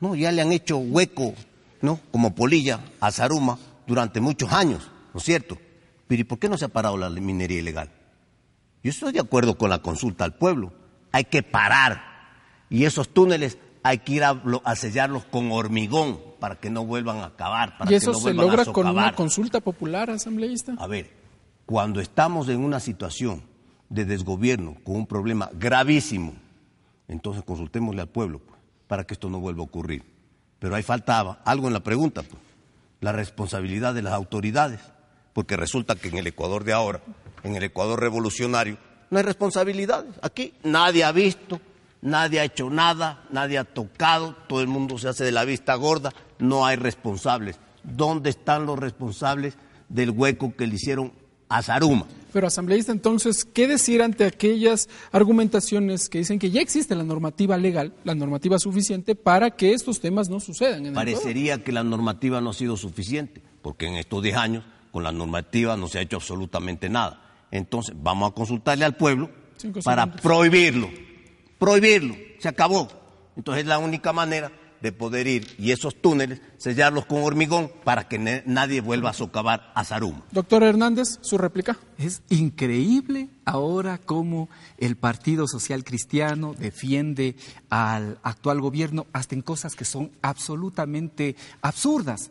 No, 0.00 0.14
ya 0.14 0.30
le 0.30 0.42
han 0.42 0.52
hecho 0.52 0.76
hueco, 0.76 1.34
¿no? 1.80 1.98
Como 2.10 2.34
polilla 2.34 2.80
a 3.00 3.10
Zaruma 3.10 3.58
durante 3.86 4.20
muchos 4.20 4.52
años, 4.52 4.90
¿no 5.14 5.18
es 5.18 5.24
cierto? 5.24 5.58
Pero 6.06 6.20
¿y 6.20 6.24
por 6.24 6.38
qué 6.38 6.48
no 6.48 6.58
se 6.58 6.66
ha 6.66 6.68
parado 6.68 6.96
la 6.96 7.08
minería 7.08 7.58
ilegal? 7.58 7.90
Yo 8.82 8.90
estoy 8.90 9.12
de 9.12 9.20
acuerdo 9.20 9.56
con 9.58 9.70
la 9.70 9.78
consulta 9.78 10.24
al 10.24 10.34
pueblo. 10.34 10.72
Hay 11.12 11.24
que 11.24 11.42
parar. 11.42 12.02
Y 12.70 12.84
esos 12.84 13.08
túneles 13.08 13.58
hay 13.82 13.98
que 13.98 14.12
ir 14.12 14.24
a, 14.24 14.36
sellarlos 14.76 15.24
con 15.24 15.50
hormigón 15.50 16.20
para 16.38 16.56
que 16.56 16.70
no 16.70 16.84
vuelvan 16.84 17.18
a 17.18 17.26
acabar. 17.26 17.78
Para 17.78 17.90
¿Y 17.90 17.94
eso 17.94 18.12
que 18.12 18.20
se 18.20 18.34
logra 18.34 18.64
con 18.66 18.86
una 18.86 19.14
consulta 19.14 19.60
popular, 19.60 20.10
asambleísta? 20.10 20.74
A 20.78 20.86
ver, 20.86 21.10
cuando 21.66 22.00
estamos 22.00 22.48
en 22.48 22.60
una 22.60 22.80
situación 22.80 23.42
de 23.88 24.04
desgobierno, 24.04 24.76
con 24.84 24.96
un 24.96 25.06
problema 25.06 25.50
gravísimo, 25.54 26.34
entonces 27.08 27.42
consultémosle 27.42 28.02
al 28.02 28.08
pueblo 28.08 28.38
pues, 28.40 28.60
para 28.86 29.04
que 29.04 29.14
esto 29.14 29.28
no 29.28 29.40
vuelva 29.40 29.62
a 29.62 29.64
ocurrir. 29.64 30.04
Pero 30.58 30.74
ahí 30.74 30.82
faltaba 30.82 31.40
algo 31.44 31.66
en 31.66 31.72
la 31.72 31.80
pregunta, 31.80 32.22
pues, 32.22 32.42
la 33.00 33.12
responsabilidad 33.12 33.94
de 33.94 34.02
las 34.02 34.12
autoridades, 34.12 34.80
porque 35.32 35.56
resulta 35.56 35.94
que 35.94 36.08
en 36.08 36.18
el 36.18 36.26
Ecuador 36.26 36.64
de 36.64 36.72
ahora, 36.72 37.00
en 37.42 37.56
el 37.56 37.62
Ecuador 37.62 38.00
revolucionario, 38.00 38.76
no 39.10 39.18
hay 39.18 39.24
responsabilidades. 39.24 40.14
Aquí 40.20 40.52
nadie 40.64 41.04
ha 41.04 41.12
visto, 41.12 41.60
nadie 42.02 42.40
ha 42.40 42.44
hecho 42.44 42.70
nada, 42.70 43.24
nadie 43.30 43.58
ha 43.58 43.64
tocado, 43.64 44.34
todo 44.48 44.60
el 44.60 44.68
mundo 44.68 44.98
se 44.98 45.08
hace 45.08 45.24
de 45.24 45.32
la 45.32 45.44
vista 45.44 45.74
gorda, 45.76 46.12
no 46.38 46.66
hay 46.66 46.76
responsables. 46.76 47.58
¿Dónde 47.82 48.30
están 48.30 48.66
los 48.66 48.78
responsables 48.78 49.56
del 49.88 50.10
hueco 50.10 50.54
que 50.54 50.66
le 50.66 50.74
hicieron 50.74 51.12
a 51.48 51.62
Zaruma? 51.62 52.06
Pero 52.38 52.46
asambleísta, 52.46 52.92
entonces, 52.92 53.44
¿qué 53.44 53.66
decir 53.66 54.00
ante 54.00 54.24
aquellas 54.24 54.88
argumentaciones 55.10 56.08
que 56.08 56.18
dicen 56.18 56.38
que 56.38 56.52
ya 56.52 56.60
existe 56.60 56.94
la 56.94 57.02
normativa 57.02 57.56
legal, 57.56 57.94
la 58.04 58.14
normativa 58.14 58.60
suficiente 58.60 59.16
para 59.16 59.50
que 59.50 59.72
estos 59.72 59.98
temas 59.98 60.28
no 60.28 60.38
sucedan? 60.38 60.86
En 60.86 60.94
Parecería 60.94 61.64
que 61.64 61.72
la 61.72 61.82
normativa 61.82 62.40
no 62.40 62.50
ha 62.50 62.54
sido 62.54 62.76
suficiente, 62.76 63.42
porque 63.60 63.88
en 63.88 63.96
estos 63.96 64.22
10 64.22 64.36
años 64.36 64.64
con 64.92 65.02
la 65.02 65.10
normativa 65.10 65.76
no 65.76 65.88
se 65.88 65.98
ha 65.98 66.02
hecho 66.02 66.14
absolutamente 66.14 66.88
nada. 66.88 67.44
Entonces, 67.50 67.96
vamos 68.00 68.30
a 68.30 68.34
consultarle 68.36 68.84
al 68.84 68.94
pueblo 68.94 69.30
para 69.82 70.06
prohibirlo. 70.14 70.88
Prohibirlo. 71.58 72.14
Se 72.38 72.46
acabó. 72.46 72.86
Entonces, 73.36 73.62
es 73.62 73.68
la 73.68 73.78
única 73.78 74.12
manera 74.12 74.52
de 74.80 74.92
poder 74.92 75.26
ir 75.26 75.54
y 75.58 75.72
esos 75.72 76.00
túneles 76.00 76.40
sellarlos 76.56 77.06
con 77.06 77.22
hormigón 77.22 77.70
para 77.84 78.08
que 78.08 78.42
nadie 78.46 78.80
vuelva 78.80 79.10
a 79.10 79.14
socavar 79.14 79.72
a 79.74 79.84
Saruma. 79.84 80.24
Doctor 80.32 80.62
Hernández, 80.62 81.18
su 81.20 81.38
réplica. 81.38 81.78
Es 81.98 82.22
increíble 82.28 83.28
ahora 83.44 83.98
cómo 83.98 84.48
el 84.78 84.96
Partido 84.96 85.46
Social 85.46 85.84
Cristiano 85.84 86.54
defiende 86.58 87.36
al 87.70 88.18
actual 88.22 88.60
gobierno 88.60 89.06
hasta 89.12 89.34
en 89.34 89.42
cosas 89.42 89.74
que 89.74 89.84
son 89.84 90.10
absolutamente 90.22 91.36
absurdas. 91.62 92.30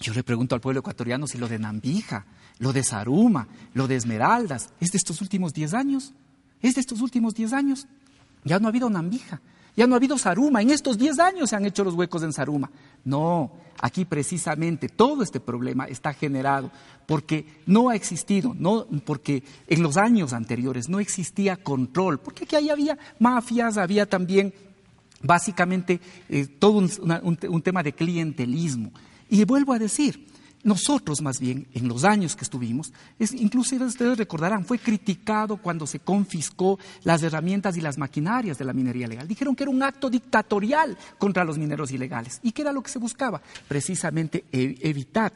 Yo 0.00 0.12
le 0.14 0.24
pregunto 0.24 0.54
al 0.54 0.60
pueblo 0.60 0.80
ecuatoriano 0.80 1.26
si 1.26 1.38
lo 1.38 1.48
de 1.48 1.58
Nambija, 1.58 2.26
lo 2.58 2.72
de 2.72 2.82
Saruma, 2.82 3.48
lo 3.74 3.86
de 3.86 3.96
Esmeraldas, 3.96 4.70
¿es 4.80 4.90
de 4.90 4.98
estos 4.98 5.20
últimos 5.20 5.52
10 5.52 5.74
años? 5.74 6.12
¿Es 6.60 6.74
de 6.74 6.80
estos 6.80 7.00
últimos 7.00 7.34
10 7.34 7.52
años? 7.52 7.86
Ya 8.44 8.58
no 8.58 8.66
ha 8.66 8.70
habido 8.70 8.90
Nambija, 8.90 9.40
ya 9.76 9.86
no 9.86 9.94
ha 9.94 9.96
habido 9.96 10.18
Saruma. 10.18 10.62
En 10.62 10.70
estos 10.70 10.98
10 10.98 11.18
años 11.18 11.50
se 11.50 11.56
han 11.56 11.64
hecho 11.64 11.84
los 11.84 11.94
huecos 11.94 12.22
en 12.22 12.32
Saruma. 12.32 12.70
No, 13.04 13.52
aquí 13.80 14.04
precisamente 14.04 14.88
todo 14.88 15.22
este 15.22 15.40
problema 15.40 15.86
está 15.86 16.12
generado 16.12 16.70
porque 17.06 17.46
no 17.66 17.88
ha 17.88 17.94
existido, 17.94 18.54
no, 18.58 18.86
porque 19.04 19.42
en 19.66 19.82
los 19.82 19.96
años 19.96 20.32
anteriores 20.32 20.88
no 20.88 21.00
existía 21.00 21.56
control, 21.56 22.20
porque 22.20 22.44
aquí 22.44 22.70
había 22.70 22.98
mafias, 23.18 23.76
había 23.76 24.06
también 24.06 24.54
básicamente 25.22 26.00
eh, 26.28 26.46
todo 26.46 26.78
un 26.78 27.62
tema 27.62 27.82
de 27.82 27.92
clientelismo. 27.92 28.92
Y 29.28 29.44
vuelvo 29.44 29.72
a 29.72 29.78
decir, 29.78 30.31
nosotros 30.64 31.20
más 31.22 31.40
bien, 31.40 31.66
en 31.74 31.88
los 31.88 32.04
años 32.04 32.36
que 32.36 32.44
estuvimos, 32.44 32.92
es, 33.18 33.32
inclusive 33.32 33.84
ustedes 33.84 34.16
recordarán, 34.16 34.64
fue 34.64 34.78
criticado 34.78 35.56
cuando 35.56 35.86
se 35.86 35.98
confiscó 35.98 36.78
las 37.02 37.22
herramientas 37.22 37.76
y 37.76 37.80
las 37.80 37.98
maquinarias 37.98 38.58
de 38.58 38.64
la 38.64 38.72
minería 38.72 39.06
legal. 39.08 39.26
Dijeron 39.26 39.56
que 39.56 39.64
era 39.64 39.70
un 39.70 39.82
acto 39.82 40.08
dictatorial 40.08 40.96
contra 41.18 41.44
los 41.44 41.58
mineros 41.58 41.90
ilegales. 41.90 42.40
¿Y 42.42 42.52
qué 42.52 42.62
era 42.62 42.72
lo 42.72 42.82
que 42.82 42.90
se 42.90 42.98
buscaba? 42.98 43.42
Precisamente 43.66 44.44
e, 44.52 44.78
evitar 44.82 45.32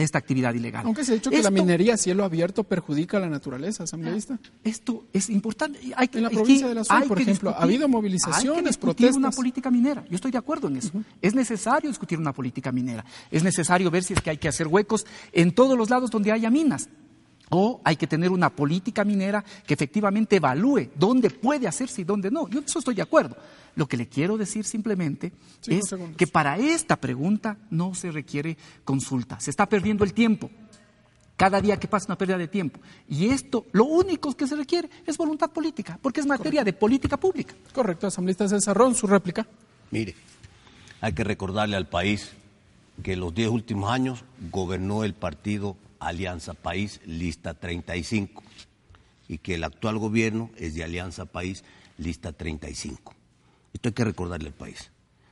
esta 0.00 0.18
actividad 0.18 0.54
ilegal. 0.54 0.84
Aunque 0.84 1.04
se 1.04 1.12
ha 1.12 1.14
dicho 1.14 1.30
que 1.30 1.42
la 1.42 1.50
minería 1.50 1.94
a 1.94 1.96
cielo 1.96 2.24
abierto 2.24 2.64
perjudica 2.64 3.16
a 3.16 3.20
la 3.20 3.28
naturaleza, 3.28 3.84
asambleísta. 3.84 4.38
Esto 4.64 5.04
es 5.12 5.30
importante. 5.30 5.78
en 5.80 6.22
la 6.22 6.30
provincia 6.30 6.68
de 6.68 6.74
la 6.74 6.84
Sur, 6.84 7.06
por 7.08 7.20
ejemplo, 7.20 7.50
ha 7.50 7.62
habido 7.62 7.88
movilizaciones, 7.88 8.56
hay 8.56 8.62
que 8.62 8.68
discutir 8.68 9.12
una 9.12 9.30
política 9.30 9.70
minera. 9.70 10.04
Yo 10.08 10.16
estoy 10.16 10.30
de 10.30 10.38
acuerdo 10.38 10.68
en 10.68 10.76
eso. 10.76 10.90
Es 11.20 11.34
necesario 11.34 11.90
discutir 11.90 12.18
una 12.18 12.32
política 12.32 12.72
minera. 12.72 13.04
Es 13.30 13.42
necesario 13.42 13.90
ver 13.90 14.04
si 14.04 14.14
es 14.14 14.20
que 14.20 14.30
hay 14.30 14.38
que 14.38 14.48
hacer 14.48 14.66
huecos 14.68 15.06
en 15.32 15.52
todos 15.52 15.76
los 15.76 15.90
lados 15.90 16.10
donde 16.10 16.32
haya 16.32 16.50
minas. 16.50 16.88
O 17.50 17.80
hay 17.84 17.96
que 17.96 18.06
tener 18.06 18.30
una 18.30 18.48
política 18.50 19.04
minera 19.04 19.44
que 19.66 19.74
efectivamente 19.74 20.36
evalúe 20.36 20.90
dónde 20.94 21.30
puede 21.30 21.66
hacerse 21.66 22.02
y 22.02 22.04
dónde 22.04 22.30
no. 22.30 22.48
Yo 22.48 22.60
en 22.60 22.64
eso 22.64 22.78
estoy 22.78 22.94
de 22.94 23.02
acuerdo. 23.02 23.36
Lo 23.74 23.86
que 23.86 23.96
le 23.96 24.08
quiero 24.08 24.36
decir 24.36 24.64
simplemente 24.64 25.32
es 25.66 25.94
que 26.16 26.26
para 26.26 26.56
esta 26.58 26.96
pregunta 26.96 27.56
no 27.70 27.94
se 27.94 28.10
requiere 28.10 28.56
consulta. 28.84 29.38
Se 29.40 29.50
está 29.50 29.68
perdiendo 29.68 30.04
el 30.04 30.14
tiempo. 30.14 30.50
Cada 31.36 31.60
día 31.60 31.78
que 31.78 31.88
pasa 31.88 32.06
una 32.06 32.18
pérdida 32.18 32.36
de 32.36 32.48
tiempo. 32.48 32.80
Y 33.08 33.28
esto, 33.28 33.66
lo 33.72 33.84
único 33.84 34.36
que 34.36 34.46
se 34.46 34.54
requiere 34.54 34.90
es 35.06 35.16
voluntad 35.16 35.50
política, 35.50 35.98
porque 36.00 36.20
es 36.20 36.26
materia 36.26 36.62
de 36.62 36.74
política 36.74 37.16
pública. 37.16 37.54
Correcto, 37.72 38.06
asambleísta 38.06 38.46
César 38.46 38.76
Ron, 38.76 38.94
su 38.94 39.06
réplica. 39.06 39.46
Mire, 39.90 40.14
hay 41.00 41.14
que 41.14 41.24
recordarle 41.24 41.76
al 41.76 41.88
país 41.88 42.30
que 43.02 43.16
los 43.16 43.34
diez 43.34 43.48
últimos 43.48 43.90
años 43.90 44.22
gobernó 44.50 45.02
el 45.02 45.14
partido 45.14 45.76
Alianza 46.00 46.54
País, 46.54 47.00
lista 47.04 47.54
35, 47.54 48.42
y 49.28 49.38
que 49.38 49.54
el 49.54 49.64
actual 49.64 49.98
gobierno 49.98 50.50
es 50.56 50.74
de 50.74 50.82
Alianza 50.82 51.26
País, 51.26 51.62
lista 51.98 52.32
35. 52.32 53.14
Esto 53.72 53.88
hay 53.88 53.92
que 53.92 54.04
recordarle 54.04 54.48
al 54.48 54.54
país. 54.54 54.90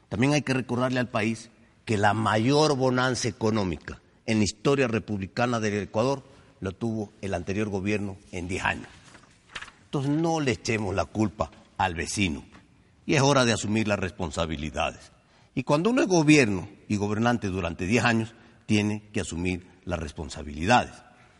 También 0.09 0.33
hay 0.35 0.43
que 0.43 0.55
recordarle 0.55 1.01
al 1.01 1.09
país 1.09 1.51
que 1.85 1.97
la 1.97 2.14
mayor 2.14 2.77
bonanza 2.77 3.29
económica 3.29 4.01
en 4.27 4.39
la 4.39 4.45
historia 4.45 4.87
republicana 4.87 5.59
del 5.59 5.83
Ecuador 5.83 6.23
lo 6.61 6.73
tuvo 6.73 7.12
el 7.23 7.35
anterior 7.35 7.69
gobierno 7.69 8.19
en 8.31 8.47
10 8.47 8.64
años. 8.64 8.89
Entonces 9.85 10.11
no 10.11 10.41
le 10.41 10.53
echemos 10.53 10.95
la 10.95 11.07
culpa 11.07 11.51
al 11.79 11.95
vecino 11.95 12.45
y 13.07 13.14
es 13.14 13.23
hora 13.23 13.47
de 13.47 13.53
asumir 13.53 13.89
las 13.89 13.99
responsabilidades. 13.99 15.12
Y 15.55 15.62
cuando 15.62 15.91
uno 15.91 16.03
es 16.03 16.09
gobierno 16.09 16.69
y 16.89 16.97
gobernante 16.97 17.49
durante 17.49 17.87
10 17.87 18.05
años, 18.05 18.35
tiene 18.66 19.09
que 19.12 19.23
asumir 19.23 19.66
las 19.89 19.99
responsabilidades. 19.99 20.93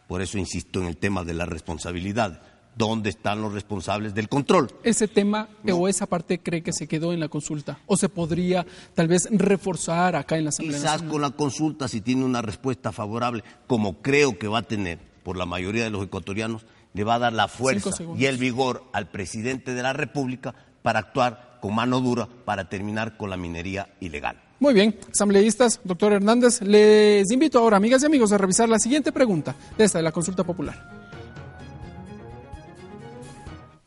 Por 0.09 0.22
eso 0.22 0.38
insisto 0.38 0.80
en 0.80 0.86
el 0.86 0.96
tema 0.96 1.22
de 1.22 1.34
las 1.34 1.49
responsabilidades. 1.49 2.38
¿Dónde 2.76 3.11
están 3.11 3.42
los 3.42 3.53
responsables 3.53 4.14
del 4.14 4.28
control? 4.28 4.68
¿Ese 4.84 5.07
tema 5.07 5.49
o 5.70 5.88
esa 5.88 6.07
parte 6.07 6.38
cree 6.38 6.62
que 6.62 6.72
se 6.72 6.86
quedó 6.86 7.12
en 7.12 7.20
la 7.20 7.28
consulta? 7.28 7.78
¿O 7.86 7.96
se 7.96 8.09
podría 8.09 8.64
tal 8.94 9.09
vez 9.09 9.28
reforzar 9.30 10.16
acá 10.16 10.38
en 10.38 10.44
la 10.44 10.51
Asamblea 10.51 10.78
Quizás 10.78 11.03
con 11.03 11.20
la 11.20 11.30
consulta, 11.30 11.88
si 11.88 12.01
tiene 12.01 12.24
una 12.24 12.40
respuesta 12.40 12.92
favorable, 12.92 13.42
como 13.66 14.01
creo 14.01 14.38
que 14.38 14.49
va 14.49 14.61
a 14.61 14.62
tener 14.62 14.99
por 15.24 15.36
la 15.36 15.44
mayoría 15.44 15.84
de 15.84 15.90
los 15.90 16.05
ecuatorianos, 16.05 16.64
le 16.94 17.05
va 17.05 17.16
a 17.16 17.18
dar 17.18 17.32
la 17.32 17.49
fuerza 17.49 17.90
y 18.16 18.24
el 18.24 18.38
vigor 18.38 18.84
al 18.92 19.11
presidente 19.11 19.74
de 19.74 19.82
la 19.82 19.92
República 19.92 20.55
para 20.82 21.01
actuar 21.01 21.59
con 21.61 21.74
mano 21.74 22.01
dura 22.01 22.28
para 22.44 22.68
terminar 22.68 23.16
con 23.16 23.28
la 23.28 23.36
minería 23.36 23.92
ilegal. 24.01 24.47
Muy 24.61 24.74
bien, 24.74 24.98
asambleístas, 25.12 25.80
doctor 25.84 26.12
Hernández, 26.12 26.61
les 26.62 27.30
invito 27.30 27.61
ahora, 27.61 27.76
amigas 27.76 28.02
y 28.02 28.06
amigos, 28.06 28.32
a 28.32 28.38
revisar 28.38 28.68
la 28.68 28.80
siguiente 28.80 29.12
pregunta 29.12 29.54
de 29.76 29.84
esta 29.84 29.98
de 29.98 30.02
la 30.02 30.11
consulta 30.11 30.42
popular. 30.42 30.98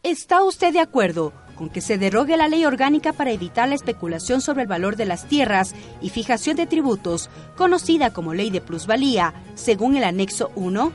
¿Está 0.02 0.44
usted 0.44 0.72
de 0.72 0.80
acuerdo 0.80 1.34
con 1.56 1.70
que 1.70 1.82
se 1.82 1.98
derogue 1.98 2.38
la 2.38 2.48
ley 2.48 2.66
orgánica 2.66 3.12
para 3.12 3.32
evitar 3.32 3.68
la 3.68 3.76
especulación 3.76 4.40
sobre 4.40 4.64
el 4.64 4.68
valor 4.68 4.96
de 4.96 5.06
las 5.06 5.28
tierras 5.28 5.76
y 6.02 6.10
fijación 6.10 6.56
de 6.56 6.68
tributos, 6.68 7.30
conocida 7.58 8.14
como 8.14 8.34
ley 8.34 8.50
de 8.50 8.62
plusvalía, 8.62 9.34
según 9.56 9.98
el 9.98 10.06
anexo 10.06 10.52
1? 10.56 10.92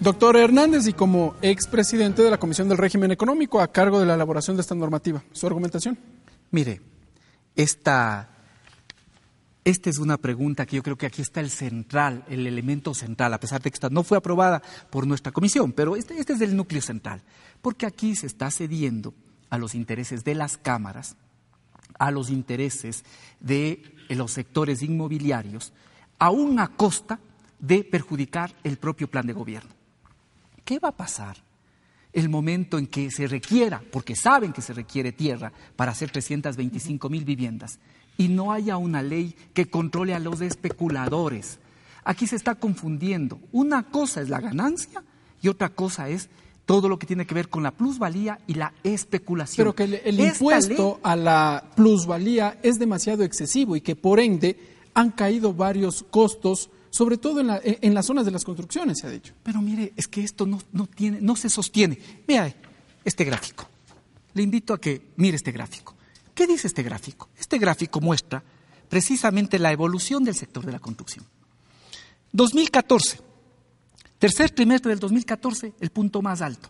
Doctor 0.00 0.38
Hernández, 0.38 0.86
y 0.86 0.94
como 0.94 1.34
expresidente 1.42 2.22
de 2.22 2.30
la 2.30 2.38
Comisión 2.38 2.70
del 2.70 2.78
Régimen 2.78 3.10
Económico 3.10 3.60
a 3.60 3.68
cargo 3.68 4.00
de 4.00 4.06
la 4.06 4.14
elaboración 4.14 4.56
de 4.56 4.62
esta 4.62 4.74
normativa, 4.74 5.22
¿su 5.32 5.46
argumentación? 5.46 5.98
Mire, 6.50 6.80
esta, 7.54 8.28
esta 9.64 9.90
es 9.90 9.98
una 9.98 10.16
pregunta 10.16 10.66
que 10.66 10.76
yo 10.76 10.82
creo 10.82 10.96
que 10.96 11.06
aquí 11.06 11.22
está 11.22 11.40
el 11.40 11.50
central, 11.50 12.24
el 12.28 12.46
elemento 12.46 12.94
central, 12.94 13.32
a 13.34 13.40
pesar 13.40 13.62
de 13.62 13.70
que 13.70 13.76
esta 13.76 13.90
no 13.90 14.02
fue 14.02 14.18
aprobada 14.18 14.62
por 14.90 15.06
nuestra 15.06 15.32
comisión, 15.32 15.72
pero 15.72 15.96
este, 15.96 16.18
este 16.18 16.32
es 16.32 16.40
el 16.40 16.56
núcleo 16.56 16.82
central, 16.82 17.22
porque 17.62 17.86
aquí 17.86 18.16
se 18.16 18.26
está 18.26 18.50
cediendo 18.50 19.14
a 19.48 19.58
los 19.58 19.74
intereses 19.74 20.24
de 20.24 20.34
las 20.34 20.56
cámaras, 20.56 21.16
a 21.98 22.10
los 22.10 22.30
intereses 22.30 23.04
de 23.40 23.94
los 24.08 24.32
sectores 24.32 24.82
inmobiliarios, 24.82 25.72
aún 26.18 26.58
a 26.58 26.68
costa 26.68 27.20
de 27.58 27.84
perjudicar 27.84 28.54
el 28.64 28.78
propio 28.78 29.08
plan 29.08 29.26
de 29.26 29.34
gobierno. 29.34 29.70
¿Qué 30.64 30.78
va 30.78 30.88
a 30.88 30.96
pasar 30.96 31.36
el 32.12 32.28
momento 32.28 32.78
en 32.78 32.86
que 32.86 33.10
se 33.10 33.26
requiera, 33.26 33.82
porque 33.92 34.16
saben 34.16 34.52
que 34.52 34.62
se 34.62 34.72
requiere 34.72 35.12
tierra 35.12 35.52
para 35.76 35.92
hacer 35.92 36.10
325 36.10 37.08
mil 37.08 37.24
viviendas, 37.24 37.78
y 38.16 38.28
no 38.28 38.52
haya 38.52 38.76
una 38.76 39.02
ley 39.02 39.34
que 39.54 39.70
controle 39.70 40.14
a 40.14 40.18
los 40.18 40.40
especuladores. 40.40 41.58
Aquí 42.04 42.26
se 42.26 42.36
está 42.36 42.54
confundiendo. 42.54 43.38
Una 43.52 43.84
cosa 43.84 44.20
es 44.20 44.28
la 44.28 44.40
ganancia 44.40 45.02
y 45.40 45.48
otra 45.48 45.70
cosa 45.70 46.08
es 46.08 46.28
todo 46.66 46.88
lo 46.88 46.98
que 46.98 47.06
tiene 47.06 47.26
que 47.26 47.34
ver 47.34 47.48
con 47.48 47.62
la 47.62 47.72
plusvalía 47.72 48.38
y 48.46 48.54
la 48.54 48.72
especulación. 48.84 49.56
Pero 49.56 49.74
que 49.74 50.02
el, 50.04 50.20
impuesto 50.20 51.00
a 51.02 51.16
la 51.16 51.64
plusvalía 51.74 52.58
es 52.62 52.78
demasiado 52.78 53.24
excesivo 53.24 53.74
y 53.74 53.80
que 53.80 53.96
por 53.96 54.20
ende 54.20 54.56
han 54.94 55.10
caído 55.10 55.52
varios 55.52 56.04
costos 56.10 56.70
sobre 56.90 57.18
todo 57.18 57.40
en, 57.40 57.94
las 57.94 58.06
zonas 58.06 58.24
de 58.24 58.32
las 58.32 58.44
construcciones, 58.44 58.98
se 58.98 59.06
ha 59.06 59.10
dicho. 59.10 59.32
Pero 59.42 59.62
mire, 59.62 59.92
es 59.96 60.08
que 60.08 60.22
esto 60.22 60.44
no, 60.46 60.86
tiene, 60.86 61.20
no 61.20 61.36
se 61.36 61.48
sostiene. 61.48 61.98
Vea 62.26 62.54
este 63.04 63.24
gráfico. 63.24 63.68
Le 64.34 64.42
invito 64.42 64.74
a 64.74 64.80
que 64.80 65.12
mire 65.16 65.36
este 65.36 65.52
gráfico. 65.52 65.94
¿Qué 66.34 66.46
dice 66.46 66.66
este 66.66 66.82
gráfico? 66.82 67.28
Este 67.38 67.58
gráfico 67.58 68.00
muestra 68.00 68.42
precisamente 68.88 69.58
la 69.58 69.70
evolución 69.70 70.24
del 70.24 70.34
sector 70.34 70.66
de 70.66 70.72
la 70.72 70.80
construcción. 70.80 71.24
2014, 72.32 73.20
tercer 74.18 74.50
trimestre 74.50 74.90
del 74.90 74.98
2014, 74.98 75.74
el 75.78 75.90
punto 75.90 76.22
más 76.22 76.42
alto. 76.42 76.68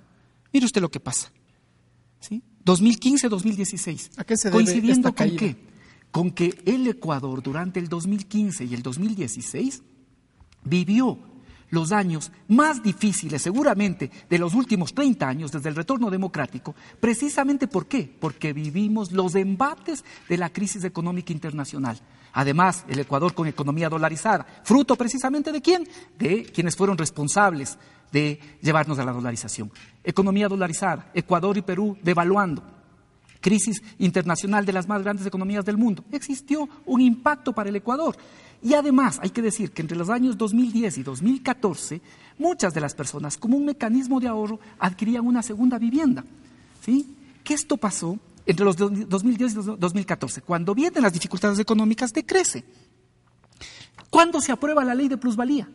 Mire 0.52 0.66
usted 0.66 0.82
lo 0.82 0.90
que 0.90 1.00
pasa. 1.00 1.32
¿Sí? 2.20 2.42
2015-2016. 2.66 4.10
¿A 4.18 4.24
qué 4.24 4.36
se 4.36 4.48
debe 4.50 4.64
Coincidiendo 4.64 5.08
esta 5.08 5.24
con 5.24 5.36
qué? 5.36 5.56
Con 6.10 6.30
que 6.30 6.62
el 6.66 6.86
Ecuador 6.86 7.42
durante 7.42 7.80
el 7.80 7.88
2015 7.88 8.64
y 8.64 8.74
el 8.74 8.82
2016 8.82 9.82
vivió 10.64 11.18
los 11.70 11.92
años 11.92 12.32
más 12.48 12.82
difíciles 12.82 13.42
seguramente 13.42 14.10
de 14.28 14.38
los 14.38 14.54
últimos 14.54 14.92
30 14.92 15.28
años 15.28 15.52
desde 15.52 15.68
el 15.68 15.76
retorno 15.76 16.10
democrático, 16.10 16.74
precisamente 16.98 17.68
¿por 17.68 17.86
qué? 17.86 18.12
Porque 18.20 18.52
vivimos 18.52 19.12
los 19.12 19.34
embates 19.36 20.04
de 20.28 20.36
la 20.36 20.50
crisis 20.50 20.84
económica 20.84 21.32
internacional. 21.32 22.00
Además, 22.32 22.84
el 22.88 22.98
Ecuador 22.98 23.34
con 23.34 23.46
economía 23.48 23.88
dolarizada, 23.88 24.46
fruto 24.64 24.96
precisamente 24.96 25.52
de 25.52 25.60
quién? 25.60 25.88
De 26.18 26.44
quienes 26.44 26.76
fueron 26.76 26.98
responsables 26.98 27.78
de 28.12 28.40
llevarnos 28.60 28.98
a 28.98 29.04
la 29.04 29.12
dolarización. 29.12 29.70
Economía 30.02 30.48
dolarizada, 30.48 31.10
Ecuador 31.14 31.56
y 31.56 31.62
Perú 31.62 31.96
devaluando. 32.02 32.62
crisis 33.40 33.82
internacional 33.98 34.66
de 34.66 34.72
las 34.74 34.86
más 34.86 35.02
grandes 35.02 35.26
economías 35.26 35.64
del 35.64 35.78
mundo. 35.78 36.04
Existió 36.12 36.68
un 36.84 37.00
impacto 37.00 37.54
para 37.54 37.70
el 37.70 37.76
Ecuador. 37.76 38.14
Y 38.62 38.74
además, 38.74 39.18
hay 39.22 39.30
que 39.30 39.42
decir 39.42 39.70
que 39.72 39.82
entre 39.82 39.96
los 39.96 40.10
años 40.10 40.36
2010 40.36 40.98
y 40.98 41.02
2014, 41.02 42.00
muchas 42.38 42.74
de 42.74 42.80
las 42.80 42.94
personas, 42.94 43.38
como 43.38 43.56
un 43.56 43.64
mecanismo 43.64 44.20
de 44.20 44.28
ahorro, 44.28 44.60
adquirían 44.78 45.26
una 45.26 45.42
segunda 45.42 45.78
vivienda. 45.78 46.24
¿Sí? 46.84 47.16
Que 47.42 47.54
esto 47.54 47.76
pasó 47.76 48.18
entre 48.44 48.64
los 48.64 48.76
2010 48.76 49.52
y 49.52 49.54
2014. 49.78 50.42
Cuando 50.42 50.74
vienen 50.74 51.02
las 51.02 51.12
dificultades 51.12 51.58
económicas, 51.58 52.12
decrece. 52.12 52.64
¿Cuándo 54.10 54.40
se 54.40 54.52
aprueba 54.52 54.84
la 54.84 54.94
ley 54.94 55.08
de 55.08 55.16
plusvalía? 55.16 55.68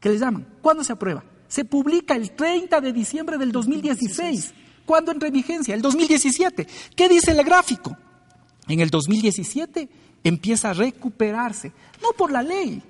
¿Qué 0.00 0.08
le 0.08 0.18
llaman? 0.18 0.46
¿Cuándo 0.62 0.84
se 0.84 0.92
aprueba? 0.92 1.24
Se 1.48 1.64
publica 1.64 2.14
el 2.14 2.30
30 2.30 2.80
de 2.80 2.92
diciembre 2.92 3.36
del 3.36 3.52
2016. 3.52 4.54
¿Cuándo 4.86 5.12
entra 5.12 5.28
en 5.28 5.34
vigencia? 5.34 5.74
El 5.74 5.82
2017. 5.82 6.66
¿Qué 6.94 7.08
dice 7.08 7.32
el 7.32 7.42
gráfico? 7.42 7.96
En 8.68 8.80
el 8.80 8.90
2017 8.90 9.88
empieza 10.24 10.70
a 10.70 10.72
recuperarse, 10.72 11.72
no 12.02 12.08
por 12.16 12.32
la 12.32 12.42
ley, 12.42 12.82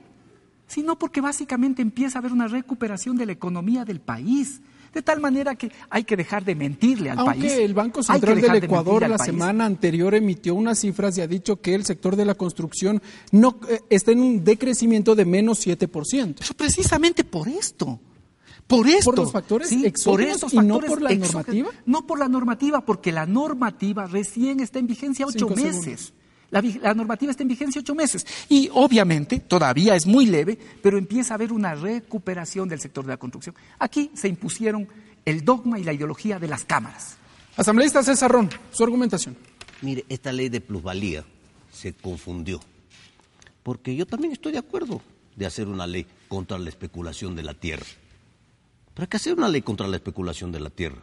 sino 0.66 0.98
porque 0.98 1.20
básicamente 1.20 1.82
empieza 1.82 2.18
a 2.18 2.20
haber 2.20 2.32
una 2.32 2.48
recuperación 2.48 3.16
de 3.16 3.26
la 3.26 3.32
economía 3.32 3.84
del 3.84 4.00
país. 4.00 4.60
De 4.94 5.02
tal 5.02 5.18
manera 5.18 5.56
que 5.56 5.72
hay 5.90 6.04
que 6.04 6.16
dejar 6.16 6.44
de 6.44 6.54
mentirle 6.54 7.10
al 7.10 7.16
país. 7.16 7.42
Aunque 7.42 7.64
el 7.64 7.74
Banco 7.74 8.00
Central 8.00 8.40
del 8.40 8.62
Ecuador 8.62 9.08
la 9.08 9.18
semana 9.18 9.66
anterior 9.66 10.14
emitió 10.14 10.54
unas 10.54 10.78
cifras 10.78 11.18
y 11.18 11.20
ha 11.20 11.26
dicho 11.26 11.60
que 11.60 11.74
el 11.74 11.84
sector 11.84 12.14
de 12.14 12.24
la 12.24 12.36
construcción 12.36 13.02
no 13.32 13.58
eh, 13.68 13.80
está 13.90 14.12
en 14.12 14.20
un 14.20 14.44
decrecimiento 14.44 15.16
de 15.16 15.24
menos 15.24 15.66
7%. 15.66 16.36
Pero 16.38 16.54
precisamente 16.56 17.24
por 17.24 17.48
esto. 17.48 17.98
Por 18.68 18.86
esto. 18.86 19.10
¿Por 19.10 19.18
los 19.18 19.32
factores 19.32 19.68
sí, 19.68 19.92
por 20.04 20.20
estos 20.20 20.54
y 20.54 20.58
no 20.58 20.78
por 20.78 21.02
la 21.02 21.12
normativa? 21.12 21.70
No 21.86 22.06
por 22.06 22.20
la 22.20 22.28
normativa, 22.28 22.80
porque 22.84 23.10
la 23.10 23.26
normativa 23.26 24.06
recién 24.06 24.60
está 24.60 24.78
en 24.78 24.86
vigencia 24.86 25.26
ocho 25.26 25.48
meses. 25.48 26.12
La, 26.54 26.62
la, 26.80 26.94
normativa 26.94 27.32
está 27.32 27.42
en 27.42 27.48
vigencia 27.48 27.80
ocho 27.80 27.96
meses. 27.96 28.24
Y 28.48 28.70
obviamente, 28.72 29.40
todavía 29.40 29.96
es 29.96 30.06
muy 30.06 30.26
leve, 30.26 30.56
pero 30.80 30.96
empieza 30.98 31.34
a 31.34 31.36
haber 31.36 31.52
una 31.52 31.74
recuperación 31.74 32.68
del 32.68 32.78
sector 32.78 33.04
de 33.04 33.10
la 33.10 33.16
construcción. 33.16 33.56
Aquí 33.80 34.12
se 34.14 34.28
impusieron 34.28 34.86
el 35.24 35.44
dogma 35.44 35.80
y 35.80 35.82
la 35.82 35.92
ideología 35.92 36.38
de 36.38 36.46
las 36.46 36.64
cámaras. 36.64 37.16
Asambleísta 37.56 38.04
César 38.04 38.30
Ron, 38.30 38.50
su 38.70 38.84
argumentación. 38.84 39.36
Mire, 39.82 40.04
esta 40.08 40.30
ley 40.30 40.48
de 40.48 40.60
plusvalía 40.60 41.24
se 41.72 41.92
confundió. 41.92 42.60
Porque 43.64 43.96
yo 43.96 44.06
también 44.06 44.32
estoy 44.32 44.52
de 44.52 44.58
acuerdo 44.58 45.02
de 45.34 45.46
hacer 45.46 45.66
una 45.66 45.88
ley 45.88 46.06
contra 46.28 46.56
la 46.56 46.68
especulación 46.68 47.34
de 47.34 47.42
la 47.42 47.54
tierra. 47.54 47.86
Pero 48.94 49.02
hay 49.02 49.08
que 49.08 49.16
hacer 49.16 49.34
una 49.34 49.48
ley 49.48 49.62
contra 49.62 49.88
la 49.88 49.96
especulación 49.96 50.52
de 50.52 50.60
la 50.60 50.70
tierra. 50.70 51.02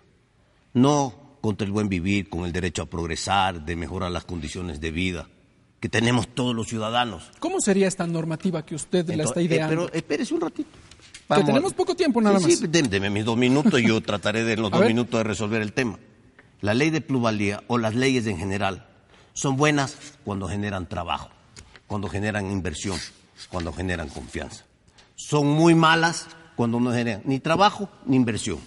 No 0.74 1.36
contra 1.41 1.66
el 1.66 1.74
buen 1.74 1.89
vivir, 1.89 2.30
con 2.30 2.45
el 2.45 2.54
derecho 2.54 2.84
a 2.84 2.86
progresar, 2.86 3.66
de 3.66 3.76
mejorar 3.76 4.12
las 4.12 4.24
condiciones 4.24 4.80
de 4.80 4.91
vida 4.91 5.28
que 5.82 5.89
tenemos 5.89 6.27
todos 6.27 6.55
los 6.55 6.67
ciudadanos. 6.67 7.32
¿Cómo 7.39 7.59
sería 7.59 7.88
esta 7.88 8.05
normativa 8.05 8.63
que 8.63 8.75
usted 8.75 9.09
la 9.15 9.23
está 9.23 9.41
ideando? 9.41 9.86
Eh, 9.86 9.89
pero 9.89 9.93
espérese 9.93 10.34
un 10.36 10.41
ratito. 10.41 10.69
que 11.27 11.43
tenemos 11.43 11.73
poco 11.73 11.95
tiempo 11.95 12.21
nada 12.21 12.39
más. 12.39 12.43
Sí, 12.43 12.67
deme 12.67 13.09
mis 13.09 13.25
dos 13.25 13.36
minutos 13.36 13.82
y 13.82 13.88
yo 13.88 13.99
trataré 14.01 14.43
de 14.43 14.53
en 14.53 14.61
los 14.61 14.71
dos 14.71 14.86
minutos 14.86 15.19
de 15.19 15.23
resolver 15.23 15.61
el 15.61 15.73
tema. 15.73 15.97
La 16.61 16.75
ley 16.75 16.91
de 16.91 17.01
plusvalía 17.01 17.63
o 17.65 17.79
las 17.79 17.95
leyes 17.95 18.27
en 18.27 18.38
general 18.38 18.86
son 19.34 19.57
buenas 19.57 19.97
cuando 20.23 20.47
generan 20.47 20.88
trabajo, 20.88 21.29
cuando 21.88 22.07
generan 22.07 22.51
inversión, 22.51 22.99
cuando 23.49 23.73
generan 23.73 24.07
confianza. 24.09 24.65
Son 25.15 25.47
muy 25.47 25.73
malas 25.73 26.27
cuando 26.55 26.79
no 26.79 26.91
generan 26.91 27.23
ni 27.25 27.39
trabajo 27.39 27.89
ni 28.05 28.17
inversión. 28.17 28.59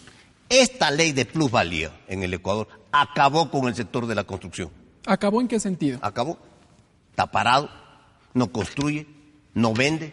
Esta 0.48 0.90
ley 0.90 1.12
de 1.12 1.26
plusvalía 1.26 1.92
en 2.08 2.24
el 2.24 2.34
Ecuador 2.34 2.66
acabó 2.90 3.52
con 3.52 3.68
el 3.68 3.76
sector 3.76 4.08
de 4.08 4.16
la 4.16 4.24
construcción. 4.24 4.70
¿Acabó 5.06 5.40
en 5.40 5.46
qué 5.46 5.60
sentido? 5.60 6.00
Acabó. 6.02 6.38
Está 7.14 7.30
parado, 7.30 7.70
no 8.32 8.50
construye, 8.50 9.06
no 9.54 9.72
vende, 9.72 10.12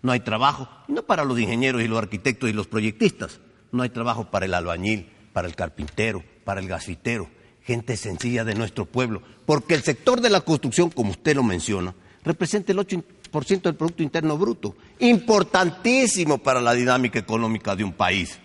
no 0.00 0.10
hay 0.10 0.20
trabajo. 0.20 0.70
no 0.88 1.02
para 1.02 1.26
los 1.26 1.38
ingenieros 1.38 1.82
y 1.82 1.86
los 1.86 1.98
arquitectos 1.98 2.48
y 2.48 2.54
los 2.54 2.66
proyectistas. 2.66 3.40
No 3.72 3.82
hay 3.82 3.90
trabajo 3.90 4.30
para 4.30 4.46
el 4.46 4.54
albañil, 4.54 5.06
para 5.34 5.46
el 5.46 5.54
carpintero, 5.54 6.24
para 6.44 6.62
el 6.62 6.66
gasitero, 6.66 7.28
gente 7.60 7.98
sencilla 7.98 8.42
de 8.46 8.54
nuestro 8.54 8.86
pueblo. 8.86 9.20
Porque 9.44 9.74
el 9.74 9.82
sector 9.82 10.22
de 10.22 10.30
la 10.30 10.40
construcción, 10.40 10.88
como 10.88 11.10
usted 11.10 11.36
lo 11.36 11.42
menciona, 11.42 11.94
representa 12.24 12.72
el 12.72 12.78
8% 12.78 13.60
del 13.60 13.74
Producto 13.74 14.02
Interno 14.02 14.38
Bruto, 14.38 14.74
importantísimo 14.98 16.38
para 16.38 16.62
la 16.62 16.72
dinámica 16.72 17.18
económica 17.18 17.76
de 17.76 17.84
un 17.84 17.92
país. 17.92 18.38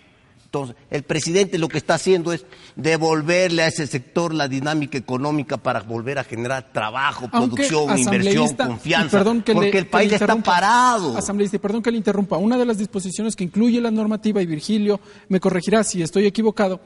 Entonces, 0.46 0.76
el 0.90 1.02
presidente 1.02 1.58
lo 1.58 1.68
que 1.68 1.78
está 1.78 1.94
haciendo 1.94 2.32
es 2.32 2.46
devolverle 2.76 3.62
a 3.62 3.66
ese 3.66 3.86
sector 3.88 4.32
la 4.32 4.46
dinámica 4.46 4.96
económica 4.96 5.56
para 5.56 5.80
volver 5.80 6.20
a 6.20 6.24
generar 6.24 6.72
trabajo, 6.72 7.28
producción, 7.28 7.98
inversión, 7.98 8.54
confianza, 8.54 9.24
porque 9.24 9.76
el 9.78 9.88
país 9.88 10.12
está 10.12 10.36
parado. 10.36 11.18
Asambleísta, 11.18 11.58
perdón 11.58 11.82
que 11.82 11.90
le 11.90 11.96
interrumpa. 11.96 12.36
Una 12.36 12.56
de 12.56 12.64
las 12.64 12.78
disposiciones 12.78 13.34
que 13.34 13.42
incluye 13.42 13.80
la 13.80 13.90
normativa, 13.90 14.40
y 14.40 14.46
Virgilio 14.46 15.00
me 15.28 15.40
corregirá 15.40 15.82
si 15.82 16.00
estoy 16.00 16.26
equivocado, 16.26 16.80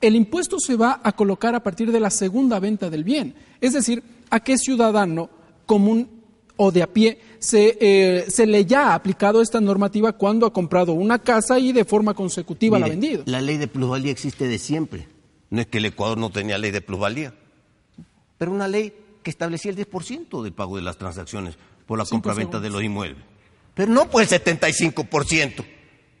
el 0.00 0.14
impuesto 0.14 0.60
se 0.60 0.76
va 0.76 1.00
a 1.02 1.12
colocar 1.12 1.56
a 1.56 1.62
partir 1.62 1.90
de 1.90 1.98
la 1.98 2.10
segunda 2.10 2.60
venta 2.60 2.90
del 2.90 3.02
bien. 3.02 3.34
Es 3.60 3.72
decir, 3.72 4.04
a 4.30 4.38
qué 4.38 4.56
ciudadano 4.56 5.30
común 5.66 6.08
o 6.56 6.70
de 6.70 6.84
a 6.84 6.86
pie 6.86 7.18
se, 7.40 7.78
eh, 7.80 8.26
se, 8.30 8.46
le 8.46 8.64
ya 8.66 8.90
ha 8.90 8.94
aplicado 8.94 9.42
esta 9.42 9.60
normativa 9.60 10.12
cuando 10.12 10.46
ha 10.46 10.52
comprado 10.52 10.92
una 10.92 11.18
casa 11.18 11.58
y 11.58 11.72
de 11.72 11.84
forma 11.84 12.14
consecutiva 12.14 12.78
la 12.78 12.86
ha 12.86 12.90
vendido. 12.90 13.22
La 13.26 13.40
ley 13.40 13.56
de 13.56 13.66
plusvalía 13.66 14.12
existe 14.12 14.46
de 14.46 14.58
siempre. 14.58 15.08
No 15.48 15.60
es 15.60 15.66
que 15.66 15.78
el 15.78 15.86
Ecuador 15.86 16.18
no 16.18 16.30
tenía 16.30 16.58
ley 16.58 16.70
de 16.70 16.80
plusvalía, 16.80 17.34
pero 18.38 18.52
una 18.52 18.68
ley 18.68 18.92
que 19.22 19.30
establecía 19.30 19.70
el 19.70 19.76
10% 19.76 20.42
del 20.42 20.52
pago 20.52 20.76
de 20.76 20.82
las 20.82 20.96
transacciones 20.96 21.56
por 21.86 21.98
la 21.98 22.04
compra-venta 22.04 22.60
de 22.60 22.70
los 22.70 22.82
inmuebles. 22.82 23.24
Pero 23.74 23.90
no 23.90 24.08
por 24.08 24.22
el 24.22 24.28
75%. 24.28 25.64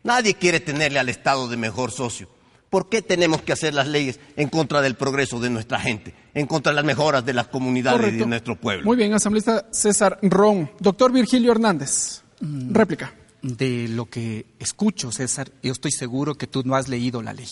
Nadie 0.02 0.34
quiere 0.34 0.60
tenerle 0.60 0.98
al 0.98 1.08
Estado 1.08 1.48
de 1.48 1.56
mejor 1.56 1.92
socio. 1.92 2.28
¿Por 2.70 2.88
qué 2.88 3.02
tenemos 3.02 3.42
que 3.42 3.52
hacer 3.52 3.74
las 3.74 3.88
leyes 3.88 4.20
en 4.36 4.48
contra 4.48 4.80
del 4.80 4.94
progreso 4.94 5.40
de 5.40 5.50
nuestra 5.50 5.80
gente, 5.80 6.14
en 6.34 6.46
contra 6.46 6.70
de 6.70 6.76
las 6.76 6.84
mejoras 6.84 7.26
de 7.26 7.34
las 7.34 7.48
comunidades 7.48 8.14
y 8.14 8.18
de 8.18 8.26
nuestro 8.26 8.54
pueblo? 8.54 8.84
Muy 8.84 8.96
bien, 8.96 9.12
asambleísta 9.12 9.66
César 9.72 10.20
Ron. 10.22 10.70
Doctor 10.78 11.10
Virgilio 11.12 11.50
Hernández, 11.50 12.22
mm, 12.40 12.72
réplica. 12.72 13.12
De 13.42 13.88
lo 13.88 14.06
que 14.06 14.46
escucho, 14.58 15.10
César, 15.10 15.50
yo 15.62 15.72
estoy 15.72 15.90
seguro 15.90 16.36
que 16.36 16.46
tú 16.46 16.62
no 16.64 16.76
has 16.76 16.88
leído 16.88 17.22
la 17.22 17.32
ley. 17.32 17.48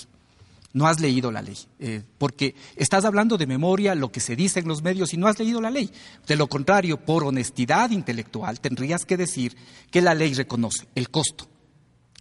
No 0.72 0.86
has 0.86 1.00
leído 1.00 1.32
la 1.32 1.42
ley, 1.42 1.56
eh, 1.80 2.02
porque 2.18 2.54
estás 2.76 3.06
hablando 3.06 3.38
de 3.38 3.46
memoria 3.46 3.94
lo 3.94 4.12
que 4.12 4.20
se 4.20 4.36
dice 4.36 4.60
en 4.60 4.68
los 4.68 4.82
medios 4.82 5.14
y 5.14 5.16
no 5.16 5.26
has 5.26 5.38
leído 5.38 5.60
la 5.60 5.70
ley. 5.70 5.90
De 6.26 6.36
lo 6.36 6.46
contrario, 6.46 7.04
por 7.04 7.24
honestidad 7.24 7.90
intelectual, 7.90 8.60
tendrías 8.60 9.06
que 9.06 9.16
decir 9.16 9.56
que 9.90 10.02
la 10.02 10.14
ley 10.14 10.34
reconoce 10.34 10.86
el 10.94 11.10
costo, 11.10 11.48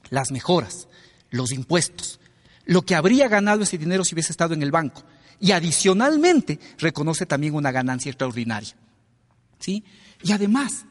las 0.10 0.32
mejoras, 0.32 0.88
los 1.30 1.52
impuestos, 1.52 2.17
lo 2.68 2.84
que 2.84 2.96
habría 2.96 3.28
ganado 3.28 3.64
ese 3.64 3.78
dinero 3.78 4.06
si 4.06 4.14
hubiese 4.14 4.32
estado 4.32 4.54
en 4.54 4.62
el 4.62 4.72
banco. 4.72 5.04
Y 5.40 5.52
adicionalmente 5.52 6.60
reconoce 6.78 7.26
también 7.26 7.56
una 7.56 7.72
ganancia 7.72 8.10
extraordinaria. 8.10 8.76
¿Sí? 9.60 9.84
Y 10.24 10.32
además, 10.32 10.86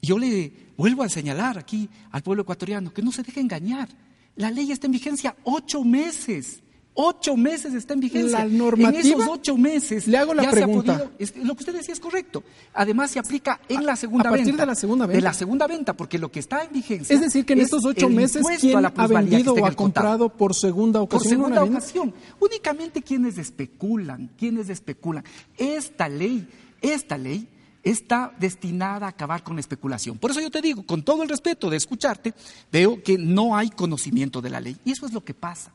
yo 0.00 0.18
le 0.18 0.72
vuelvo 0.76 1.02
a 1.02 1.08
señalar 1.08 1.58
aquí 1.58 1.88
al 2.10 2.22
pueblo 2.22 2.42
ecuatoriano 2.42 2.92
que 2.92 3.02
no 3.02 3.12
se 3.12 3.22
deje 3.22 3.40
engañar. 3.40 3.88
La 4.36 4.50
ley 4.50 4.72
está 4.72 4.86
en 4.86 4.92
vigencia 4.92 5.36
ocho 5.44 5.84
meses. 5.84 6.61
Ocho 6.94 7.36
meses 7.36 7.72
está 7.72 7.94
en 7.94 8.00
vigencia. 8.00 8.40
La 8.40 8.44
normativa. 8.44 9.00
En 9.00 9.06
esos 9.06 9.26
ocho 9.26 9.56
meses. 9.56 10.06
Le 10.06 10.18
hago 10.18 10.34
la 10.34 10.50
pregunta. 10.50 11.10
lo 11.42 11.54
que 11.54 11.62
usted 11.62 11.74
decía 11.74 11.94
es 11.94 12.00
correcto. 12.00 12.42
Además, 12.74 13.10
se 13.10 13.18
aplica 13.18 13.60
en 13.68 13.86
la 13.86 13.96
segunda 13.96 14.24
venta. 14.24 14.34
A 14.34 14.38
partir 14.38 14.56
de 14.60 14.66
la 14.66 14.74
segunda 14.74 15.06
venta. 15.06 15.16
De 15.16 15.22
la 15.22 15.32
segunda 15.32 15.66
venta, 15.66 15.94
porque 15.94 16.18
lo 16.18 16.30
que 16.30 16.40
está 16.40 16.64
en 16.64 16.72
vigencia. 16.72 17.14
Es 17.14 17.22
decir, 17.22 17.46
que 17.46 17.54
en 17.54 17.60
estos 17.60 17.84
ocho 17.84 18.10
meses, 18.10 18.44
¿quién 18.60 18.84
ha 18.84 19.06
vendido 19.06 19.54
o 19.54 19.64
ha 19.64 19.72
comprado 19.72 20.28
por 20.28 20.54
segunda 20.54 21.00
ocasión? 21.00 21.22
Por 21.22 21.30
segunda 21.30 21.64
ocasión. 21.64 22.14
Únicamente 22.40 23.00
quienes 23.00 23.38
especulan. 23.38 24.30
Quienes 24.36 24.68
especulan. 24.68 25.24
Esta 25.56 26.08
ley, 26.08 26.46
esta 26.82 27.16
ley 27.16 27.48
está 27.82 28.34
destinada 28.38 29.06
a 29.06 29.10
acabar 29.10 29.42
con 29.42 29.56
la 29.56 29.60
especulación. 29.60 30.18
Por 30.18 30.30
eso 30.30 30.40
yo 30.40 30.50
te 30.50 30.60
digo, 30.60 30.84
con 30.84 31.02
todo 31.02 31.22
el 31.22 31.28
respeto 31.28 31.70
de 31.70 31.78
escucharte, 31.78 32.34
veo 32.70 33.02
que 33.02 33.18
no 33.18 33.56
hay 33.56 33.70
conocimiento 33.70 34.40
de 34.40 34.50
la 34.50 34.60
ley. 34.60 34.76
Y 34.84 34.92
eso 34.92 35.06
es 35.06 35.12
lo 35.12 35.24
que 35.24 35.34
pasa. 35.34 35.72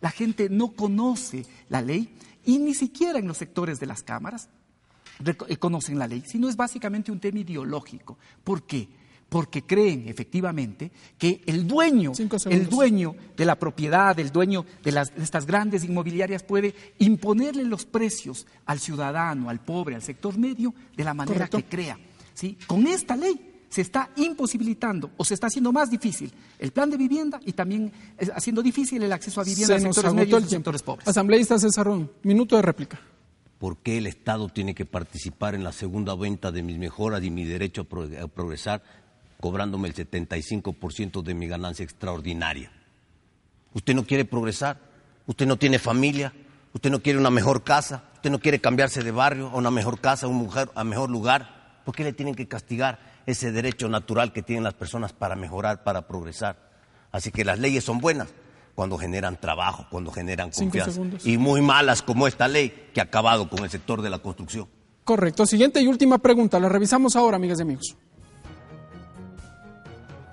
La 0.00 0.10
gente 0.10 0.48
no 0.50 0.72
conoce 0.72 1.46
la 1.68 1.82
ley 1.82 2.14
y 2.44 2.58
ni 2.58 2.74
siquiera 2.74 3.18
en 3.18 3.26
los 3.26 3.38
sectores 3.38 3.80
de 3.80 3.86
las 3.86 4.02
cámaras 4.02 4.48
eh, 5.24 5.56
conocen 5.56 5.98
la 5.98 6.06
ley, 6.06 6.22
sino 6.26 6.48
es 6.48 6.56
básicamente 6.56 7.10
un 7.10 7.20
tema 7.20 7.38
ideológico. 7.38 8.18
¿Por 8.44 8.64
qué? 8.64 8.88
Porque 9.28 9.62
creen 9.62 10.08
efectivamente 10.08 10.92
que 11.18 11.42
el 11.46 11.66
dueño, 11.66 12.12
el 12.48 12.68
dueño 12.68 13.16
de 13.36 13.44
la 13.44 13.58
propiedad, 13.58 14.16
el 14.20 14.30
dueño 14.30 14.64
de, 14.84 14.92
las, 14.92 15.16
de 15.16 15.24
estas 15.24 15.46
grandes 15.46 15.82
inmobiliarias 15.82 16.44
puede 16.44 16.74
imponerle 16.98 17.64
los 17.64 17.86
precios 17.86 18.46
al 18.66 18.78
ciudadano, 18.78 19.50
al 19.50 19.60
pobre, 19.60 19.96
al 19.96 20.02
sector 20.02 20.38
medio, 20.38 20.72
de 20.96 21.02
la 21.04 21.14
manera 21.14 21.48
que 21.48 21.64
crea. 21.64 21.98
¿sí? 22.34 22.56
Con 22.68 22.86
esta 22.86 23.16
ley 23.16 23.55
se 23.68 23.80
está 23.80 24.10
imposibilitando 24.16 25.10
o 25.16 25.24
se 25.24 25.34
está 25.34 25.48
haciendo 25.48 25.72
más 25.72 25.90
difícil 25.90 26.32
el 26.58 26.72
plan 26.72 26.90
de 26.90 26.96
vivienda 26.96 27.40
y 27.44 27.52
también 27.52 27.92
haciendo 28.34 28.62
difícil 28.62 29.02
el 29.02 29.12
acceso 29.12 29.40
a 29.40 29.44
vivienda 29.44 29.76
en 29.76 29.82
sectores 29.82 30.14
medios 30.14 30.44
y 30.44 30.48
sectores 30.48 30.82
pobres. 30.82 31.08
Asambleísta 31.08 31.58
César 31.58 31.88
minuto 32.22 32.56
de 32.56 32.62
réplica. 32.62 33.00
¿Por 33.58 33.78
qué 33.78 33.98
el 33.98 34.06
Estado 34.06 34.48
tiene 34.48 34.74
que 34.74 34.84
participar 34.84 35.54
en 35.54 35.64
la 35.64 35.72
segunda 35.72 36.14
venta 36.14 36.52
de 36.52 36.62
mis 36.62 36.78
mejoras 36.78 37.22
y 37.24 37.30
mi 37.30 37.44
derecho 37.44 37.86
a 38.20 38.26
progresar 38.28 38.82
cobrándome 39.40 39.88
el 39.88 39.94
75% 39.94 41.22
de 41.22 41.34
mi 41.34 41.46
ganancia 41.46 41.84
extraordinaria? 41.84 42.70
¿Usted 43.72 43.94
no 43.94 44.06
quiere 44.06 44.24
progresar? 44.24 44.80
¿Usted 45.26 45.46
no 45.46 45.56
tiene 45.56 45.78
familia? 45.78 46.32
¿Usted 46.72 46.90
no 46.90 47.00
quiere 47.00 47.18
una 47.18 47.30
mejor 47.30 47.64
casa? 47.64 48.04
¿Usted 48.14 48.30
no 48.30 48.38
quiere 48.38 48.60
cambiarse 48.60 49.02
de 49.02 49.10
barrio 49.10 49.48
a 49.48 49.56
una 49.56 49.70
mejor 49.70 50.00
casa, 50.00 50.26
a 50.26 50.28
un 50.28 50.36
mujer, 50.36 50.70
a 50.74 50.84
mejor 50.84 51.10
lugar? 51.10 51.82
¿Por 51.84 51.94
qué 51.94 52.04
le 52.04 52.12
tienen 52.12 52.34
que 52.34 52.48
castigar 52.48 53.15
ese 53.26 53.52
derecho 53.52 53.88
natural 53.88 54.32
que 54.32 54.42
tienen 54.42 54.64
las 54.64 54.74
personas 54.74 55.12
para 55.12 55.36
mejorar, 55.36 55.84
para 55.84 56.06
progresar? 56.06 56.56
Así 57.12 57.30
que 57.30 57.44
las 57.44 57.58
leyes 57.58 57.84
son 57.84 57.98
buenas 57.98 58.28
cuando 58.74 58.98
generan 58.98 59.40
trabajo, 59.40 59.86
cuando 59.90 60.12
generan 60.12 60.50
confianza. 60.50 61.00
Y 61.24 61.38
muy 61.38 61.62
malas 61.62 62.02
como 62.02 62.28
esta 62.28 62.46
ley 62.46 62.90
que 62.92 63.00
ha 63.00 63.04
acabado 63.04 63.48
con 63.48 63.64
el 63.64 63.70
sector 63.70 64.02
de 64.02 64.10
la 64.10 64.18
construcción. 64.18 64.68
Correcto. 65.04 65.46
Siguiente 65.46 65.80
y 65.80 65.86
última 65.86 66.18
pregunta. 66.18 66.58
La 66.60 66.68
revisamos 66.68 67.16
ahora, 67.16 67.36
amigas 67.36 67.58
y 67.58 67.62
amigos. 67.62 67.96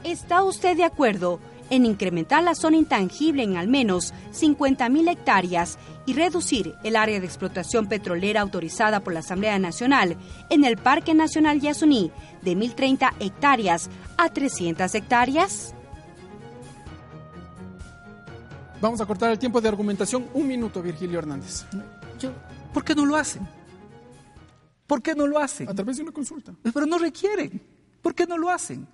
¿Está 0.03 0.43
usted 0.43 0.75
de 0.75 0.83
acuerdo 0.83 1.39
en 1.69 1.85
incrementar 1.85 2.43
la 2.43 2.55
zona 2.55 2.77
intangible 2.77 3.43
en 3.43 3.57
al 3.57 3.67
menos 3.67 4.13
50.000 4.33 5.11
hectáreas 5.11 5.77
y 6.05 6.13
reducir 6.13 6.75
el 6.83 6.95
área 6.95 7.19
de 7.19 7.25
explotación 7.25 7.87
petrolera 7.87 8.41
autorizada 8.41 8.99
por 8.99 9.13
la 9.13 9.19
Asamblea 9.19 9.57
Nacional 9.59 10.17
en 10.49 10.65
el 10.65 10.77
Parque 10.77 11.13
Nacional 11.13 11.59
Yasuní 11.61 12.11
de 12.41 12.57
1.030 12.57 13.13
hectáreas 13.19 13.89
a 14.17 14.29
300 14.29 14.93
hectáreas? 14.95 15.73
Vamos 18.81 18.99
a 18.99 19.05
cortar 19.05 19.31
el 19.31 19.39
tiempo 19.39 19.61
de 19.61 19.69
argumentación. 19.69 20.27
Un 20.33 20.45
minuto, 20.45 20.81
Virgilio 20.81 21.19
Hernández. 21.19 21.65
¿Por 22.73 22.83
qué 22.83 22.93
no 22.93 23.05
lo 23.05 23.15
hacen? 23.15 23.47
¿Por 24.87 25.01
qué 25.01 25.15
no 25.15 25.25
lo 25.25 25.39
hacen? 25.39 25.69
A 25.69 25.73
través 25.73 25.97
de 25.97 26.03
una 26.03 26.11
consulta. 26.11 26.53
Pero 26.61 26.85
no 26.85 26.97
requieren. 26.97 27.61
¿Por 28.01 28.13
qué 28.13 28.27
no 28.27 28.37
lo 28.37 28.49
hacen? 28.49 28.85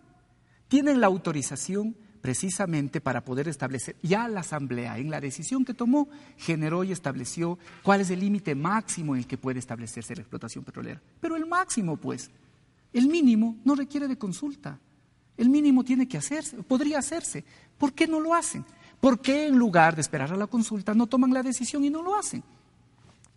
Tienen 0.68 1.02
la 1.02 1.08
autorización 1.08 1.96
precisamente 2.22 3.02
para 3.02 3.24
poder 3.24 3.48
establecer, 3.48 3.96
ya 4.02 4.28
la 4.28 4.42
Asamblea 4.42 4.98
en 4.98 5.10
la 5.10 5.22
decisión 5.22 5.66
que 5.66 5.74
tomó 5.74 6.08
generó 6.38 6.84
y 6.84 6.92
estableció 6.92 7.58
cuál 7.84 8.02
es 8.02 8.10
el 8.10 8.20
límite 8.20 8.56
máximo 8.56 9.16
en 9.16 9.20
el 9.20 9.28
que 9.28 9.38
puede 9.38 9.60
establecerse 9.60 10.16
la 10.16 10.22
explotación 10.22 10.64
petrolera. 10.64 11.02
Pero 11.22 11.36
el 11.36 11.46
máximo, 11.46 11.98
pues, 11.98 12.30
el 12.94 13.08
mínimo 13.08 13.58
no 13.64 13.76
requiere 13.76 14.08
de 14.08 14.18
consulta. 14.18 14.80
El 15.38 15.50
mínimo 15.50 15.84
tiene 15.84 16.08
que 16.08 16.18
hacerse, 16.18 16.58
podría 16.64 17.00
hacerse. 17.00 17.46
¿Por 17.78 17.94
qué 17.94 18.08
no 18.08 18.20
lo 18.20 18.34
hacen? 18.34 18.66
¿Por 19.00 19.22
qué 19.22 19.48
en 19.48 19.58
lugar 19.58 19.96
de 19.96 20.02
esperar 20.02 20.34
a 20.34 20.38
la 20.38 20.48
consulta 20.48 20.94
no 20.94 21.08
toman 21.08 21.34
la 21.34 21.44
decisión 21.44 21.86
y 21.86 21.90
no 21.90 22.04
lo 22.04 22.16
hacen? 22.16 22.44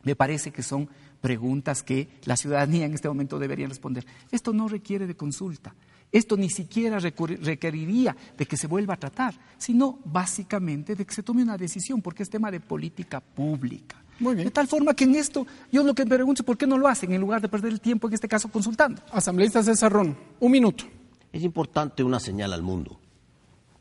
Me 0.03 0.17
parece 0.17 0.51
que 0.51 0.65
son 0.65 0.89
preguntas 1.21 1.85
que 1.85 2.09
la 2.25 2.37
ciudadanía 2.37 2.87
en 2.87 2.95
este 2.95 3.07
momento 3.07 3.39
debería 3.39 3.69
responder. 3.69 4.05
Esto 4.33 4.53
no 4.53 4.67
requiere 4.67 5.07
de 5.07 5.15
consulta. 5.15 5.75
Esto 6.13 6.37
ni 6.37 6.51
siquiera 6.51 6.99
requeriría 6.99 8.15
de 8.37 8.45
que 8.45 8.59
se 8.59 8.67
vuelva 8.67 8.95
a 8.95 8.97
tratar, 8.99 9.35
sino 9.57 9.99
básicamente 10.05 10.95
de 10.95 11.07
que 11.07 11.15
se 11.15 11.23
tome 11.23 11.43
una 11.43 11.57
decisión, 11.57 12.03
porque 12.03 12.23
es 12.23 12.29
tema 12.29 12.51
de 12.51 12.61
política 12.61 13.21
pública. 13.21 13.97
Muy 14.21 14.35
bien. 14.35 14.47
De 14.47 14.51
tal 14.51 14.69
forma 14.69 14.95
que 14.95 15.05
en 15.05 15.15
esto, 15.15 15.47
yo 15.73 15.83
lo 15.83 15.95
que 15.95 16.05
me 16.05 16.15
pregunto 16.15 16.43
es 16.43 16.47
por 16.47 16.59
qué 16.59 16.67
no 16.67 16.77
lo 16.77 16.87
hacen 16.87 17.13
en 17.13 17.21
lugar 17.21 17.41
de 17.41 17.49
perder 17.49 17.73
el 17.73 17.81
tiempo, 17.81 18.09
en 18.09 18.15
este 18.15 18.29
caso, 18.29 18.49
consultando. 18.49 19.01
Asambleísta 19.11 19.63
César 19.63 19.91
Ron, 19.91 20.17
un 20.39 20.53
minuto. 20.53 20.85
Es 21.33 21.43
importante 21.43 22.05
una 22.05 22.21
señal 22.21 22.53
al 22.53 22.63
mundo 22.63 23.01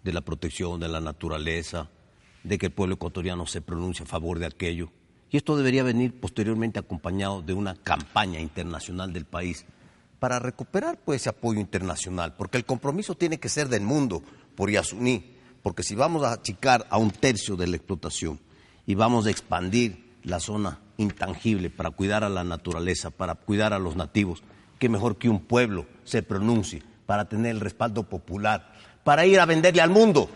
de 0.01 0.13
la 0.13 0.21
protección 0.21 0.79
de 0.79 0.87
la 0.87 1.01
naturaleza, 1.01 1.89
de 2.43 2.57
que 2.57 2.67
el 2.67 2.71
pueblo 2.71 2.95
ecuatoriano 2.95 3.45
se 3.45 3.61
pronuncie 3.61 4.05
a 4.05 4.07
favor 4.07 4.39
de 4.39 4.45
aquello. 4.45 4.89
Y 5.29 5.37
esto 5.37 5.57
debería 5.57 5.83
venir 5.83 6.19
posteriormente 6.19 6.79
acompañado 6.79 7.41
de 7.41 7.53
una 7.53 7.75
campaña 7.75 8.39
internacional 8.39 9.13
del 9.13 9.25
país 9.25 9.65
para 10.21 10.37
recuperar 10.37 10.99
pues, 11.03 11.21
ese 11.21 11.29
apoyo 11.29 11.59
internacional, 11.59 12.35
porque 12.37 12.55
el 12.55 12.63
compromiso 12.63 13.15
tiene 13.15 13.39
que 13.39 13.49
ser 13.49 13.69
del 13.69 13.81
mundo 13.81 14.21
por 14.55 14.69
Yasuní, 14.69 15.33
porque 15.63 15.81
si 15.81 15.95
vamos 15.95 16.21
a 16.21 16.33
achicar 16.33 16.85
a 16.91 16.99
un 16.99 17.09
tercio 17.09 17.55
de 17.55 17.65
la 17.65 17.77
explotación 17.77 18.39
y 18.85 18.93
vamos 18.93 19.25
a 19.25 19.31
expandir 19.31 20.13
la 20.21 20.39
zona 20.39 20.79
intangible 20.97 21.71
para 21.71 21.89
cuidar 21.89 22.23
a 22.23 22.29
la 22.29 22.43
naturaleza, 22.43 23.09
para 23.09 23.33
cuidar 23.33 23.73
a 23.73 23.79
los 23.79 23.95
nativos, 23.95 24.43
qué 24.77 24.89
mejor 24.89 25.17
que 25.17 25.27
un 25.27 25.39
pueblo 25.39 25.87
se 26.03 26.21
pronuncie 26.21 26.83
para 27.07 27.25
tener 27.25 27.55
el 27.55 27.59
respaldo 27.59 28.03
popular 28.03 28.75
para 29.03 29.25
ir 29.25 29.39
a 29.39 29.47
venderle 29.47 29.81
al 29.81 29.89
mundo. 29.89 30.29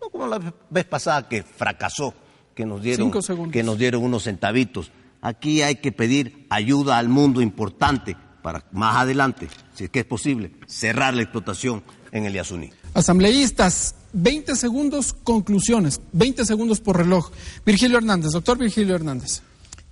No 0.00 0.08
como 0.08 0.28
la 0.28 0.40
vez 0.70 0.86
pasada 0.86 1.28
que 1.28 1.42
fracasó, 1.42 2.14
que 2.54 2.64
nos 2.64 2.80
dieron, 2.80 3.12
que 3.52 3.62
nos 3.62 3.76
dieron 3.76 4.02
unos 4.02 4.24
centavitos. 4.24 4.92
Aquí 5.20 5.60
hay 5.60 5.76
que 5.76 5.92
pedir 5.92 6.46
ayuda 6.48 6.96
al 6.96 7.10
mundo 7.10 7.42
importante 7.42 8.16
para 8.46 8.64
más 8.70 8.98
adelante, 8.98 9.48
si 9.74 9.86
es 9.86 9.90
que 9.90 9.98
es 9.98 10.04
posible, 10.04 10.52
cerrar 10.68 11.14
la 11.14 11.22
explotación 11.22 11.82
en 12.12 12.26
el 12.26 12.32
Yasuní. 12.32 12.70
Asambleístas, 12.94 13.96
20 14.12 14.54
segundos, 14.54 15.16
conclusiones, 15.24 16.00
20 16.12 16.44
segundos 16.44 16.78
por 16.80 16.96
reloj. 16.96 17.32
Virgilio 17.64 17.98
Hernández, 17.98 18.30
doctor 18.30 18.56
Virgilio 18.56 18.94
Hernández. 18.94 19.42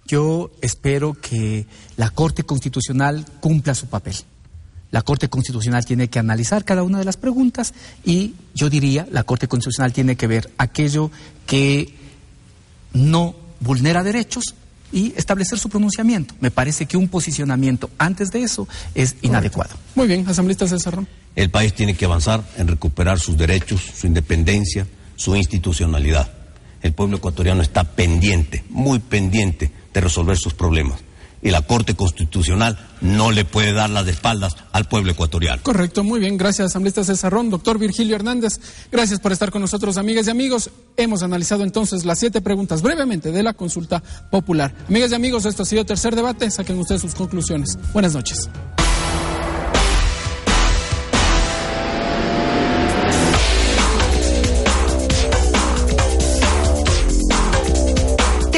Yo 0.07 0.53
espero 0.63 1.15
que 1.15 1.67
la 1.97 2.11
Corte 2.11 2.45
Constitucional 2.45 3.27
cumpla 3.41 3.75
su 3.75 3.89
papel. 3.89 4.15
La 4.93 5.03
Corte 5.03 5.29
Constitucional 5.29 5.85
tiene 5.85 6.09
que 6.09 6.21
analizar 6.21 6.65
cada 6.65 6.85
una 6.85 7.01
de 7.01 7.07
las 7.07 7.17
preguntas 7.17 7.75
y 8.05 8.37
yo 8.55 8.71
diría, 8.71 9.09
la 9.11 9.25
Corte 9.25 9.49
Constitucional 9.49 9.93
tiene 9.93 10.15
que 10.15 10.29
ver 10.29 10.53
aquello 10.59 11.11
que 11.45 11.93
no 12.93 13.35
vulnera 13.59 14.05
derechos 14.05 14.55
y 14.93 15.13
establecer 15.17 15.59
su 15.59 15.69
pronunciamiento. 15.69 16.35
Me 16.41 16.51
parece 16.51 16.87
que 16.87 16.97
un 16.97 17.09
posicionamiento 17.09 17.91
antes 17.99 18.31
de 18.31 18.43
eso 18.43 18.69
es 18.95 19.17
inadecuado. 19.23 19.75
Muy 19.95 20.07
bien, 20.07 20.27
asambleísta 20.29 20.67
César. 20.67 20.99
El 21.35 21.51
país 21.51 21.75
tiene 21.75 21.95
que 21.95 22.05
avanzar 22.05 22.45
en 22.57 22.69
recuperar 22.69 23.19
sus 23.19 23.37
derechos, 23.37 23.81
su 23.95 24.07
independencia, 24.07 24.87
su 25.17 25.35
institucionalidad. 25.35 26.31
El 26.83 26.93
pueblo 26.93 27.17
ecuatoriano 27.17 27.63
está 27.63 27.85
pendiente, 27.85 28.65
muy 28.69 28.99
pendiente 28.99 29.71
de 29.93 30.01
resolver 30.01 30.37
sus 30.37 30.55
problemas 30.55 31.01
y 31.45 31.51
la 31.51 31.63
Corte 31.63 31.95
Constitucional 31.95 32.77
no 33.03 33.31
le 33.31 33.45
puede 33.45 33.73
dar 33.73 33.91
las 33.91 34.09
espaldas 34.09 34.57
al 34.73 34.87
pueblo 34.87 35.13
ecuatoriano. 35.13 35.63
Correcto, 35.63 36.03
muy 36.03 36.19
bien. 36.19 36.39
Gracias, 36.39 36.71
asambleísta 36.71 37.05
César 37.05 37.33
Ron. 37.33 37.51
Doctor 37.51 37.79
Virgilio 37.79 38.17
Hernández, 38.17 38.59
gracias 38.91 39.21
por 39.21 39.31
estar 39.31 39.53
con 39.53 39.61
nosotros, 39.61 39.99
amigas 39.99 40.27
y 40.27 40.31
amigos. 40.31 40.71
Hemos 40.97 41.23
analizado 41.23 41.63
entonces 41.63 42.07
las 42.07 42.19
siete 42.19 42.41
preguntas 42.41 42.81
brevemente 42.81 43.31
de 43.31 43.43
la 43.43 43.53
consulta 43.53 44.03
popular. 44.31 44.75
Amigas 44.89 45.13
y 45.13 45.15
amigos, 45.15 45.45
esto 45.45 45.63
ha 45.63 45.67
sido 45.67 45.85
tercer 45.85 46.17
debate. 46.17 46.51
Saquen 46.51 46.79
ustedes 46.79 47.03
sus 47.03 47.15
conclusiones. 47.15 47.79
Buenas 47.93 48.15
noches. 48.15 48.49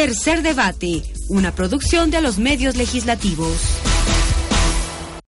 Tercer 0.07 0.42
debate 0.42 1.02
una 1.28 1.52
producción 1.52 2.12
de 2.12 2.20
los 2.20 2.38
medios 2.38 2.76
legislativos. 2.76 3.95